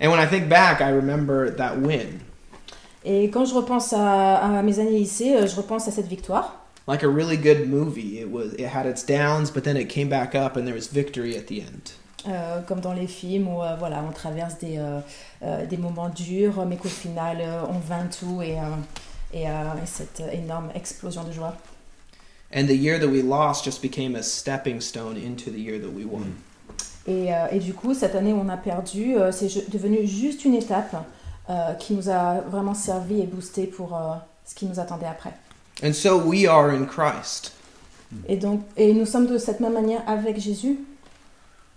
And 0.00 0.10
when 0.10 0.20
I 0.20 0.26
think 0.26 0.48
back, 0.48 0.80
I 0.80 0.90
remember 0.90 1.50
that 1.56 1.78
win. 1.78 2.20
Et 3.08 3.30
quand 3.30 3.44
je 3.44 3.54
repense 3.54 3.92
à, 3.92 4.58
à 4.58 4.62
mes 4.62 4.80
années 4.80 4.98
lycée, 4.98 5.36
euh, 5.36 5.46
je 5.46 5.54
repense 5.54 5.86
à 5.86 5.92
cette 5.92 6.08
victoire. 6.08 6.66
Like 6.88 7.04
a 7.04 7.08
really 7.08 7.36
good 7.36 7.68
movie. 7.68 8.18
It 8.18 8.28
was 8.30 8.52
it 8.58 8.66
had 8.66 8.84
its 8.86 9.04
downs, 9.06 9.50
but 9.52 9.62
then 9.62 9.76
it 9.76 9.88
came 9.88 10.08
back 10.08 10.34
up 10.34 10.56
and 10.56 10.64
there 10.64 10.74
was 10.74 10.88
victory 10.92 11.36
at 11.36 11.46
the 11.46 11.60
end. 11.60 11.92
Euh, 12.28 12.60
comme 12.66 12.80
dans 12.80 12.92
les 12.92 13.06
films 13.06 13.46
où 13.46 13.62
euh, 13.62 13.76
voilà, 13.78 14.02
on 14.08 14.12
traverse 14.12 14.58
des, 14.58 14.78
euh, 14.78 14.98
euh, 15.44 15.64
des 15.66 15.76
moments 15.76 16.08
durs, 16.08 16.66
mais 16.66 16.76
qu'au 16.76 16.88
final, 16.88 17.38
euh, 17.40 17.62
on 17.68 17.78
vainc 17.78 18.10
tout 18.18 18.42
et, 18.42 18.56
et, 19.32 19.42
et 19.44 19.86
cette 19.86 20.22
énorme 20.32 20.70
explosion 20.74 21.22
de 21.22 21.30
joie. 21.30 21.54
And 22.52 22.66
the 22.66 22.76
year 22.76 22.98
that 22.98 23.08
we 23.08 23.22
lost 23.22 23.64
just 23.64 23.80
became 23.82 24.16
a 24.16 24.22
stepping 24.22 24.80
stone 24.80 25.16
into 25.16 25.50
the 25.50 25.60
year 25.60 25.78
that 25.80 25.92
we 25.94 26.04
won. 26.04 26.26
Et, 27.06 27.28
et 27.52 27.60
du 27.60 27.72
coup, 27.72 27.94
cette 27.94 28.16
année 28.16 28.32
où 28.32 28.40
on 28.40 28.48
a 28.48 28.56
perdu, 28.56 29.14
c'est 29.30 29.70
devenu 29.70 30.06
juste 30.06 30.44
une 30.44 30.54
étape 30.54 30.96
euh, 31.48 31.74
qui 31.74 31.94
nous 31.94 32.08
a 32.08 32.40
vraiment 32.40 32.74
servi 32.74 33.20
et 33.20 33.26
boosté 33.26 33.66
pour 33.66 33.94
euh, 33.94 34.14
ce 34.44 34.54
qui 34.54 34.66
nous 34.66 34.80
attendait 34.80 35.06
après. 35.06 35.32
And 35.82 35.92
so 35.92 36.18
we 36.18 36.46
are 36.46 36.70
in 36.70 36.86
Christ. 36.86 37.52
Et 38.28 38.36
donc, 38.36 38.62
et 38.76 38.92
nous 38.94 39.06
sommes 39.06 39.26
de 39.26 39.38
cette 39.38 39.60
même 39.60 39.74
manière 39.74 40.02
avec 40.06 40.38
Jésus. 40.38 40.78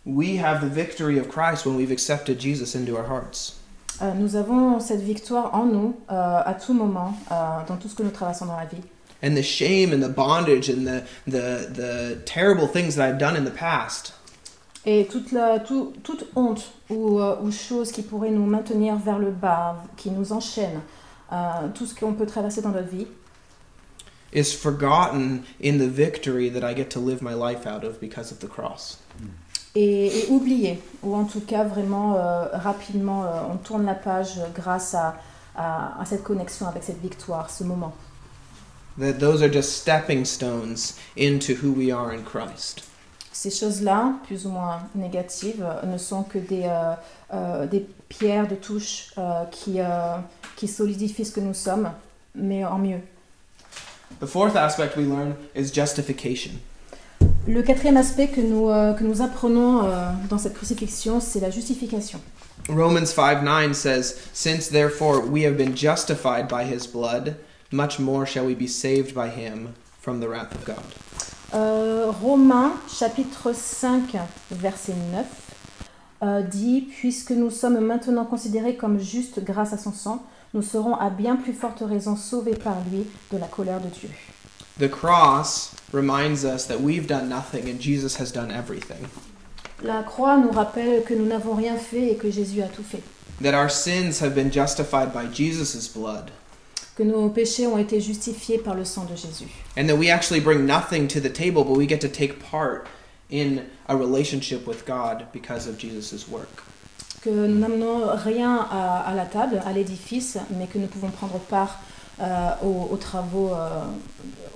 We 0.06 0.40
have 0.40 0.62
the 0.62 0.74
victory 0.74 1.20
of 1.20 1.28
Christ 1.28 1.66
when 1.66 1.76
we've 1.76 1.92
accepted 1.92 2.40
Jesus 2.40 2.76
into 2.76 2.96
our 2.96 3.06
hearts. 3.06 3.58
Euh, 4.02 4.14
nous 4.14 4.36
avons 4.36 4.80
cette 4.80 5.02
victoire 5.02 5.54
en 5.54 5.66
nous 5.66 5.96
à 6.08 6.54
tout 6.54 6.74
moment, 6.74 7.14
dans 7.30 7.76
tout 7.76 7.90
ce 7.90 7.96
que 7.96 8.04
nous 8.04 8.12
traversons 8.12 8.46
dans 8.46 8.56
la 8.56 8.66
vie. 8.66 8.82
And 9.22 9.36
the 9.36 9.44
shame 9.44 9.92
and 9.92 10.02
the 10.02 10.10
bondage 10.10 10.70
and 10.70 10.86
the, 10.86 11.04
the, 11.28 11.68
the 11.70 12.22
terrible 12.26 12.68
things 12.68 12.96
that 12.96 13.06
I've 13.06 13.18
done 13.18 13.36
in 13.36 13.44
the 13.44 13.52
past, 13.52 14.14
Et 14.86 15.08
toute, 15.12 15.32
la, 15.34 15.60
tout- 15.60 15.94
toute 16.04 16.26
honte 16.36 16.72
ou, 16.89 17.20
euh, 17.20 17.36
ou 17.42 17.52
chose 17.52 17.92
qui 17.92 18.02
pourrait 18.02 18.32
nous 18.32 18.46
maintenir 18.46 18.96
vers 18.96 19.20
le 19.20 19.30
bas, 19.32 19.76
qui 19.98 20.10
nous 20.10 20.32
enchaîne, 20.32 20.80
euh, 21.34 21.36
tout 21.76 21.86
ce 21.86 21.94
qu'on 21.94 22.13
peut 22.13 22.26
traverser 22.26 22.62
dans 22.62 22.70
notre 22.70 22.88
vie, 22.89 23.08
is 24.32 24.54
forgotten 24.54 25.42
in 25.62 25.78
the 25.80 25.88
victory 25.89 26.50
that 26.52 26.63
I 26.63 26.74
get 26.76 26.86
to 26.92 27.00
live 27.00 27.22
my 27.22 27.34
life 27.34 27.65
out 27.68 27.84
of 27.84 28.00
because 28.00 28.32
of 28.32 28.39
the 28.39 28.48
cross. 28.48 29.00
est, 29.76 29.82
est 30.08 30.30
oublié, 30.30 30.80
ou 31.04 31.13
en 31.15 31.26
tout 31.26 31.42
cas 31.42 31.63
vraiment 31.63 32.15
euh, 32.15 32.46
rapidement, 32.54 33.26
on 33.52 33.58
tourne 33.58 33.86
la 33.86 33.96
page 33.96 34.39
grâce 34.56 34.94
à, 34.96 35.15
à, 35.56 36.00
à 36.02 36.06
cette 36.06 36.24
connexion 36.24 36.68
avec 36.68 36.84
cette 36.84 37.02
victoire, 37.02 37.50
ce 37.50 37.63
moment. 37.63 37.94
That 38.98 39.13
those 39.20 39.42
are 39.44 39.52
just 39.52 39.74
stepping 39.78 40.26
stones 40.26 40.96
into 41.18 41.54
who 41.56 41.72
we 41.72 41.92
are 41.92 42.12
in 42.12 42.24
Christ. 42.24 42.84
Ces 43.32 43.52
choses-là, 43.52 44.13
plus 44.26 44.46
ou 44.46 44.50
moins 44.50 44.80
négatives, 44.96 45.63
euh, 45.63 45.86
ne 45.86 45.98
sont 45.98 46.24
que 46.24 46.39
des, 46.39 46.63
euh, 46.63 46.94
euh, 47.34 47.68
des 47.68 47.86
pierres 48.10 48.48
de 48.48 48.56
touche 48.56 49.13
euh, 49.18 49.44
qui, 49.52 49.80
euh, 49.80 50.18
qui 50.56 50.68
solidifient 50.68 51.26
ce 51.26 51.32
que 51.32 51.39
nous 51.39 51.54
sommes, 51.54 51.92
mais 52.36 52.65
en 52.65 52.80
mieux. 52.80 53.00
The 54.20 54.26
fourth 54.26 54.56
aspect 54.56 54.98
we 54.98 55.06
learn 55.06 55.36
is 55.56 55.72
justification. 55.72 56.52
Le 57.48 57.62
quatrième 57.62 57.98
aspect 57.98 58.28
que 58.28 58.42
nous, 58.42 58.70
euh, 58.70 58.94
que 58.94 59.04
nous 59.04 59.22
apprenons 59.22 59.84
dans 60.30 60.38
cette 60.38 60.56
crucifixion, 60.56 61.20
c'est 61.20 61.39
la 61.39 61.50
justification. 61.50 62.20
Romans 62.68 63.06
5 63.06 63.44
9 63.44 63.74
says, 63.74 64.15
Since 64.34 64.70
therefore 64.70 65.22
we 65.22 65.44
have 65.46 65.56
been 65.56 65.76
justified 65.76 66.48
by 66.48 66.63
his 66.65 66.86
blood, 66.88 67.36
much 67.72 68.00
more 68.00 68.26
shall 68.26 68.46
we 68.46 68.56
be 68.56 68.68
saved 68.68 69.13
by 69.13 69.30
him 69.30 69.70
from 70.02 70.20
the 70.20 70.28
wrath 70.28 70.54
of 70.54 70.65
God. 70.65 70.84
Euh, 71.56 72.12
Romains 72.22 72.74
chapitre 72.88 73.54
5 73.54 74.16
verset 74.52 74.94
9 75.12 75.26
euh, 76.22 76.42
dit 76.44 76.82
Puisque 76.82 77.32
nous 77.32 77.50
sommes 77.50 77.80
maintenant 77.80 78.26
considérés 78.26 78.76
comme 78.76 79.00
justes 79.00 79.44
grâce 79.44 79.74
à 79.74 79.80
son 79.80 79.92
sang, 79.92 80.24
nous 80.54 80.62
serons 80.62 80.94
à 80.94 81.10
bien 81.10 81.38
plus 81.38 81.54
forte 81.54 81.82
raison 81.82 82.16
sauvés 82.16 82.56
par 82.56 82.76
lui 82.92 83.08
de 83.32 83.38
la 83.40 83.48
colère 83.48 83.80
de 83.82 83.88
Dieu. 83.88 84.10
The 84.80 84.90
cross 84.90 85.72
reminds 85.92 86.44
us 86.46 86.68
that 86.68 86.80
we've 86.82 87.08
done 87.08 87.30
nothing 87.30 87.68
and 87.68 87.82
Jesus 87.82 88.20
has 88.20 88.32
done 88.32 88.52
everything. 88.52 89.08
La 89.82 90.04
croix 90.04 90.38
nous 90.38 90.52
rappelle 90.52 91.04
que 91.04 91.16
nous 91.16 91.26
n'avons 91.26 91.56
rien 91.56 91.78
fait 91.78 92.12
et 92.12 92.16
que 92.16 92.30
Jésus 92.30 92.62
a 92.62 92.68
tout 92.68 92.84
fait. 92.84 93.02
That 93.42 93.60
our 93.60 93.72
sins 93.72 94.22
have 94.22 94.36
been 94.36 94.52
justified 94.52 95.12
by 95.14 95.26
Jesus' 95.34 95.88
blood. 95.88 96.30
Que 97.00 97.06
nos 97.06 97.30
péchés 97.30 97.66
ont 97.66 97.78
été 97.78 98.02
justifiés 98.02 98.58
par 98.58 98.76
le 98.76 98.84
sang 98.84 99.06
de 99.06 99.16
Jésus. 99.16 99.48
And 99.78 99.88
that 99.88 99.96
we 99.96 100.10
actually 100.10 100.42
bring 100.42 100.66
nothing 100.66 101.08
to 101.08 101.22
the 101.22 101.32
table, 101.32 101.64
but 101.64 101.78
we 101.78 101.88
get 101.88 102.02
to 102.02 102.10
take 102.10 102.44
part 102.44 102.88
in 103.32 103.62
a 103.88 103.96
relationship 103.96 104.68
with 104.68 104.86
God 104.86 105.24
because 105.32 105.66
of 105.66 105.78
Jesus' 105.80 106.28
work. 106.28 106.62
Que 107.22 107.30
nous 107.30 107.58
n'amenons 107.58 108.06
rien 108.22 108.68
à, 108.70 109.00
à 109.08 109.16
la 109.16 109.26
table, 109.26 109.62
à 109.66 109.72
l'édifice, 109.72 110.38
mais 110.50 110.68
que 110.68 110.78
nous 110.78 110.88
pouvons 110.88 111.10
prendre 111.10 111.40
part 111.40 111.80
euh, 112.20 112.52
aux, 112.64 112.90
aux 112.92 112.98
travaux, 112.98 113.54
euh, 113.54 113.86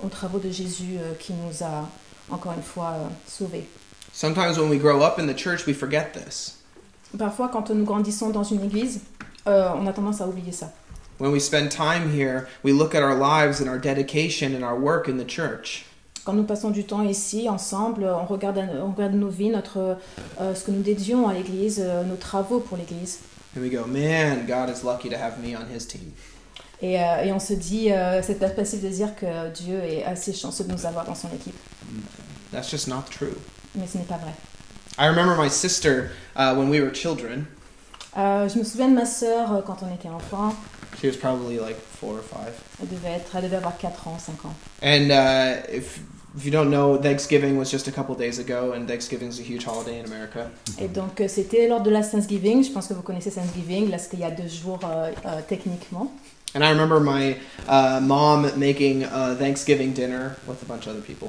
aux 0.02 0.08
travaux 0.08 0.38
de 0.38 0.50
Jésus 0.50 0.98
euh, 0.98 1.14
qui 1.18 1.32
nous 1.32 1.64
a, 1.64 1.88
encore 2.30 2.52
une 2.52 2.62
fois, 2.62 2.92
sauvés. 3.26 3.66
Sometimes 4.12 4.58
when 4.58 4.68
we 4.68 4.78
grow 4.78 5.00
up 5.00 5.18
in 5.18 5.26
the 5.26 5.34
church, 5.34 5.66
we 5.66 5.74
forget 5.74 6.12
this. 6.12 6.58
Parfois, 7.16 7.48
quand 7.48 7.70
nous 7.70 7.86
grandissons 7.86 8.28
dans 8.28 8.44
une 8.44 8.62
église, 8.62 9.00
on 9.46 9.86
a 9.86 9.92
tendance 9.94 10.20
à 10.20 10.28
oublier 10.28 10.52
ça. 10.52 10.74
When 11.18 11.30
we 11.30 11.38
spend 11.38 11.70
time 11.70 12.10
here, 12.10 12.48
we 12.64 12.72
look 12.72 12.94
at 12.94 13.02
our 13.02 13.14
lives 13.14 13.60
and 13.60 13.68
our 13.70 13.78
dedication 13.78 14.54
and 14.54 14.64
our 14.64 14.76
work 14.76 15.08
in 15.08 15.16
the 15.16 15.24
church. 15.24 15.84
Quand 16.24 16.32
nous 16.32 16.44
passons 16.44 16.70
du 16.70 16.84
temps 16.84 17.02
ici, 17.02 17.48
ensemble, 17.48 18.04
on 18.04 18.24
regarde, 18.26 18.58
on 18.58 18.92
regarde 18.92 19.14
nos 19.14 19.28
vies, 19.28 19.50
notre, 19.50 19.98
euh, 20.40 20.54
ce 20.54 20.64
que 20.64 20.72
nous 20.72 20.82
dédions 20.82 21.28
à 21.28 21.34
l'église, 21.34 21.80
euh, 21.80 22.02
nos 22.02 22.16
travaux 22.16 22.58
pour 22.60 22.78
l'église. 22.78 23.20
And 23.56 23.60
we 23.60 23.70
go, 23.70 23.86
man, 23.86 24.46
God 24.46 24.70
is 24.70 24.82
lucky 24.82 25.08
to 25.08 25.16
have 25.16 25.38
me 25.38 25.54
on 25.54 25.66
his 25.72 25.86
team. 25.86 26.12
Et, 26.82 27.00
euh, 27.00 27.24
et 27.24 27.32
on 27.32 27.38
se 27.38 27.54
dit, 27.54 27.92
euh, 27.92 28.20
c'est 28.22 28.38
facile 28.54 28.80
de 28.80 28.88
dire 28.88 29.14
que 29.14 29.50
Dieu 29.50 29.78
est 29.84 30.02
assez 30.02 30.32
chanceux 30.32 30.64
de 30.64 30.72
nous 30.72 30.84
avoir 30.84 31.04
dans 31.04 31.14
son 31.14 31.28
équipe. 31.28 31.54
That's 32.50 32.68
just 32.70 32.88
not 32.88 33.04
true. 33.10 33.36
Mais 33.76 33.86
ce 33.86 33.98
n'est 33.98 34.04
pas 34.04 34.18
vrai. 34.18 34.32
I 34.98 35.06
remember 35.06 35.36
my 35.36 35.48
sister 35.48 36.10
uh, 36.36 36.54
when 36.56 36.68
we 36.68 36.80
were 36.80 36.92
children. 36.92 37.46
Euh, 38.16 38.48
je 38.48 38.58
me 38.58 38.64
souviens 38.64 38.88
de 38.88 38.94
ma 38.94 39.06
sœur 39.06 39.52
euh, 39.52 39.60
quand 39.60 39.78
on 39.82 39.92
était 39.92 40.08
enfant. 40.08 40.54
She 41.04 41.08
was 41.08 41.18
probably 41.18 41.58
like 41.58 41.76
four 42.00 42.14
or 42.14 42.22
five. 42.22 42.54
Elle 42.80 42.88
devait, 42.88 43.16
être, 43.16 43.36
elle 43.36 43.42
devait 43.42 43.56
avoir 43.56 43.76
4 43.76 44.08
ans, 44.08 44.18
5 44.18 44.46
ans. 44.46 44.54
And 44.82 45.10
uh, 45.10 45.60
if, 45.70 46.00
if 46.34 46.46
you 46.46 46.50
don't 46.50 46.70
know, 46.70 46.96
Thanksgiving 46.96 47.58
was 47.58 47.70
just 47.70 47.86
a 47.88 47.92
couple 47.92 48.14
days 48.14 48.38
ago, 48.38 48.72
and 48.72 48.88
Thanksgiving 48.88 49.28
is 49.28 49.38
a 49.38 49.42
huge 49.42 49.64
holiday 49.66 49.98
in 49.98 50.06
America. 50.06 50.50
Et 50.80 50.88
donc, 50.88 51.20
euh, 51.20 51.28
c'était 51.28 51.68
lors 51.68 51.82
de 51.82 51.90
la 51.90 52.02
Thanksgiving. 52.02 52.64
Je 52.64 52.70
pense 52.70 52.86
que 52.86 52.94
vous 52.94 53.02
connaissez 53.02 53.30
Thanksgiving. 53.30 53.90
Là, 53.90 53.98
c'était 53.98 54.16
il 54.16 54.20
y 54.20 54.24
a 54.24 54.30
deux 54.30 54.48
jours 54.48 54.80
euh, 54.82 55.12
euh, 55.26 55.42
techniquement. 55.46 56.10
And 56.54 56.64
I 56.64 56.70
remember 56.70 57.00
my 57.00 57.36
uh, 57.68 58.00
mom 58.00 58.50
making 58.56 59.04
a 59.04 59.34
Thanksgiving 59.34 59.92
dinner 59.92 60.36
with 60.46 60.62
a 60.62 60.66
bunch 60.66 60.86
of 60.86 60.94
other 60.94 61.02
people. 61.02 61.28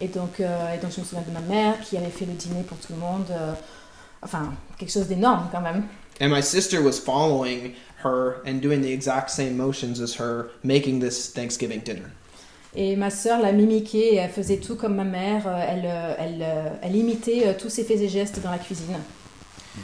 Et 0.00 0.08
donc, 0.08 0.40
euh, 0.40 0.74
et 0.74 0.78
donc, 0.78 0.90
je 0.90 1.00
me 1.00 1.06
souviens 1.06 1.24
de 1.24 1.32
ma 1.32 1.40
mère 1.40 1.80
qui 1.82 1.96
avait 1.96 2.10
fait 2.10 2.26
le 2.26 2.32
dîner 2.32 2.64
pour 2.64 2.78
tout 2.78 2.92
le 2.92 2.98
monde. 2.98 3.30
euh, 3.30 3.52
enfin, 4.22 4.54
quelque 4.76 4.90
chose 4.90 5.06
d'énorme 5.06 5.48
quand 5.52 5.60
même. 5.60 5.84
And 6.20 6.30
my 6.30 6.42
sister 6.42 6.80
was 6.80 6.98
following 6.98 7.74
her 8.04 8.36
and 8.46 8.60
doing 8.60 8.80
the 8.82 8.92
exact 8.92 9.30
same 9.30 9.56
motions 9.56 10.00
as 10.00 10.14
her 10.20 10.50
making 10.62 11.00
this 11.00 11.28
Thanksgiving 11.32 11.80
dinner. 11.80 12.10
Et 12.76 12.96
ma 12.96 13.10
sœur 13.10 13.40
l'a 13.40 13.52
mimiqué 13.52 14.14
et 14.14 14.16
elle 14.16 14.30
faisait 14.30 14.56
tout 14.56 14.74
comme 14.76 14.96
ma 14.96 15.04
mère. 15.04 15.46
euh, 15.46 15.64
Elle, 15.68 15.84
euh, 15.86 16.14
elle, 16.18 16.42
euh, 16.42 16.68
elle 16.82 16.96
imitait 16.96 17.54
tous 17.56 17.70
ses 17.70 17.84
faits 17.84 18.00
et 18.00 18.08
gestes 18.08 18.40
dans 18.42 18.50
la 18.50 18.58
cuisine. 18.58 18.98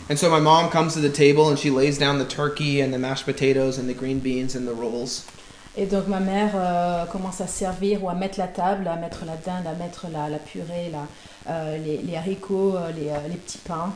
And 0.08 0.16
so 0.16 0.28
my 0.28 0.40
mom 0.40 0.70
comes 0.70 0.94
to 0.94 1.00
the 1.00 1.12
table 1.12 1.48
and 1.48 1.56
she 1.56 1.70
lays 1.70 1.98
down 1.98 2.18
the 2.18 2.24
turkey 2.24 2.80
and 2.80 2.92
the 2.92 2.98
mashed 2.98 3.26
potatoes 3.26 3.78
and 3.78 3.88
the 3.88 3.94
green 3.94 4.18
beans 4.20 4.54
and 4.56 4.66
the 4.66 4.74
rolls. 4.74 5.24
Et 5.76 5.86
donc 5.86 6.08
ma 6.08 6.18
mère 6.18 6.52
euh, 6.56 7.06
commence 7.06 7.40
à 7.40 7.46
servir 7.46 8.02
ou 8.02 8.08
à 8.10 8.14
mettre 8.14 8.38
la 8.40 8.48
table, 8.48 8.88
à 8.88 8.96
mettre 8.96 9.24
la 9.24 9.36
dinde, 9.36 9.66
à 9.68 9.74
mettre 9.74 10.06
la, 10.12 10.28
la 10.28 10.38
purée, 10.38 10.90
la, 10.90 11.06
euh, 11.48 11.78
les, 11.78 11.98
les 11.98 12.16
haricots, 12.16 12.74
les, 12.96 13.10
les 13.28 13.36
petits 13.36 13.58
pains. 13.58 13.92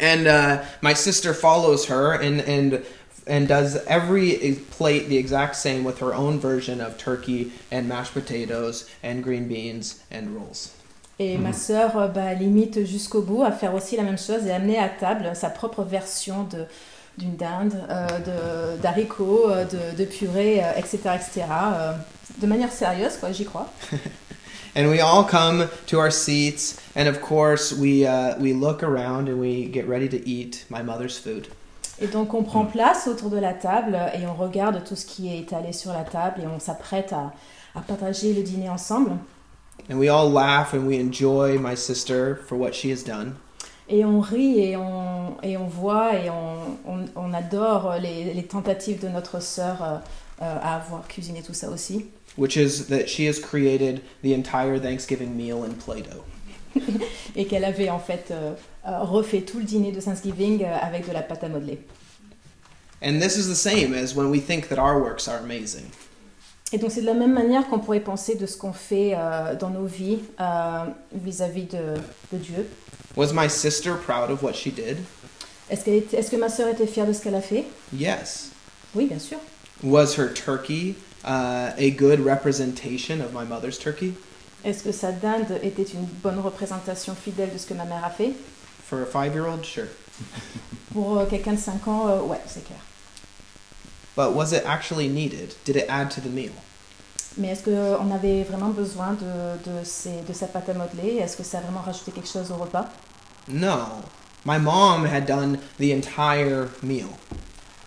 And 0.00 0.26
uh, 0.26 0.64
my 0.82 0.94
sister 0.94 1.34
follows 1.34 1.86
her 1.86 2.12
and, 2.14 2.40
and, 2.40 2.82
and 3.26 3.46
does 3.46 3.76
every 3.86 4.58
plate 4.70 5.08
the 5.08 5.16
exact 5.16 5.56
same 5.56 5.84
with 5.84 5.98
her 6.00 6.14
own 6.14 6.38
version 6.38 6.80
of 6.80 6.96
turkey 6.98 7.52
and 7.70 7.88
mashed 7.88 8.12
potatoes 8.14 8.88
and 9.02 9.22
green 9.22 9.48
beans 9.48 10.02
and 10.10 10.34
rolls. 10.34 10.70
Et 11.20 11.38
ma 11.38 11.52
sœur 11.52 11.96
euh, 11.96 12.08
bah, 12.08 12.32
elle 12.32 12.42
imite 12.42 12.84
jusqu'au 12.84 13.22
bout 13.22 13.44
à 13.44 13.52
faire 13.52 13.72
aussi 13.74 13.96
la 13.96 14.02
même 14.02 14.18
chose 14.18 14.46
et 14.46 14.50
amener 14.52 14.78
à 14.78 14.88
table 14.88 15.30
sa 15.34 15.48
propre 15.48 15.82
version 15.84 16.44
de 16.44 16.66
d'une 17.16 17.36
dinde, 17.36 17.74
euh, 17.90 18.08
de- 18.76 18.82
d'haricots, 18.82 19.48
euh, 19.48 19.64
de, 19.64 19.96
de 19.96 20.04
purée, 20.04 20.60
euh, 20.64 20.72
etc., 20.76 20.98
etc. 21.14 21.46
euh, 21.50 21.92
de 22.38 22.46
manière 22.48 22.72
sérieuse, 22.72 23.16
quoi, 23.20 23.30
j'y 23.30 23.44
crois. 23.44 23.72
And 24.76 24.88
we 24.90 24.98
all 25.00 25.22
come 25.22 25.68
to 25.86 26.00
our 26.00 26.10
seats, 26.10 26.80
and 26.96 27.06
of 27.06 27.20
course, 27.20 27.72
we, 27.72 28.04
uh, 28.04 28.36
we 28.40 28.52
look 28.52 28.82
around 28.82 29.28
and 29.28 29.38
we 29.38 29.66
get 29.66 29.86
ready 29.86 30.08
to 30.08 30.28
eat 30.28 30.64
my 30.68 30.82
mother's 30.82 31.16
food. 31.16 31.46
Et 32.00 32.06
donc 32.08 32.34
on 32.34 32.42
prend 32.42 32.64
place 32.64 33.06
autour 33.06 33.30
de 33.30 33.38
la 33.38 33.52
table 33.54 33.96
et 34.14 34.26
on 34.26 34.34
regarde 34.34 34.82
tout 34.84 34.96
ce 34.96 35.06
qui 35.06 35.28
est 35.32 35.38
étalé 35.38 35.72
sur 35.72 35.92
la 35.92 36.02
table 36.02 36.40
et 36.42 36.46
on 36.46 36.58
s'apprête 36.58 37.12
à, 37.12 37.32
à 37.74 37.80
partager 37.80 38.32
le 38.32 38.42
dîner 38.42 38.68
ensemble. 38.68 39.12
And 39.90 39.96
we 39.98 40.08
all 40.08 40.30
laugh 40.32 40.72
and 40.74 40.86
we 40.86 40.98
enjoy 41.00 41.58
my 41.58 41.76
sister 41.76 42.36
for 42.46 42.56
what 42.58 42.72
she 42.72 42.86
has 42.86 43.02
done. 43.04 43.34
Et 43.88 44.04
on 44.04 44.20
rit 44.20 44.60
et 44.60 44.76
on, 44.76 45.36
et 45.42 45.56
on 45.58 45.66
voit 45.66 46.14
et 46.14 46.30
on, 46.30 46.90
on, 46.90 47.04
on 47.16 47.34
adore 47.34 47.96
les, 48.00 48.32
les 48.32 48.42
tentatives 48.44 49.02
de 49.02 49.08
notre 49.08 49.40
sœur 49.42 49.82
euh, 49.82 49.96
euh, 50.42 50.58
à 50.62 50.76
avoir 50.76 51.06
cuisiné 51.06 51.42
tout 51.42 51.54
ça 51.54 51.68
aussi. 51.68 52.06
which 52.36 52.56
is 52.56 52.86
that 52.88 53.06
she 53.08 53.26
has 53.28 53.38
created 53.38 54.00
the 54.22 54.34
entire 54.34 54.78
Thanksgiving 54.80 55.36
meal 55.36 55.62
in 55.62 55.74
Play 55.74 56.02
Doh. 56.02 56.24
Et 57.36 57.44
qu'elle 57.46 57.64
avait 57.64 57.90
en 57.90 58.00
fait 58.00 58.30
euh, 58.32 58.54
refait 58.84 59.40
tout 59.42 59.58
le 59.58 59.64
dîner 59.64 59.92
de 59.92 60.00
Thanksgiving 60.00 60.64
euh, 60.64 60.76
avec 60.80 61.06
de 61.08 61.12
la 61.12 61.22
pâte 61.22 61.44
à 61.44 61.48
modeler. 61.48 61.78
And 63.02 63.18
this 63.20 63.36
is 63.36 63.48
the 63.48 63.54
same 63.56 63.92
as 63.94 64.14
when 64.14 64.30
we 64.30 64.40
think 64.40 64.68
that 64.68 64.78
our 64.78 64.98
works 65.00 65.28
are 65.28 65.38
amazing. 65.38 65.84
Et 66.72 66.78
donc 66.78 66.90
c'est 66.90 67.02
de 67.02 67.06
la 67.06 67.14
même 67.14 67.32
manière 67.32 67.68
qu'on 67.68 67.78
pourrait 67.78 68.00
penser 68.00 68.34
de 68.34 68.46
ce 68.46 68.56
qu'on 68.56 68.72
fait 68.72 69.12
euh, 69.14 69.54
dans 69.54 69.70
nos 69.70 69.84
vies 69.86 70.18
euh, 70.40 70.84
vis-à-vis 71.12 71.64
de, 71.64 71.94
de 72.32 72.38
Dieu. 72.38 72.66
Was 73.16 73.32
my 73.32 73.48
sister 73.48 73.92
proud 73.94 74.30
of 74.30 74.42
what 74.42 74.54
she 74.54 74.68
did? 74.72 74.96
Est-ce 75.70 75.88
était- 75.88 76.16
est-ce 76.18 76.30
que 76.30 76.36
ma 76.36 76.48
sœur 76.48 76.68
était 76.68 76.86
fière 76.86 77.06
de 77.06 77.12
ce 77.12 77.22
qu'elle 77.22 77.34
a 77.36 77.40
fait? 77.40 77.64
Yes. 77.96 78.50
Oui, 78.94 79.06
bien 79.06 79.18
sûr. 79.18 79.38
Was 79.82 80.16
her 80.18 80.32
turkey 80.32 80.94
uh, 81.24 81.72
a 81.78 81.90
good 81.90 82.20
representation 82.24 83.20
of 83.20 83.32
my 83.32 83.44
mother's 83.48 83.78
turkey? 83.78 84.12
Est-ce 84.64 84.82
que 84.82 84.92
sa 84.92 85.12
dinde 85.12 85.58
était 85.62 85.82
une 85.84 86.06
bonne 86.22 86.38
représentation 86.40 87.14
fidèle 87.14 87.52
de 87.52 87.58
ce 87.58 87.66
que 87.66 87.74
ma 87.74 87.84
mère 87.84 88.04
a 88.04 88.10
fait? 88.10 88.32
For 88.88 89.02
a 89.02 89.64
sure. 89.64 89.88
Pour 90.92 91.18
euh, 91.18 91.26
quelqu'un 91.26 91.52
de 91.54 91.58
5 91.58 91.88
ans, 91.88 92.08
euh, 92.08 92.20
ouais, 92.20 92.40
c'est 92.46 92.64
clair. 92.64 92.78
But 94.16 94.34
was 94.34 94.52
it 94.52 94.62
actually 94.66 95.08
needed? 95.08 95.54
Did 95.64 95.76
it 95.76 95.86
add 95.88 96.10
to 96.12 96.20
the 96.20 96.30
meal? 96.30 96.52
Mais 97.36 97.48
est-ce 97.48 97.64
qu'on 97.64 98.10
avait 98.12 98.44
vraiment 98.44 98.68
besoin 98.68 99.14
de, 99.14 99.70
de, 99.70 99.84
ces, 99.84 100.20
de 100.28 100.32
sa 100.32 100.46
pâte 100.46 100.68
à 100.68 100.74
modeler? 100.74 101.16
Est-ce 101.16 101.36
que 101.36 101.42
ça 101.42 101.58
a 101.58 101.60
vraiment 101.62 101.80
rajouté 101.80 102.12
quelque 102.12 102.28
chose 102.28 102.52
au 102.52 102.56
repas? 102.56 102.86
No. 103.48 104.02
My 104.44 104.58
mom 104.58 105.04
had 105.06 105.26
done 105.26 105.58
the 105.78 105.92
entire 105.92 106.68
meal. 106.82 107.08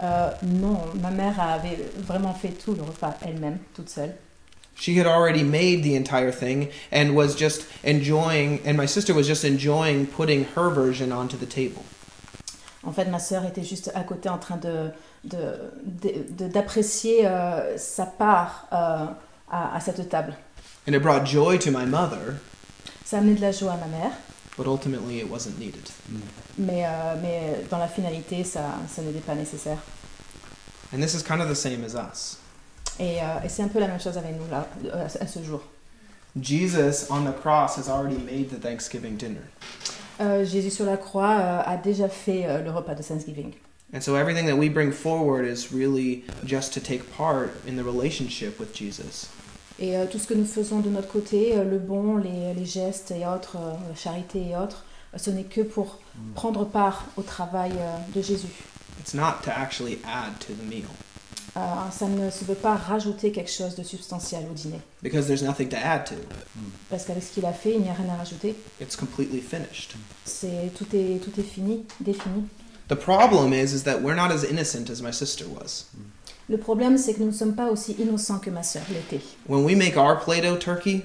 Euh, 0.03 0.31
Non, 0.43 0.79
ma 1.01 1.11
mère 1.11 1.39
avait 1.39 1.89
vraiment 1.97 2.33
fait 2.33 2.49
tout 2.49 2.73
le 2.73 2.81
repas 2.81 3.13
elle-même, 3.21 3.59
toute 3.73 3.89
seule. 3.89 4.15
She 4.79 4.97
had 4.99 5.07
already 5.07 5.43
made 5.43 5.83
the 5.83 5.95
entire 5.95 6.31
thing 6.31 6.69
and 6.91 7.15
was 7.15 7.35
just 7.35 7.65
enjoying, 7.83 8.59
and 8.65 8.75
my 8.77 8.85
sister 8.87 9.13
was 9.13 9.25
just 9.27 9.43
enjoying 9.43 10.05
putting 10.05 10.45
her 10.55 10.69
version 10.69 11.11
onto 11.11 11.35
the 11.37 11.47
table. 11.47 11.83
En 12.83 12.91
fait, 12.93 13.05
ma 13.09 13.19
sœur 13.19 13.43
était 13.45 13.63
juste 13.63 13.91
à 13.95 14.03
côté 14.03 14.29
en 14.29 14.37
train 14.37 14.57
de 14.57 14.91
de- 15.23 15.71
de- 15.83 16.25
de- 16.29 16.47
d'apprécier 16.47 17.25
euh, 17.25 17.75
sa 17.77 18.05
part 18.05 18.67
euh, 18.71 19.05
à, 19.51 19.75
à 19.75 19.79
cette 19.81 20.07
table. 20.09 20.33
And 20.87 20.93
it 20.93 21.01
brought 21.01 21.25
joy 21.25 21.57
to 21.59 21.71
my 21.71 21.85
mother, 21.85 22.35
Ça 23.03 23.17
a 23.17 23.19
amené 23.19 23.33
de 23.35 23.41
la 23.41 23.51
joie 23.51 23.73
à 23.73 23.77
ma 23.77 23.87
mère, 23.87 24.11
but 24.57 24.67
ultimately 24.67 25.19
it 25.19 25.29
wasn't 25.29 25.57
needed. 25.59 25.89
mais, 26.57 26.85
euh, 26.85 27.15
mais 27.21 27.65
dans 27.69 27.79
la 27.79 27.87
finalité, 27.87 28.43
ça, 28.43 28.61
ça 28.87 29.01
n'était 29.01 29.19
pas 29.25 29.33
nécessaire. 29.35 29.79
And 30.93 31.01
this 31.01 31.13
is 31.15 31.23
kind 31.23 31.41
of 31.41 31.49
the 31.49 31.55
same 31.55 31.83
as 31.83 31.95
us. 31.95 32.37
Et, 32.99 33.21
euh, 33.21 33.45
et 33.45 33.49
c'est 33.49 33.63
un 33.63 33.67
peu 33.67 33.79
la 33.79 33.87
même 33.87 33.99
chose 33.99 34.17
avec 34.17 34.31
nous 34.31 34.49
là, 34.49 34.67
euh, 34.85 35.05
à 35.05 35.27
ce 35.27 35.43
jour. 35.43 35.61
Jesus 36.41 37.07
on 37.09 37.25
the 37.25 37.33
cross 37.33 37.77
has 37.77 37.89
already 37.89 38.17
made 38.17 38.49
the 38.49 38.59
Thanksgiving 38.59 39.17
dinner. 39.17 39.41
Euh, 40.19 40.43
Jésus 40.45 40.71
sur 40.71 40.85
la 40.85 40.97
croix 40.97 41.37
euh, 41.39 41.61
a 41.63 41.77
déjà 41.77 42.09
fait 42.09 42.45
euh, 42.45 42.63
le 42.63 42.71
repas 42.71 42.95
de 42.95 43.03
Thanksgiving. 43.03 43.53
And 43.93 44.01
so 44.01 44.15
everything 44.15 44.47
that 44.47 44.55
we 44.55 44.69
bring 44.69 44.91
forward 44.91 45.45
is 45.45 45.71
really 45.71 46.25
just 46.43 46.73
to 46.73 46.79
take 46.79 47.03
part 47.15 47.51
in 47.67 47.75
the 47.77 47.85
relationship 47.85 48.59
with 48.59 48.75
Jesus. 48.75 49.29
Et 49.79 49.93
tout 50.11 50.17
ce 50.17 50.25
que 50.27 50.33
nous 50.33 50.45
faisons 50.45 50.79
de 50.79 50.89
notre 50.89 51.07
côté, 51.07 51.53
le 51.55 51.77
bon, 51.77 52.17
les, 52.17 52.53
les 52.55 52.65
gestes 52.65 53.11
et 53.11 53.27
autres, 53.27 53.57
charité 53.95 54.49
et 54.49 54.57
autres, 54.57 54.83
ce 55.15 55.29
n'est 55.29 55.43
que 55.43 55.61
pour 55.61 55.99
prendre 56.33 56.65
part 56.65 57.05
au 57.15 57.21
travail 57.21 57.73
de 58.13 58.21
Jésus. 58.21 58.47
It's 58.99 59.13
not 59.13 59.43
to 59.43 59.51
actually 59.51 59.99
add 60.03 60.39
to 60.39 60.53
the 60.53 60.67
meal 60.67 60.89
Euh, 61.57 61.59
ça 61.91 62.05
ne 62.07 62.29
se 62.29 62.45
veut 62.45 62.53
pas 62.55 62.75
rajouter 62.75 63.31
quelque 63.31 63.49
chose 63.49 63.73
de 63.75 63.81
substantiel 63.81 64.45
au 64.49 64.53
dîner. 64.53 64.79
because 65.01 65.25
there's 65.25 65.41
nothing 65.41 65.67
to 65.69 65.75
add 65.75 66.05
to. 66.05 66.13
Parce 66.89 67.05
qu'avec 67.05 67.23
ce 67.23 67.31
qu'il 67.33 67.45
a 67.45 67.53
fait, 67.53 67.73
il 67.73 67.81
n'y 67.81 67.89
a 67.89 67.93
rien 67.93 68.13
à 68.13 68.17
rajouter. 68.17 68.55
It's 68.79 68.95
completely 68.95 69.41
finished. 69.41 69.95
C'est, 70.25 70.71
tout, 70.77 70.85
est, 70.95 71.19
tout 71.23 71.31
est 71.39 71.43
fini, 71.43 71.83
défini. 71.99 72.43
The 72.89 72.95
problem 72.95 73.53
is 73.53 73.73
is 73.73 73.83
that 73.83 74.01
we're 74.01 74.15
not 74.15 74.31
as 74.31 74.43
innocent 74.43 74.89
as 74.91 75.01
my 75.01 75.11
sister 75.11 75.45
was. 75.47 75.85
Le 76.47 76.57
problème, 76.57 76.97
c'est 76.97 77.13
que 77.15 77.19
nous 77.21 77.27
ne 77.27 77.31
sommes 77.31 77.55
pas 77.55 77.71
aussi 77.71 77.93
innocents 77.93 78.39
que 78.39 78.49
ma 78.51 78.63
sœur 78.63 78.83
l'était. 78.89 79.21
When 79.49 79.63
we 79.65 79.75
make 79.75 79.97
our 79.97 80.17
Play-Doh 80.19 80.57
turkey, 80.57 81.01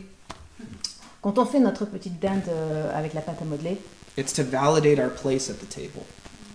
Quand 1.22 1.38
on 1.38 1.46
fait 1.46 1.60
notre 1.60 1.84
petite 1.86 2.20
dinde 2.20 2.42
euh, 2.48 2.96
avec 2.98 3.14
la 3.14 3.20
pâte 3.22 3.40
à 3.40 3.44
modeler, 3.44 3.78
it's 4.18 4.32
to 4.34 4.42
validate 4.42 4.98
our 4.98 5.10
place 5.10 5.48
at 5.48 5.54
the 5.54 5.68
table. 5.68 6.04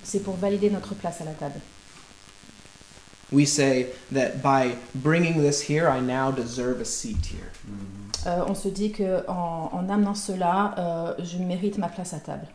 c'est 0.03 0.19
pour 0.19 0.35
valider 0.35 0.69
notre 0.69 0.93
place 0.93 1.19
à 1.21 1.25
la 1.25 1.31
table. 1.31 1.59
We 3.31 3.45
say 3.45 3.87
that 4.13 4.41
by 4.41 4.75
bringing 4.95 5.41
this 5.41 5.61
here, 5.61 5.89
I 5.89 5.99
now 5.99 6.31
deserve 6.31 6.79
a 6.79 6.85
seat 6.85 7.25
here. 7.25 7.51
Euh, 8.25 8.45
on 8.47 8.55
se 8.55 8.69
dit 8.69 8.91
que 8.91 9.23
en, 9.27 9.69
en 9.73 9.89
amenant 9.89 10.15
cela, 10.15 10.73
euh, 10.77 11.13
je 11.23 11.37
mérite 11.37 11.77
ma 11.77 11.87
place 11.89 12.13
à 12.13 12.19
table. 12.19 12.47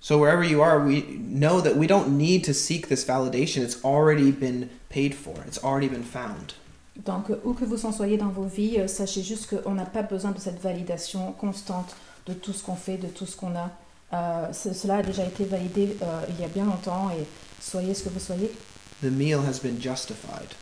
So 0.00 0.18
wherever 0.18 0.42
you 0.44 0.62
are, 0.62 0.78
we 0.80 1.02
know 1.18 1.60
that 1.60 1.76
we 1.76 1.86
don't 1.86 2.16
need 2.18 2.44
to 2.44 2.52
seek 2.54 2.88
this 2.88 3.04
validation. 3.04 3.62
It's 3.62 3.82
already 3.84 4.30
been 4.30 4.68
paid 4.90 5.14
for. 5.14 5.34
It's 5.46 5.62
already 5.62 5.88
been 5.88 6.02
found. 6.04 6.54
Donc, 7.04 7.30
où 7.44 7.54
que 7.54 7.64
vous 7.64 7.84
en 7.86 7.92
soyez 7.92 8.16
dans 8.16 8.28
vos 8.30 8.44
vies, 8.46 8.78
euh, 8.80 8.86
sachez 8.86 9.22
juste 9.22 9.48
qu'on 9.50 9.72
n'a 9.74 9.84
pas 9.86 10.02
besoin 10.02 10.30
de 10.30 10.38
cette 10.38 10.60
validation 10.62 11.32
constante 11.32 11.96
de 12.26 12.32
tout 12.34 12.52
ce 12.52 12.62
qu'on 12.62 12.76
fait, 12.76 12.96
de 12.98 13.08
tout 13.08 13.26
ce 13.26 13.36
qu'on 13.36 13.54
a. 13.56 13.70
Euh, 14.12 14.52
ce- 14.52 14.72
cela 14.72 14.96
a 14.98 15.02
déjà 15.02 15.24
été 15.24 15.44
validé 15.44 15.96
il 16.28 16.40
y 16.40 16.44
a 16.44 16.48
bien 16.48 16.64
longtemps 16.64 17.10
et 17.10 17.24
soyez 17.60 17.94
ce 17.94 18.04
que 18.04 18.10
vous 18.10 18.20
soyez, 18.20 18.50
The 19.02 19.10
meal 19.10 19.42
has 19.42 19.58
been 19.58 19.80
justified. 19.80 20.54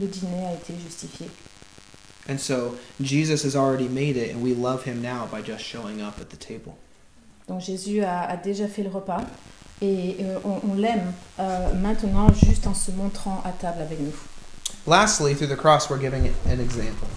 le 0.00 0.06
dîner 0.06 0.46
a 0.46 0.54
été 0.54 0.74
justifié. 0.84 1.28
And 2.28 2.38
so 2.38 2.76
Jesus 3.00 3.44
has 3.44 3.54
already 3.54 3.88
made 3.88 4.16
it, 4.16 4.34
and 4.34 4.42
we 4.42 4.54
love 4.54 4.84
him 4.84 5.02
now 5.02 5.26
by 5.30 5.42
just 5.42 5.62
showing 5.64 6.00
up 6.00 6.18
at 6.20 6.30
the 6.30 6.36
table. 6.36 6.76
Donc 7.48 7.60
Jésus 7.60 8.02
a, 8.02 8.22
a 8.22 8.36
déjà 8.36 8.66
fait 8.66 8.82
le 8.82 8.88
repas 8.88 9.20
et 9.82 10.16
euh, 10.20 10.38
on, 10.44 10.60
on 10.70 10.74
l'aime 10.74 11.12
euh, 11.38 11.74
maintenant 11.74 12.32
juste 12.32 12.66
en 12.66 12.72
se 12.74 12.90
montrant 12.90 13.42
à 13.44 13.52
table 13.52 13.82
avec 13.82 14.00
nous. 14.00 14.14
Lastly, 14.86 15.34
through 15.34 15.48
the 15.48 15.56
cross, 15.56 15.90
we're 15.90 16.00
giving 16.00 16.30
an 16.46 16.58
example. 16.60 17.08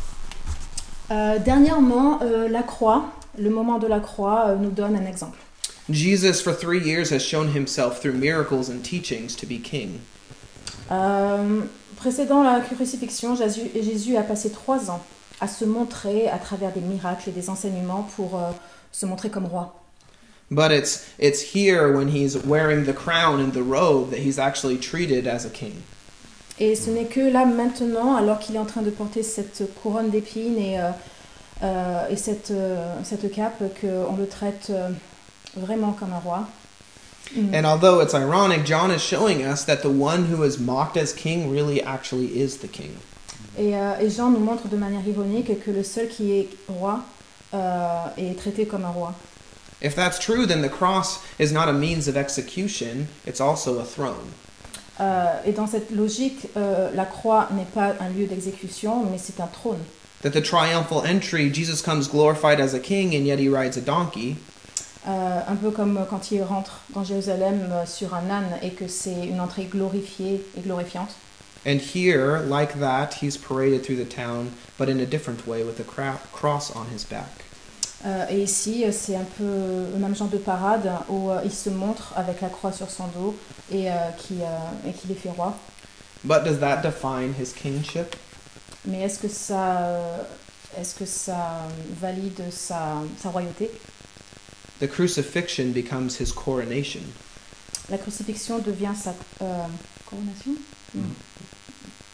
Euh, 1.09 1.39
dernièrement, 1.39 2.19
euh, 2.21 2.49
la 2.49 2.63
croix, 2.63 3.05
le 3.37 3.49
moment 3.49 3.79
de 3.79 3.87
la 3.87 4.01
croix 4.01 4.49
euh, 4.49 4.55
nous 4.57 4.71
donne 4.71 4.95
un 4.97 5.05
exemple. 5.05 5.37
Jesus, 5.89 6.41
for 6.41 6.53
three 6.53 6.79
years, 6.83 7.11
has 7.11 7.19
shown 7.19 7.55
himself 7.55 8.01
through 8.01 8.13
miracles 8.17 8.69
and 8.69 8.83
teachings 8.83 9.35
to 9.37 9.45
be 9.45 9.57
king. 9.61 10.01
Euh, 10.91 11.61
précédant 11.97 12.43
la 12.43 12.59
crucifixion, 12.61 13.35
Jésus, 13.35 13.69
Jésus 13.75 14.17
a 14.17 14.23
passé 14.23 14.51
trois 14.51 14.89
ans 14.89 15.01
à 15.39 15.47
se 15.47 15.65
montrer 15.65 16.29
à 16.29 16.37
travers 16.37 16.71
des 16.71 16.81
miracles 16.81 17.29
et 17.29 17.31
des 17.31 17.49
enseignements 17.49 18.07
pour 18.15 18.35
euh, 18.35 18.51
se 18.91 19.05
montrer 19.05 19.29
comme 19.29 19.45
roi. 19.45 19.73
But 20.49 20.71
it's, 20.71 21.05
it's 21.19 21.53
here 21.53 21.91
when 21.91 22.07
he's 22.07 22.37
wearing 22.45 22.85
the 22.85 22.93
crown 22.93 23.41
and 23.41 23.51
the 23.51 23.63
robe 23.63 24.11
that 24.11 24.19
he's 24.19 24.39
actually 24.39 24.77
treated 24.77 25.27
as 25.27 25.45
a 25.45 25.49
king. 25.49 25.73
Et 26.59 26.75
ce 26.75 26.89
n'est 26.89 27.05
que 27.05 27.19
là 27.19 27.45
maintenant, 27.45 28.15
alors 28.15 28.39
qu'il 28.39 28.55
est 28.55 28.59
en 28.59 28.65
train 28.65 28.81
de 28.81 28.89
porter 28.89 29.21
cette 29.21 29.63
couronne 29.83 30.09
d'épines 30.09 30.57
et, 30.57 30.79
euh, 30.79 30.89
euh, 31.63 32.07
et 32.09 32.15
cette, 32.15 32.53
cette 33.03 33.31
cape, 33.31 33.61
qu'on 33.79 34.15
le 34.15 34.27
traite 34.27 34.71
vraiment 35.55 35.91
comme 35.91 36.13
un 36.13 36.19
roi. 36.19 36.47
Mm. 37.35 37.53
And 37.53 37.65
although 37.65 37.99
it's 37.99 38.13
ironic, 38.13 38.65
John 38.65 38.91
is 38.91 39.01
showing 39.01 39.43
us 39.43 39.65
that 39.65 39.81
the 39.81 39.89
one 39.89 40.25
who 40.25 40.43
is 40.43 40.57
mocked 40.57 40.97
as 40.97 41.13
king 41.13 41.51
really 41.51 41.81
actually 41.81 42.39
is 42.39 42.57
the 42.57 42.67
king. 42.67 42.97
Et, 43.57 43.75
euh, 43.75 43.99
et 43.99 44.09
Jean 44.09 44.29
nous 44.29 44.39
montre 44.39 44.67
de 44.67 44.77
manière 44.77 45.05
ironique 45.07 45.59
que 45.63 45.71
le 45.71 45.83
seul 45.83 46.07
qui 46.07 46.39
est 46.39 46.49
roi 46.67 47.03
euh, 47.53 48.05
est 48.17 48.37
traité 48.37 48.65
comme 48.65 48.85
un 48.85 48.91
roi. 48.91 49.13
If 49.81 49.95
that's 49.95 50.19
true, 50.19 50.45
then 50.45 50.61
the 50.61 50.69
cross 50.69 51.19
is 51.37 51.51
not 51.51 51.67
a 51.67 51.73
means 51.73 52.07
of 52.07 52.17
execution, 52.17 53.07
it's 53.25 53.39
also 53.39 53.79
a 53.79 53.83
throne. 53.83 54.33
Euh, 54.99 55.41
et 55.45 55.51
dans 55.51 55.67
cette 55.67 55.91
logique, 55.91 56.47
euh, 56.57 56.89
la 56.95 57.05
croix 57.05 57.47
n'est 57.51 57.65
pas 57.65 57.93
un 57.99 58.09
lieu 58.09 58.25
d'exécution, 58.25 59.05
mais 59.11 59.19
c'est 59.19 59.39
un 59.39 59.47
trône. 59.47 59.77
That 60.23 60.31
the 60.31 60.41
triumphal 60.41 61.03
entry, 61.05 61.53
Jesus 61.53 61.83
comes 61.83 62.07
glorified 62.07 62.59
as 62.59 62.73
a 62.73 62.79
king, 62.79 63.15
and 63.15 63.25
yet 63.25 63.37
he 63.37 63.49
rides 63.49 63.77
a 63.77 63.81
donkey. 63.81 64.35
Euh, 65.07 65.39
un 65.47 65.55
peu 65.55 65.71
comme 65.71 66.05
quand 66.09 66.31
il 66.31 66.43
rentre 66.43 66.81
dans 66.93 67.03
Jérusalem 67.03 67.69
euh, 67.71 67.85
sur 67.85 68.13
un 68.13 68.29
âne 68.29 68.49
et 68.61 68.71
que 68.71 68.89
c'est 68.89 69.25
une 69.25 69.39
entrée 69.39 69.63
glorifiée 69.63 70.45
et 70.57 70.61
glorifiante. 70.61 71.15
And 71.65 71.79
here, 71.79 72.41
like 72.45 72.79
that, 72.79 73.15
he's 73.21 73.37
paraded 73.37 73.83
through 73.83 73.97
the 73.97 74.07
town, 74.07 74.51
but 74.77 74.89
in 74.89 74.99
a 74.99 75.05
different 75.05 75.47
way 75.47 75.63
with 75.63 75.79
a 75.79 75.83
cross 76.33 76.71
on 76.75 76.85
his 76.93 77.05
back. 77.05 77.45
Euh, 78.05 78.25
et 78.29 78.43
ici, 78.43 78.83
euh, 78.85 78.91
c'est 78.91 79.15
un 79.15 79.25
peu 79.37 79.43
le 79.93 79.97
même 79.97 80.15
genre 80.15 80.27
de 80.27 80.37
parade 80.37 80.91
où 81.09 81.31
euh, 81.31 81.41
il 81.43 81.53
se 81.53 81.69
montre 81.69 82.13
avec 82.15 82.41
la 82.41 82.49
croix 82.49 82.71
sur 82.71 82.89
son 82.89 83.07
dos 83.07 83.35
et, 83.71 83.89
euh, 83.89 83.93
qui, 84.17 84.41
euh, 84.41 84.89
et 84.89 84.93
qu'il 84.93 85.11
est 85.11 85.15
fait 85.15 85.31
roi. 85.31 85.55
But 86.23 86.43
does 86.43 86.59
that 86.59 86.81
define 86.83 87.33
his 87.39 87.53
kingship? 87.53 88.15
Mais 88.85 89.01
est-ce 89.01 89.19
que 89.19 89.27
ça, 89.27 89.99
est-ce 90.79 90.95
que 90.95 91.05
ça 91.05 91.63
valide 91.99 92.41
sa, 92.51 93.01
sa 93.21 93.29
royauté? 93.29 93.71
The 94.79 94.87
crucifixion 94.87 95.71
becomes 95.71 96.17
his 96.17 96.31
coronation. 96.31 97.01
La 97.89 97.97
crucifixion 97.97 98.59
devient 98.59 98.95
sa 98.95 99.13
euh, 99.41 99.65
coronation 100.05 100.55
Non. 100.93 101.09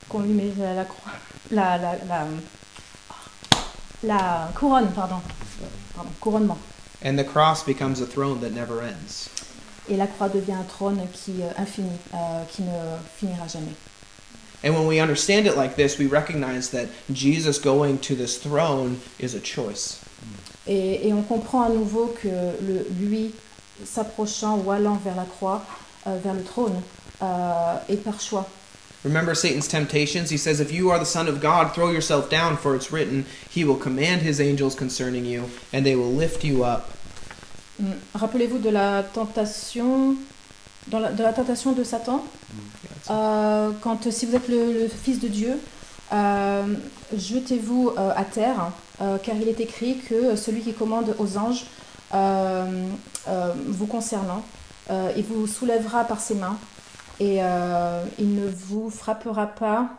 Qu'on 0.09 0.19
lui 0.21 0.33
met 0.33 0.53
la, 0.57 0.73
la 0.73 0.85
croix. 0.85 1.11
La, 1.51 1.77
la, 1.77 1.95
la, 2.05 2.27
la 4.03 4.51
couronne, 4.55 4.91
pardon. 4.93 5.21
Pardon, 5.95 6.11
couronnement. 6.21 6.57
And 7.01 7.17
the 7.17 7.23
cross 7.23 7.63
becomes 7.63 7.99
a 7.99 8.05
throne 8.05 8.39
that 8.41 8.51
never 8.51 8.81
ends. 8.81 9.29
Et 9.89 9.97
la 9.97 10.07
croix 10.07 10.29
devient 10.29 10.53
un 10.53 10.63
trône 10.63 11.05
qui 11.11 11.43
euh, 11.43 11.51
infini, 11.57 11.91
euh, 12.13 12.43
qui 12.45 12.61
ne 12.61 12.97
finira 13.17 13.47
jamais. 13.47 13.75
And 14.63 14.73
when 14.73 14.87
we 14.87 14.99
understand 15.01 15.45
it 15.45 15.57
like 15.57 15.75
this, 15.75 15.97
we 15.97 16.07
recognize 16.07 16.69
that 16.69 16.87
Jesus 17.11 17.59
going 17.59 17.97
to 17.99 18.15
this 18.15 18.37
throne 18.37 19.01
is 19.19 19.35
a 19.35 19.41
choice. 19.41 19.99
Mm. 20.23 20.52
Et, 20.67 21.07
et 21.07 21.13
on 21.13 21.21
comprend 21.21 21.63
à 21.63 21.69
nouveau 21.69 22.13
que 22.21 22.27
le, 22.27 22.87
lui 22.99 23.31
s'approchant 23.85 24.61
ou 24.63 24.71
allant 24.71 24.99
vers 25.03 25.15
la 25.15 25.25
croix, 25.25 25.63
euh, 26.07 26.17
vers 26.23 26.33
le 26.33 26.43
trône, 26.43 26.75
euh, 27.21 27.75
est 27.89 27.97
par 27.97 28.19
choix. 28.21 28.47
Remember 29.03 29.35
Satan's 29.35 29.67
temptations? 29.67 30.29
He 30.29 30.37
says, 30.37 30.61
If 30.61 30.71
you 30.71 30.89
are 30.89 30.99
the 30.99 31.05
Son 31.05 31.27
of 31.27 31.41
God, 31.41 31.73
throw 31.73 31.91
yourself 31.91 32.29
down, 32.29 32.55
for 32.55 32.73
it's 32.75 32.89
written, 32.91 33.25
He 33.53 33.65
will 33.65 33.75
command 33.77 34.21
His 34.21 34.39
angels 34.39 34.75
concerning 34.75 35.25
you, 35.25 35.49
and 35.73 35.83
they 35.83 35.95
will 35.95 36.13
lift 36.13 36.45
you 36.45 36.63
up. 36.63 36.89
Mm. 37.81 37.95
Rappelez-vous 38.15 38.59
de 38.59 38.69
la 38.69 39.03
tentation, 39.03 40.15
dans 40.87 40.99
la, 40.99 41.11
de 41.11 41.21
la 41.21 41.33
tentation 41.33 41.73
de 41.73 41.83
Satan, 41.83 42.23
Euh, 43.09 43.71
quand 43.81 44.09
si 44.11 44.25
vous 44.25 44.35
êtes 44.35 44.47
le, 44.47 44.73
le 44.73 44.87
fils 44.87 45.19
de 45.19 45.27
Dieu, 45.27 45.59
euh, 46.13 46.63
jetez-vous 47.15 47.91
euh, 47.97 48.11
à 48.15 48.23
terre, 48.23 48.71
euh, 49.01 49.17
car 49.17 49.35
il 49.35 49.47
est 49.47 49.59
écrit 49.59 49.97
que 49.97 50.35
celui 50.35 50.61
qui 50.61 50.73
commande 50.73 51.15
aux 51.19 51.37
anges 51.37 51.65
euh, 52.13 52.87
euh, 53.27 53.53
vous 53.67 53.87
concernant, 53.87 54.43
euh, 54.91 55.11
il 55.17 55.23
vous 55.23 55.47
soulèvera 55.47 56.03
par 56.03 56.19
ses 56.19 56.35
mains 56.35 56.57
et 57.19 57.37
euh, 57.41 58.03
il 58.19 58.35
ne 58.35 58.47
vous 58.47 58.89
frappera 58.89 59.47
pas 59.47 59.89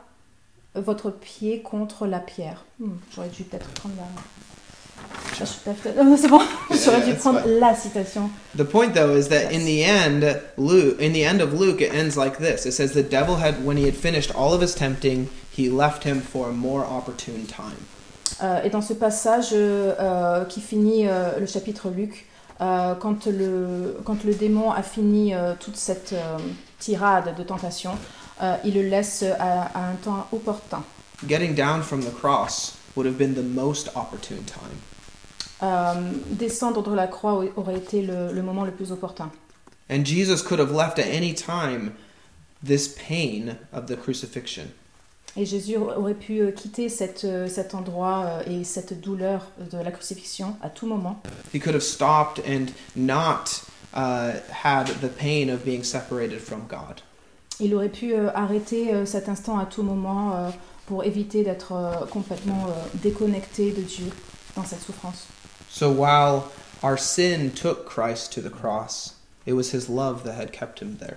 votre 0.75 1.11
pied 1.11 1.61
contre 1.61 2.07
la 2.07 2.19
pierre. 2.19 2.65
Hmm, 2.81 2.93
J'aurais 3.15 3.29
dû 3.29 3.45
peut-être 3.45 3.69
prendre 3.69 3.95
la. 3.97 4.05
The 8.57 8.65
point, 8.65 8.95
though, 8.95 9.17
is 9.17 9.29
that 9.29 9.53
in 9.53 9.65
the 9.65 9.83
end, 9.83 10.41
Luke, 10.57 11.01
in 11.01 11.13
the 11.13 11.25
end 11.25 11.41
of 11.41 11.53
Luke, 11.53 11.81
it 11.81 11.93
ends 11.93 12.17
like 12.17 12.39
this. 12.39 12.67
It 12.67 12.73
says, 12.73 12.93
The 12.93 13.03
devil 13.03 13.37
had, 13.37 13.65
when 13.65 13.77
he 13.77 13.85
had 13.85 13.97
finished 13.97 14.33
all 14.35 14.53
of 14.55 14.61
his 14.61 14.75
tempting, 14.75 15.29
he 15.51 15.69
left 15.69 16.05
him 16.05 16.21
for 16.21 16.49
a 16.49 16.53
more 16.53 16.85
opportune 16.85 17.47
time. 17.47 17.87
Euh, 18.43 18.63
et 18.65 18.71
dans 18.71 18.83
ce 18.83 18.93
passage 18.95 19.51
euh, 19.53 19.95
euh, 20.01 20.45
qui 20.45 20.61
finit 20.61 21.05
le 21.39 21.47
chapitre 21.47 21.89
Luc, 21.91 22.27
quand, 22.59 23.27
le, 23.27 23.97
quand 24.05 24.25
le 24.25 24.35
démon 24.35 24.71
a 24.71 24.83
fini 24.83 25.35
toute 25.61 25.77
cette 25.77 26.15
tirade 26.79 27.35
de 27.37 27.43
tentation, 27.43 27.93
il 28.65 28.75
le 28.75 28.83
laisse 28.83 29.23
à, 29.39 29.63
à 29.75 29.91
un 29.91 29.95
temps 29.97 30.27
opportun. 30.33 30.83
Getting 31.29 31.55
down 31.55 31.83
from 31.83 32.01
the 32.03 32.13
cross 32.13 32.77
would 32.97 33.07
have 33.07 33.17
been 33.17 33.35
the 33.35 33.43
most 33.43 33.89
opportune 33.97 34.45
time. 34.45 34.79
Euh, 35.63 35.95
descendre 36.31 36.83
de 36.83 36.95
la 36.95 37.07
croix 37.07 37.35
au- 37.35 37.51
aurait 37.57 37.77
été 37.77 38.03
le, 38.03 38.33
le 38.33 38.43
moment 38.43 38.65
le 38.65 38.73
plus 38.73 38.93
opportun. 38.93 39.31
And 39.91 40.05
Jesus 40.05 40.43
could 40.43 40.61
have 40.61 40.73
left 40.73 40.99
at 40.99 41.07
any 41.13 41.35
time 41.35 41.93
this 42.65 42.89
pain 42.89 43.57
of 43.73 43.87
the 43.87 43.97
crucifixion. 43.97 44.65
Et 45.37 45.47
Jésus 45.47 45.77
aurait 45.77 46.15
pu 46.15 46.41
euh, 46.41 46.53
quitter 46.53 46.89
cette, 46.89 47.25
euh, 47.25 47.49
cet 47.49 47.75
endroit 47.75 48.25
euh, 48.25 48.43
et 48.47 48.63
cette 48.63 49.01
douleur 49.01 49.51
de 49.73 49.79
la 49.79 49.91
crucifixion 49.91 50.57
à 50.63 50.71
tout 50.71 50.87
moment. 50.87 51.21
He 51.53 51.59
could 51.59 51.75
have 51.75 51.83
stopped 51.83 52.41
and 52.47 52.67
not 52.95 53.65
uh, 53.95 54.39
had 54.51 54.87
the 55.01 55.09
pain 55.09 55.49
of 55.49 55.65
being 55.65 55.83
separated 55.83 56.39
from 56.41 56.67
God. 56.69 57.03
Il 57.61 57.75
aurait 57.75 57.89
pu 57.89 58.15
euh, 58.15 58.31
arrêter 58.35 58.93
euh, 58.93 59.07
cet 59.07 59.29
instant 59.29 59.59
à 59.59 59.67
tout 59.67 59.83
moment 59.83 60.35
euh, 60.35 60.51
pour 60.87 61.05
éviter 61.05 61.45
d'être 61.45 61.73
complètement 62.11 62.67
déconnecté 62.95 63.73
de 63.73 63.81
Dieu 63.81 64.11
dans 64.55 64.65
cette 64.65 64.83
souffrance. 64.83 65.27
So 65.71 65.91
while 65.91 66.43
our 66.83 66.99
sin 66.99 67.51
took 67.55 67.87
Christ 67.87 68.35
to 68.35 68.43
the 68.43 68.51
cross, 68.51 69.15
it 69.47 69.55
was 69.55 69.73
his 69.73 69.89
love 69.89 70.25
that 70.25 70.35
had 70.35 70.53
kept 70.53 70.81
him 70.81 70.99
there. 70.99 71.17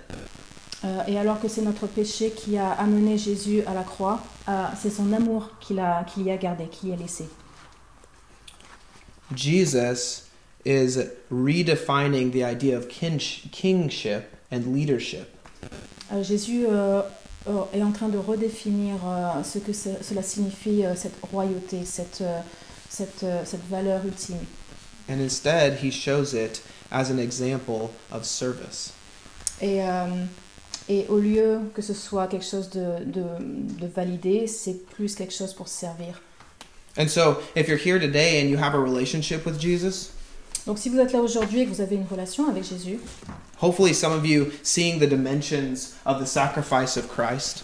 Euh, 0.86 1.02
et 1.08 1.18
alors 1.18 1.40
que 1.42 1.48
c'est 1.48 1.64
notre 1.64 1.88
péché 1.88 2.30
qui 2.32 2.58
a 2.58 2.72
amené 2.72 3.18
Jésus 3.18 3.64
à 3.66 3.74
la 3.74 3.82
croix, 3.84 4.22
euh, 4.48 4.64
c'est 4.80 4.92
son 4.92 5.12
amour 5.12 5.50
qu'il 5.60 5.80
a, 5.80 6.04
qu'il 6.04 6.24
y 6.24 6.32
a 6.32 6.38
gardé, 6.38 6.68
qui 6.68 6.90
y 6.90 6.94
a 6.94 6.96
laissé. 6.96 7.28
Jesus 9.36 10.24
is 10.66 10.98
redefining 11.32 12.32
the 12.32 12.44
idea 12.44 12.78
of 12.78 12.88
kingship 12.90 14.24
and 14.52 14.74
leadership. 14.74 15.28
Euh, 16.14 16.24
Jésus 16.24 16.66
euh, 16.70 17.02
est 17.74 17.82
en 17.84 17.92
train 17.92 18.08
de 18.10 18.18
redéfinir 18.18 18.96
euh, 19.06 19.44
ce 19.44 19.60
que 19.60 19.74
ce- 19.74 20.02
cela 20.02 20.22
signifie, 20.24 20.86
euh, 20.86 20.96
cette 20.96 21.16
royauté, 21.32 21.84
cette, 21.86 22.24
cette, 22.90 23.26
cette 23.46 23.68
valeur 23.70 24.06
ultime. 24.06 24.38
And 25.10 25.20
instead, 25.22 25.80
he 25.84 25.92
shows 25.92 26.34
it 26.34 26.62
as 26.92 27.10
an 27.12 27.18
example 27.18 27.90
of 28.12 28.26
service. 28.26 28.92
Et, 29.62 29.82
et 30.90 31.06
au 31.10 31.18
lieu 31.20 31.60
que 31.74 31.82
ce 31.82 31.94
soit 31.94 32.28
quelque 32.28 32.46
chose 32.46 32.70
de, 32.70 33.04
de, 33.06 33.24
de 33.80 33.88
validé, 33.88 34.48
c'est 34.48 34.86
plus 34.88 35.16
quelque 35.16 35.34
chose 35.34 35.54
pour 35.54 35.68
servir. 35.68 36.22
And 36.98 37.08
so, 37.10 37.38
if 37.56 37.68
you're 37.68 37.78
here 37.78 38.00
today 38.00 38.42
and 38.42 38.50
you 38.50 38.58
have 38.58 38.74
a 38.74 38.80
relationship 38.80 39.46
with 39.46 39.60
Jesus, 39.60 40.12
Donc 40.66 40.80
si 40.80 40.90
vous 40.90 41.00
êtes 41.00 41.14
là 41.14 41.20
aujourd'hui 41.22 41.62
et 41.62 41.66
que 41.66 41.70
vous 41.72 41.80
avez 41.82 41.96
une 41.96 42.08
relation 42.10 42.50
avec 42.50 42.64
Jésus, 42.64 43.00
hopefully 43.62 43.94
some 43.94 44.12
of 44.12 44.26
you 44.26 44.48
seeing 44.64 45.00
the 45.00 45.08
dimensions 45.08 45.94
of 46.06 46.20
the 46.20 46.26
sacrifice 46.26 46.98
of 46.98 47.08
Christ, 47.08 47.64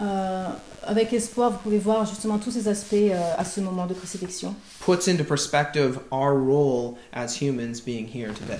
euh, 0.00 0.48
avec 0.84 1.12
espoir, 1.12 1.50
vous 1.50 1.58
pouvez 1.58 1.78
voir 1.78 2.06
justement 2.06 2.38
tous 2.38 2.50
ces 2.52 2.66
aspects 2.66 2.94
euh, 2.94 3.34
à 3.36 3.44
ce 3.44 3.60
moment 3.60 3.86
de 3.86 3.94
crucifixion 3.94 4.54
puts 4.84 5.08
into 5.08 5.22
perspective 5.24 6.00
our 6.10 6.32
role 6.32 6.94
as 7.12 7.40
humans 7.40 7.80
being 7.84 8.08
here 8.08 8.32
today. 8.32 8.58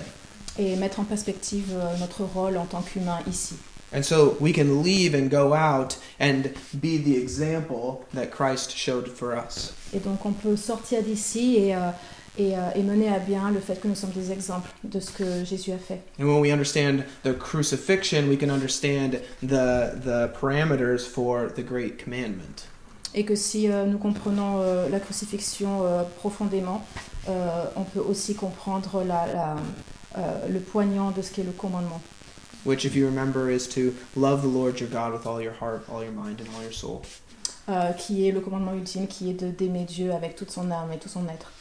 et 0.57 0.75
mettre 0.75 0.99
en 0.99 1.03
perspective 1.03 1.65
euh, 1.73 1.97
notre 1.99 2.23
rôle 2.23 2.57
en 2.57 2.65
tant 2.65 2.81
qu'humain 2.81 3.19
ici. 3.27 3.55
And 3.93 4.03
so 4.03 4.37
we 4.39 4.53
can 4.53 4.81
leave 4.83 5.13
and 5.13 5.29
go 5.29 5.53
out 5.53 5.97
and 6.19 6.51
be 6.79 6.97
the 6.97 7.17
example 7.17 8.05
that 8.13 8.27
Christ 8.31 8.71
showed 8.75 9.09
for 9.09 9.35
us. 9.35 9.73
Et 9.93 9.99
donc 9.99 10.25
on 10.25 10.31
peut 10.31 10.55
sortir 10.55 11.03
d'ici 11.03 11.57
et, 11.57 11.75
euh, 11.75 11.91
et, 12.37 12.55
euh, 12.55 12.69
et 12.75 12.83
mener 12.83 13.09
à 13.09 13.19
bien 13.19 13.51
le 13.51 13.59
fait 13.59 13.81
que 13.81 13.89
nous 13.89 13.95
sommes 13.95 14.11
des 14.11 14.31
exemples 14.31 14.69
de 14.85 14.99
ce 15.01 15.11
que 15.11 15.43
Jésus 15.43 15.73
a 15.73 15.77
fait. 15.77 15.99
And 16.19 16.25
when 16.25 16.39
we 16.39 16.51
understand 16.53 17.03
the 17.23 17.33
crucifixion, 17.37 18.29
we 18.29 18.37
can 18.37 18.49
understand 18.49 19.19
the 19.43 19.91
the 20.01 20.29
parameters 20.39 21.05
for 21.05 21.51
the 21.53 21.61
great 21.63 22.01
commandment. 22.01 22.67
Et 23.13 23.25
que 23.25 23.35
si 23.35 23.69
euh, 23.69 23.85
nous 23.85 23.97
comprenons 23.97 24.61
euh, 24.61 24.87
la 24.87 25.01
crucifixion 25.01 25.83
euh, 25.83 26.03
profondément, 26.19 26.81
euh, 27.27 27.65
on 27.75 27.83
peut 27.83 27.99
aussi 27.99 28.35
comprendre 28.35 29.03
la, 29.05 29.27
la, 29.27 29.55
euh, 30.17 30.47
le 30.49 30.61
poignant 30.61 31.11
de 31.11 31.21
ce 31.21 31.33
qu'est 31.33 31.43
le 31.43 31.51
commandement. 31.51 32.01
Which, 32.63 32.85
if 32.85 32.95
you 32.95 33.05
remember, 33.07 33.49
is 33.49 33.67
to 33.69 33.95
love 34.15 34.41
the 34.43 34.47
Lord 34.47 34.79
your 34.79 34.89
God 34.89 35.13
with 35.13 35.25
all 35.25 35.41
your 35.41 35.53
heart, 35.53 35.83
all 35.89 36.03
your 36.03 36.11
mind, 36.13 36.39
and 36.39 36.47
all 36.55 36.61
your 36.61 36.71
soul. 36.73 37.01
euh, 37.69 37.91
qui 37.93 38.27
est 38.27 38.31
le 38.31 38.41
commandement 38.41 38.73
ultime, 38.73 39.07
qui 39.07 39.29
est 39.29 39.33
de 39.33 39.49
d'aimer 39.49 39.85
Dieu 39.85 40.11
avec 40.13 40.35
toute 40.35 40.51
son 40.51 40.69
âme 40.71 40.91
et 40.93 40.97
tout 40.99 41.09
son 41.09 41.27
être, 41.29 41.51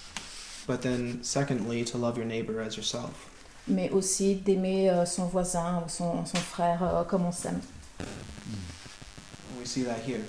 But 0.67 0.83
then, 0.83 1.21
secondly, 1.23 1.85
to 1.85 1.99
love 1.99 2.17
your 2.17 2.27
neighbor 2.27 2.61
as 2.61 2.77
yourself. 2.77 3.29
mais 3.69 3.91
aussi 3.91 4.35
d'aimer 4.37 4.91
euh, 4.91 5.05
son 5.07 5.27
voisin 5.27 5.83
ou 5.87 5.89
son, 5.89 6.25
son 6.27 6.39
frère 6.39 6.83
euh, 6.83 7.05
comme 7.05 7.25
on 7.27 7.33
s'aime. 7.33 7.61
We 9.59 9.67
see 9.69 9.83
that 9.85 10.01
here. 10.07 10.21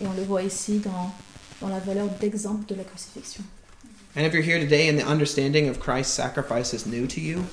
Et 0.00 0.06
on 0.06 0.12
le 0.14 0.22
voit 0.24 0.42
ici 0.42 0.78
dans, 0.78 1.12
dans 1.60 1.68
la 1.68 1.78
valeur 1.80 2.08
d'exemple 2.20 2.66
de 2.66 2.74
la 2.76 2.84
crucifixion. 2.84 3.42
And 4.16 4.22
if 4.24 4.32
you're 4.32 4.42
here 4.42 4.58
today 4.60 4.88
and 4.88 4.98
the 4.98 5.06
understanding 5.06 5.68
of 5.68 5.78
Christ's 5.80 6.12
sacrifice 6.12 6.72
is 6.74 6.86
new 6.86 7.06
to 7.06 7.20
you, 7.20 7.44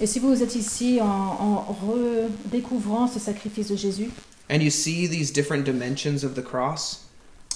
Et 0.00 0.06
si 0.06 0.20
vous 0.20 0.42
êtes 0.42 0.54
ici 0.54 1.00
en, 1.00 1.06
en 1.06 1.62
redécouvrant 1.72 3.08
ce 3.08 3.18
sacrifice 3.18 3.68
de 3.68 3.76
Jésus 3.76 4.10
and 4.50 4.62
you 4.62 4.70
see 4.70 5.08
these 5.08 5.32
different 5.32 5.64
dimensions 5.64 6.24
of 6.24 6.34
the 6.34 6.42
cross, 6.42 7.04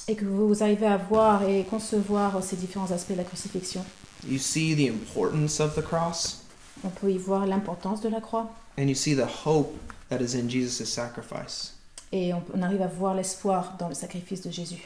et 0.09 0.15
que 0.17 0.25
vous 0.25 0.63
arrivez 0.63 0.87
à 0.87 0.97
voir 0.97 1.45
et 1.45 1.65
concevoir 1.65 2.43
ces 2.43 2.57
différents 2.57 2.91
aspects 2.91 3.13
de 3.13 3.19
la 3.19 3.25
crucifixion, 3.25 3.85
you 4.29 4.39
see 4.39 4.75
the 4.75 4.89
importance 4.89 5.61
of 5.61 5.75
the 5.75 5.83
cross, 5.83 6.43
on 6.85 6.91
peut 6.91 7.11
y 7.11 7.19
voir 7.19 7.47
l'importance 7.47 8.01
de 8.01 8.09
la 8.09 8.21
croix 8.21 8.51
and 8.77 8.89
you 8.89 8.95
see 8.95 9.15
the 9.15 9.47
hope 9.47 9.73
that 10.11 10.21
is 10.21 10.35
in 10.35 10.49
Jesus' 10.49 10.87
sacrifice. 10.87 11.75
et 12.13 12.35
on, 12.35 12.43
on 12.55 12.63
arrive 12.63 12.83
à 12.83 12.89
voir 12.89 13.15
l'espoir 13.15 13.77
dans 13.79 13.89
le 13.89 13.95
sacrifice 13.95 14.43
de 14.43 14.51
Jésus. 14.51 14.83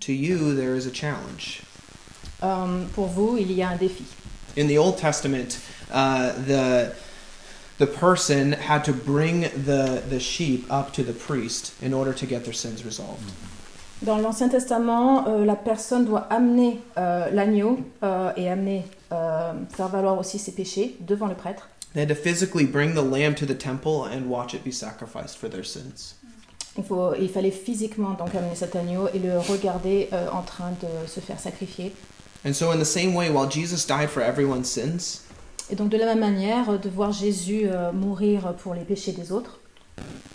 To 0.00 0.12
you, 0.12 0.54
there 0.54 0.76
is 0.76 0.86
a 0.86 0.92
challenge. 0.92 1.62
Euh, 2.42 2.84
pour 2.94 3.06
vous, 3.06 3.36
il 3.38 3.52
y 3.52 3.62
a 3.62 3.68
un 3.68 3.76
défi. 3.76 4.04
In 4.56 4.66
the 4.66 4.78
Old 4.78 4.98
Testament, 4.98 5.58
uh, 5.92 6.32
the 6.32 6.92
the 7.78 7.86
person 7.86 8.52
had 8.52 8.84
to 8.84 8.92
bring 8.92 9.42
the 9.64 10.02
the 10.08 10.20
sheep 10.20 10.66
up 10.70 10.92
to 10.92 11.02
the 11.02 11.12
priest 11.12 11.72
in 11.82 11.94
order 11.94 12.12
to 12.12 12.26
get 12.26 12.44
their 12.44 12.54
sins 12.54 12.84
resolved. 12.84 13.30
Dans 14.02 14.18
l'Ancien 14.18 14.48
Testament, 14.48 15.26
euh, 15.28 15.44
la 15.44 15.56
personne 15.56 16.06
doit 16.06 16.26
amener 16.30 16.80
euh, 16.96 17.28
l'agneau 17.30 17.78
euh, 18.02 18.32
et 18.34 18.48
amener, 18.48 18.84
euh, 19.12 19.52
faire 19.68 19.88
valoir 19.88 20.18
aussi 20.18 20.38
ses 20.38 20.52
péchés 20.52 20.96
devant 21.00 21.26
le 21.26 21.34
prêtre. 21.34 21.68
They 21.92 22.02
had 22.02 22.08
to 22.08 22.14
physically 22.14 22.64
bring 22.64 22.94
the 22.94 23.02
lamb 23.02 23.34
to 23.34 23.44
the 23.44 23.58
temple 23.58 24.04
and 24.04 24.30
watch 24.30 24.54
it 24.54 24.64
be 24.64 24.72
sacrificed 24.72 25.36
for 25.36 25.50
their 25.50 25.64
sins. 25.64 26.14
Il, 26.78 26.84
faut, 26.84 27.14
il 27.20 27.28
fallait 27.28 27.50
physiquement 27.50 28.12
donc 28.12 28.34
amener 28.34 28.54
cet 28.54 28.76
agneau 28.76 29.08
et 29.12 29.18
le 29.18 29.38
regarder 29.38 30.08
euh, 30.12 30.28
en 30.32 30.42
train 30.42 30.70
de 30.80 31.06
se 31.06 31.20
faire 31.20 31.38
sacrifier. 31.40 31.92
And 32.44 32.54
so, 32.54 32.72
in 32.72 32.78
the 32.78 32.84
same 32.84 33.14
way, 33.14 33.30
while 33.30 33.48
Jesus 33.48 33.84
died 33.86 34.10
for 34.10 34.22
everyone's 34.22 34.70
sins, 34.70 35.22
Et 35.70 35.76
donc 35.76 35.90
de 35.90 35.96
la 35.98 36.06
même 36.06 36.20
manière, 36.20 36.80
de 36.80 36.88
voir 36.88 37.12
Jésus 37.12 37.66
euh, 37.66 37.92
mourir 37.92 38.54
pour 38.56 38.74
les 38.74 38.82
péchés 38.82 39.12
des 39.12 39.30
autres, 39.30 39.60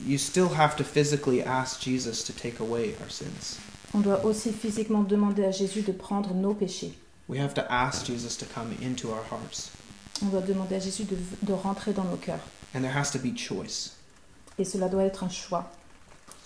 you 0.05 0.17
still 0.17 0.47
have 0.57 0.75
to 0.77 0.83
physically 0.83 1.41
ask 1.41 1.81
Jesus 1.81 2.23
to 2.23 2.31
take 2.31 2.61
away 2.61 2.95
our 3.01 3.11
sins. 3.11 3.57
On 3.93 3.99
doit 3.99 4.23
aussi 4.23 4.51
physiquement 4.53 5.03
demander 5.03 5.43
à 5.43 5.51
Jésus 5.51 5.81
de 5.81 5.91
prendre 5.91 6.33
nos 6.33 6.53
péchés. 6.53 6.93
We 7.27 7.39
have 7.39 7.53
to 7.55 7.63
ask 7.69 8.05
Jesus 8.05 8.37
to 8.37 8.45
come 8.45 8.71
into 8.81 9.09
our 9.09 9.23
hearts. 9.31 9.71
On 10.23 10.27
doit 10.27 10.41
demander 10.41 10.75
à 10.75 10.79
Jésus 10.79 11.03
de, 11.03 11.17
de 11.41 11.53
rentrer 11.53 11.91
dans 11.91 12.03
nos 12.03 12.17
cœurs. 12.17 12.39
And 12.75 12.81
there 12.81 12.95
has 12.95 13.11
to 13.11 13.19
be 13.19 13.35
choice. 13.35 13.95
Et 14.57 14.63
cela 14.63 14.87
doit 14.87 15.03
être 15.03 15.23
un 15.23 15.29
choix. 15.29 15.69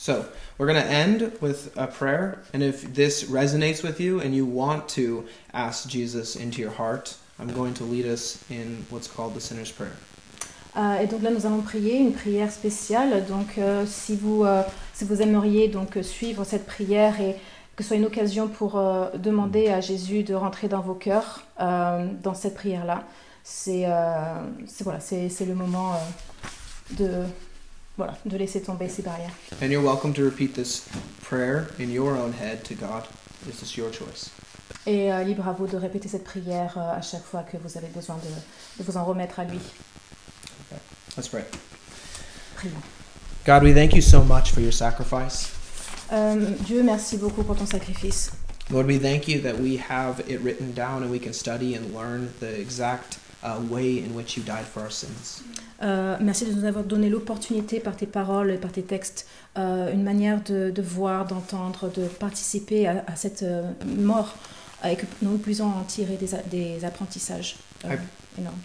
So, 0.01 0.23
we're 0.57 0.65
going 0.65 0.81
to 0.81 0.89
end 0.89 1.33
with 1.41 1.75
a 1.75 1.85
prayer. 1.85 2.37
And 2.53 2.63
if 2.63 2.93
this 2.93 3.25
resonates 3.25 3.83
with 3.83 3.99
you 3.99 4.21
and 4.21 4.33
you 4.33 4.45
want 4.45 4.87
to 4.95 5.25
ask 5.53 5.89
Jesus 5.89 6.37
into 6.37 6.61
your 6.61 6.71
heart, 6.71 7.17
I'm 7.37 7.51
going 7.53 7.73
to 7.75 7.83
lead 7.83 8.05
us 8.05 8.37
in 8.49 8.85
what's 8.89 9.09
called 9.09 9.33
the 9.35 9.41
sinner's 9.41 9.71
prayer. 9.73 9.91
Euh, 10.77 11.01
et 11.01 11.07
donc 11.07 11.21
là, 11.21 11.31
nous 11.31 11.45
allons 11.45 11.61
prier 11.61 11.97
une 11.97 12.13
prière 12.13 12.49
spéciale. 12.49 13.25
Donc, 13.27 13.57
euh, 13.57 13.85
si, 13.85 14.15
vous, 14.15 14.45
euh, 14.45 14.63
si 14.93 15.03
vous 15.03 15.21
aimeriez 15.21 15.67
donc 15.67 15.97
euh, 15.97 16.03
suivre 16.03 16.45
cette 16.45 16.65
prière 16.65 17.19
et 17.19 17.35
que 17.75 17.83
ce 17.83 17.89
soit 17.89 17.97
une 17.97 18.05
occasion 18.05 18.47
pour 18.47 18.77
euh, 18.77 19.09
demander 19.17 19.67
à 19.67 19.81
Jésus 19.81 20.23
de 20.23 20.33
rentrer 20.33 20.69
dans 20.69 20.79
vos 20.81 20.93
cœurs 20.93 21.43
euh, 21.59 22.07
dans 22.23 22.35
cette 22.35 22.55
prière-là, 22.55 23.03
c'est 23.43 23.83
euh, 23.85 24.13
c'est- 24.65 24.85
voilà, 24.85 25.01
c'est 25.01 25.45
le 25.45 25.55
moment 25.55 25.93
de 26.91 27.23
voilà, 27.99 28.17
de 28.25 28.37
laisser 28.37 28.61
tomber 28.61 28.87
ces 28.87 29.01
barrières. 29.01 29.31
And 29.61 29.67
you're 29.67 29.83
welcome 29.83 30.13
to 30.13 30.23
repeat 30.23 30.53
this 30.53 30.85
prayer 31.21 31.67
in 31.79 31.91
your 31.91 32.15
own 32.15 32.31
head 32.31 32.63
to 32.63 32.73
God. 32.73 33.03
This 33.45 33.61
is 33.61 33.77
your 33.77 33.91
choice? 33.91 34.29
Et 34.87 35.11
euh, 35.11 35.21
libre 35.23 35.45
à 35.45 35.51
vous 35.51 35.67
de 35.67 35.75
répéter 35.75 36.07
cette 36.07 36.23
prière 36.23 36.77
euh, 36.77 36.97
à 36.97 37.01
chaque 37.01 37.25
fois 37.25 37.43
que 37.43 37.57
vous 37.57 37.77
avez 37.77 37.89
besoin 37.93 38.15
de, 38.15 38.81
de 38.81 38.89
vous 38.89 38.97
en 38.97 39.03
remettre 39.03 39.41
à 39.41 39.43
lui. 39.43 39.59
Let's 41.17 41.27
pray. 41.27 41.43
Prions. 42.55 42.71
God, 43.45 43.63
we 43.63 43.73
thank 43.73 43.93
you 43.93 44.01
so 44.01 44.23
much 44.23 44.51
for 44.51 44.61
your 44.61 44.71
sacrifice. 44.71 45.49
Euh, 46.13 46.53
Dieu, 46.65 46.81
merci 46.83 47.17
beaucoup 47.17 47.43
pour 47.43 47.57
ton 47.57 47.65
sacrifice. 47.65 48.31
Lord, 48.71 48.85
we 48.85 48.97
thank 48.97 49.27
you 49.27 49.41
that 49.41 49.59
we 49.59 49.77
have 49.89 50.23
it 50.29 50.39
written 50.41 50.71
down 50.73 51.03
and 51.03 51.11
we 51.11 51.19
can 51.19 51.33
study 51.33 51.75
and 51.75 51.93
learn 51.93 52.29
the 52.39 52.57
exact 52.57 53.17
way 53.69 53.99
in 53.99 54.15
which 54.15 54.37
you 54.37 54.43
died 54.43 54.65
for 54.65 54.81
our 54.81 54.91
sins. 54.91 55.43
Euh, 55.81 56.17
merci 56.19 56.45
de 56.45 56.51
nous 56.51 56.65
avoir 56.65 56.83
donné 56.83 57.09
l'opportunité 57.09 57.79
par 57.79 57.95
tes 57.95 58.05
paroles 58.05 58.51
et 58.51 58.57
par 58.57 58.71
tes 58.71 58.83
textes, 58.83 59.27
euh, 59.57 59.93
une 59.93 60.03
manière 60.03 60.41
de, 60.43 60.71
de 60.71 60.81
voir, 60.81 61.25
d'entendre, 61.25 61.89
de 61.89 62.05
participer 62.05 62.87
à, 62.87 63.03
à 63.07 63.15
cette 63.15 63.43
euh, 63.43 63.63
mort 63.85 64.35
et 64.83 64.95
que 64.95 65.05
nous 65.21 65.37
puissions 65.37 65.67
en 65.67 65.83
tirer 65.83 66.17
des, 66.17 66.31
des 66.49 66.85
apprentissages 66.85 67.57
euh, 67.85 67.95
énormes. 68.37 68.59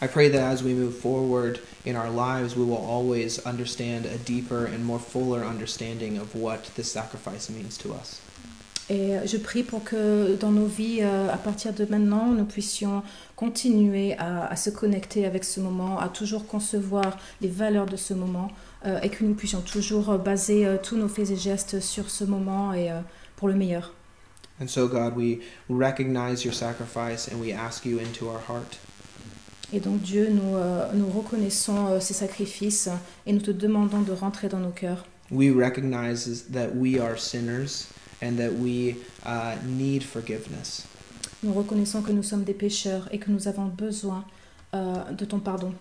I 0.00 0.06
pray 0.06 0.30
that 0.30 0.40
as 0.40 0.62
we 0.62 0.74
move 0.74 0.92
forward 0.92 1.58
in 1.84 1.96
our 1.96 2.10
lives, 2.10 2.54
we 2.54 2.64
will 2.64 2.76
always 2.76 3.40
understand 3.44 4.06
a 4.06 4.16
deeper 4.18 4.66
and 4.66 4.84
more 4.84 5.00
fuller 5.00 5.42
understanding 5.42 6.18
of 6.18 6.34
what 6.34 6.70
this 6.76 6.92
sacrifice 6.92 7.50
means 7.50 7.76
to 7.78 7.92
us. 7.94 8.20
Et 8.90 9.16
je 9.26 9.36
prie 9.36 9.64
pour 9.64 9.84
que 9.84 10.36
dans 10.40 10.50
nos 10.50 10.66
vies, 10.66 11.00
euh, 11.02 11.28
à 11.30 11.36
partir 11.36 11.72
de 11.74 11.84
maintenant, 11.84 12.32
nous 12.32 12.46
puissions 12.46 13.02
continuer 13.38 14.14
à, 14.18 14.46
à 14.46 14.56
se 14.56 14.68
connecter 14.68 15.24
avec 15.24 15.44
ce 15.44 15.60
moment, 15.60 16.00
à 16.00 16.08
toujours 16.08 16.44
concevoir 16.48 17.16
les 17.40 17.46
valeurs 17.46 17.86
de 17.86 17.96
ce 17.96 18.12
moment 18.12 18.50
euh, 18.84 18.98
et 19.00 19.10
que 19.10 19.22
nous 19.22 19.34
puissions 19.34 19.60
toujours 19.60 20.10
euh, 20.10 20.18
baser 20.18 20.66
euh, 20.66 20.76
tous 20.82 20.96
nos 20.96 21.06
faits 21.06 21.30
et 21.30 21.36
gestes 21.36 21.78
sur 21.78 22.10
ce 22.10 22.24
moment 22.24 22.72
et 22.72 22.90
euh, 22.90 22.98
pour 23.36 23.46
le 23.46 23.54
meilleur. 23.54 23.94
And 24.60 24.66
so, 24.66 24.88
God, 24.88 25.16
we 25.16 25.38
recognize 25.70 26.44
your 26.44 26.52
sacrifice 26.52 27.28
and 27.32 27.40
we 27.40 27.52
ask 27.52 27.86
you 27.86 28.00
into 28.00 28.26
our 28.26 28.40
heart. 28.48 28.80
Et 29.72 29.78
donc 29.78 30.00
Dieu, 30.00 30.30
nous, 30.30 30.56
nous 30.94 31.08
reconnaissons 31.08 32.00
ces 32.00 32.14
sacrifices 32.14 32.88
et 33.26 33.32
nous 33.32 33.40
te 33.40 33.52
demandons 33.52 34.00
de 34.00 34.12
rentrer 34.12 34.48
dans 34.48 34.58
nos 34.58 34.70
cœurs. 34.72 35.04
We 35.30 35.50
recognize 35.50 36.46
that 36.50 36.74
we 36.74 36.98
are 36.98 37.16
sinners 37.16 37.86
and 38.20 38.36
that 38.38 38.54
we 38.58 38.96
uh, 39.24 39.56
need 39.64 40.02
forgiveness. 40.02 40.88
Nous 41.42 41.52
reconnaissons 41.52 42.02
que 42.02 42.12
nous 42.12 42.22
sommes 42.22 42.44
des 42.44 42.54
pécheurs 42.54 43.08
et 43.12 43.18
que 43.18 43.30
nous 43.30 43.46
avons 43.48 43.66
besoin 43.66 44.24
euh, 44.74 45.04
de 45.12 45.24
ton 45.24 45.38
pardon. 45.38 45.72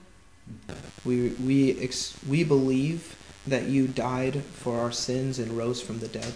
We, 1.06 1.32
we, 1.44 1.76
ex- 1.82 2.14
we 2.28 2.44
believe 2.44 3.16
that 3.50 3.68
you 3.70 3.88
died 3.88 4.42
for 4.62 4.76
our 4.80 4.94
sins 4.94 5.40
and 5.40 5.52
rose 5.58 5.82
from 5.82 5.98
the 6.00 6.08
dead. 6.12 6.34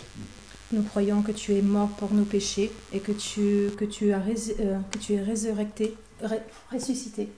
Nous 0.71 0.83
croyons 0.83 1.21
que 1.21 1.33
tu 1.33 1.53
es 1.53 1.61
mort 1.61 1.89
pour 1.97 2.13
nos 2.13 2.23
péchés 2.25 2.71
et 2.93 2.99
que 2.99 3.11
tu, 3.11 3.69
que 3.77 3.85
tu, 3.85 4.11
as 4.13 4.19
rés- 4.19 4.55
euh, 4.59 4.79
que 4.91 4.97
tu 4.97 5.13
es 5.13 5.21
résurrecté, 5.21 5.95
ré- 6.23 6.41
ressuscité. 6.71 7.29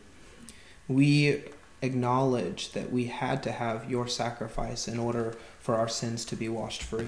We 0.87 1.39
acknowledge 1.81 2.71
that 2.73 2.91
we 2.91 3.07
had 3.09 3.41
to 3.43 3.51
have 3.51 3.89
your 3.89 4.07
sacrifice 4.07 4.87
in 4.87 4.99
order 4.99 5.33
for 5.59 5.75
our 5.75 5.89
sins 5.89 6.23
to 6.25 6.35
be 6.35 6.47
washed 6.47 6.83
free. 6.83 7.07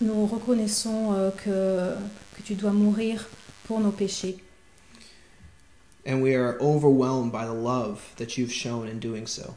Nous 0.00 0.26
reconnaissons 0.26 1.12
euh, 1.14 1.30
que, 1.30 1.94
que 2.36 2.42
tu 2.44 2.54
dois 2.54 2.72
mourir 2.72 3.26
pour 3.66 3.80
nos 3.80 3.90
péchés. 3.92 4.38
And 6.06 6.20
we 6.22 6.34
are 6.36 6.56
overwhelmed 6.60 7.32
by 7.32 7.44
the 7.44 7.54
love 7.54 8.00
that 8.16 8.36
you've 8.38 8.52
shown 8.52 8.88
in 8.88 8.98
doing 9.00 9.26
so. 9.26 9.54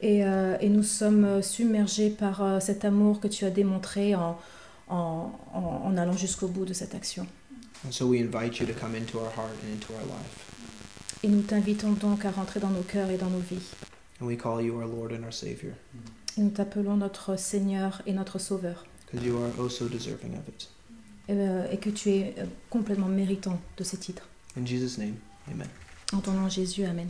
Et, 0.00 0.24
euh, 0.24 0.56
et 0.60 0.68
nous 0.68 0.82
sommes 0.84 1.24
euh, 1.24 1.42
submergés 1.42 2.10
par 2.10 2.42
euh, 2.42 2.60
cet 2.60 2.84
amour 2.84 3.20
que 3.20 3.26
tu 3.28 3.44
as 3.44 3.50
démontré 3.50 4.14
en, 4.14 4.38
en, 4.88 5.32
en- 5.52 5.80
en 5.84 5.96
allant 5.96 6.16
jusqu'au 6.16 6.46
bout 6.48 6.64
de 6.64 6.72
cette 6.74 6.94
action. 6.94 7.26
And 7.86 7.90
so 7.92 8.06
we 8.06 8.20
invite 8.20 8.58
you 8.60 8.66
to 8.66 8.72
come 8.72 8.94
into 8.94 9.18
our 9.18 9.30
heart 9.36 9.52
and 9.64 9.72
into 9.74 9.92
our 9.94 10.06
life. 10.06 10.50
Et 11.22 11.28
nous 11.28 11.42
t'invitons 11.42 11.92
donc 11.92 12.24
à 12.24 12.30
rentrer 12.30 12.60
dans 12.60 12.70
nos 12.70 12.82
cœurs 12.82 13.10
et 13.10 13.16
dans 13.16 13.30
nos 13.30 13.38
vies. 13.40 13.62
And 14.20 14.26
we 14.26 14.36
call 14.36 14.62
you 14.62 14.76
our 14.76 14.86
Lord 14.86 15.12
and 15.12 15.24
our 15.24 15.32
Savior 15.32 15.72
Et 16.36 16.40
nous 16.40 16.50
t'appelons 16.50 16.96
notre 16.96 17.36
Seigneur 17.36 18.00
et 18.06 18.12
notre 18.12 18.38
Sauveur. 18.38 18.84
because 19.10 19.26
you 19.26 19.36
are 19.38 19.50
oh 19.58 19.68
so 19.68 19.88
deserving 19.88 20.34
of 20.34 20.46
it. 20.48 20.68
Et, 21.28 21.32
euh, 21.32 21.66
et 21.70 21.78
que 21.78 21.90
tu 21.90 22.10
es 22.10 22.34
euh, 22.38 22.44
complètement 22.68 23.08
méritant 23.08 23.58
de 23.76 23.84
ces 23.84 23.96
titres. 23.96 24.28
In 24.58 24.66
Jesus' 24.66 24.98
name, 24.98 25.14
amen. 25.50 25.68
En 26.12 26.20
ton 26.20 26.32
nom 26.32 26.48
Jésus. 26.48 26.84
Amen. 26.84 27.08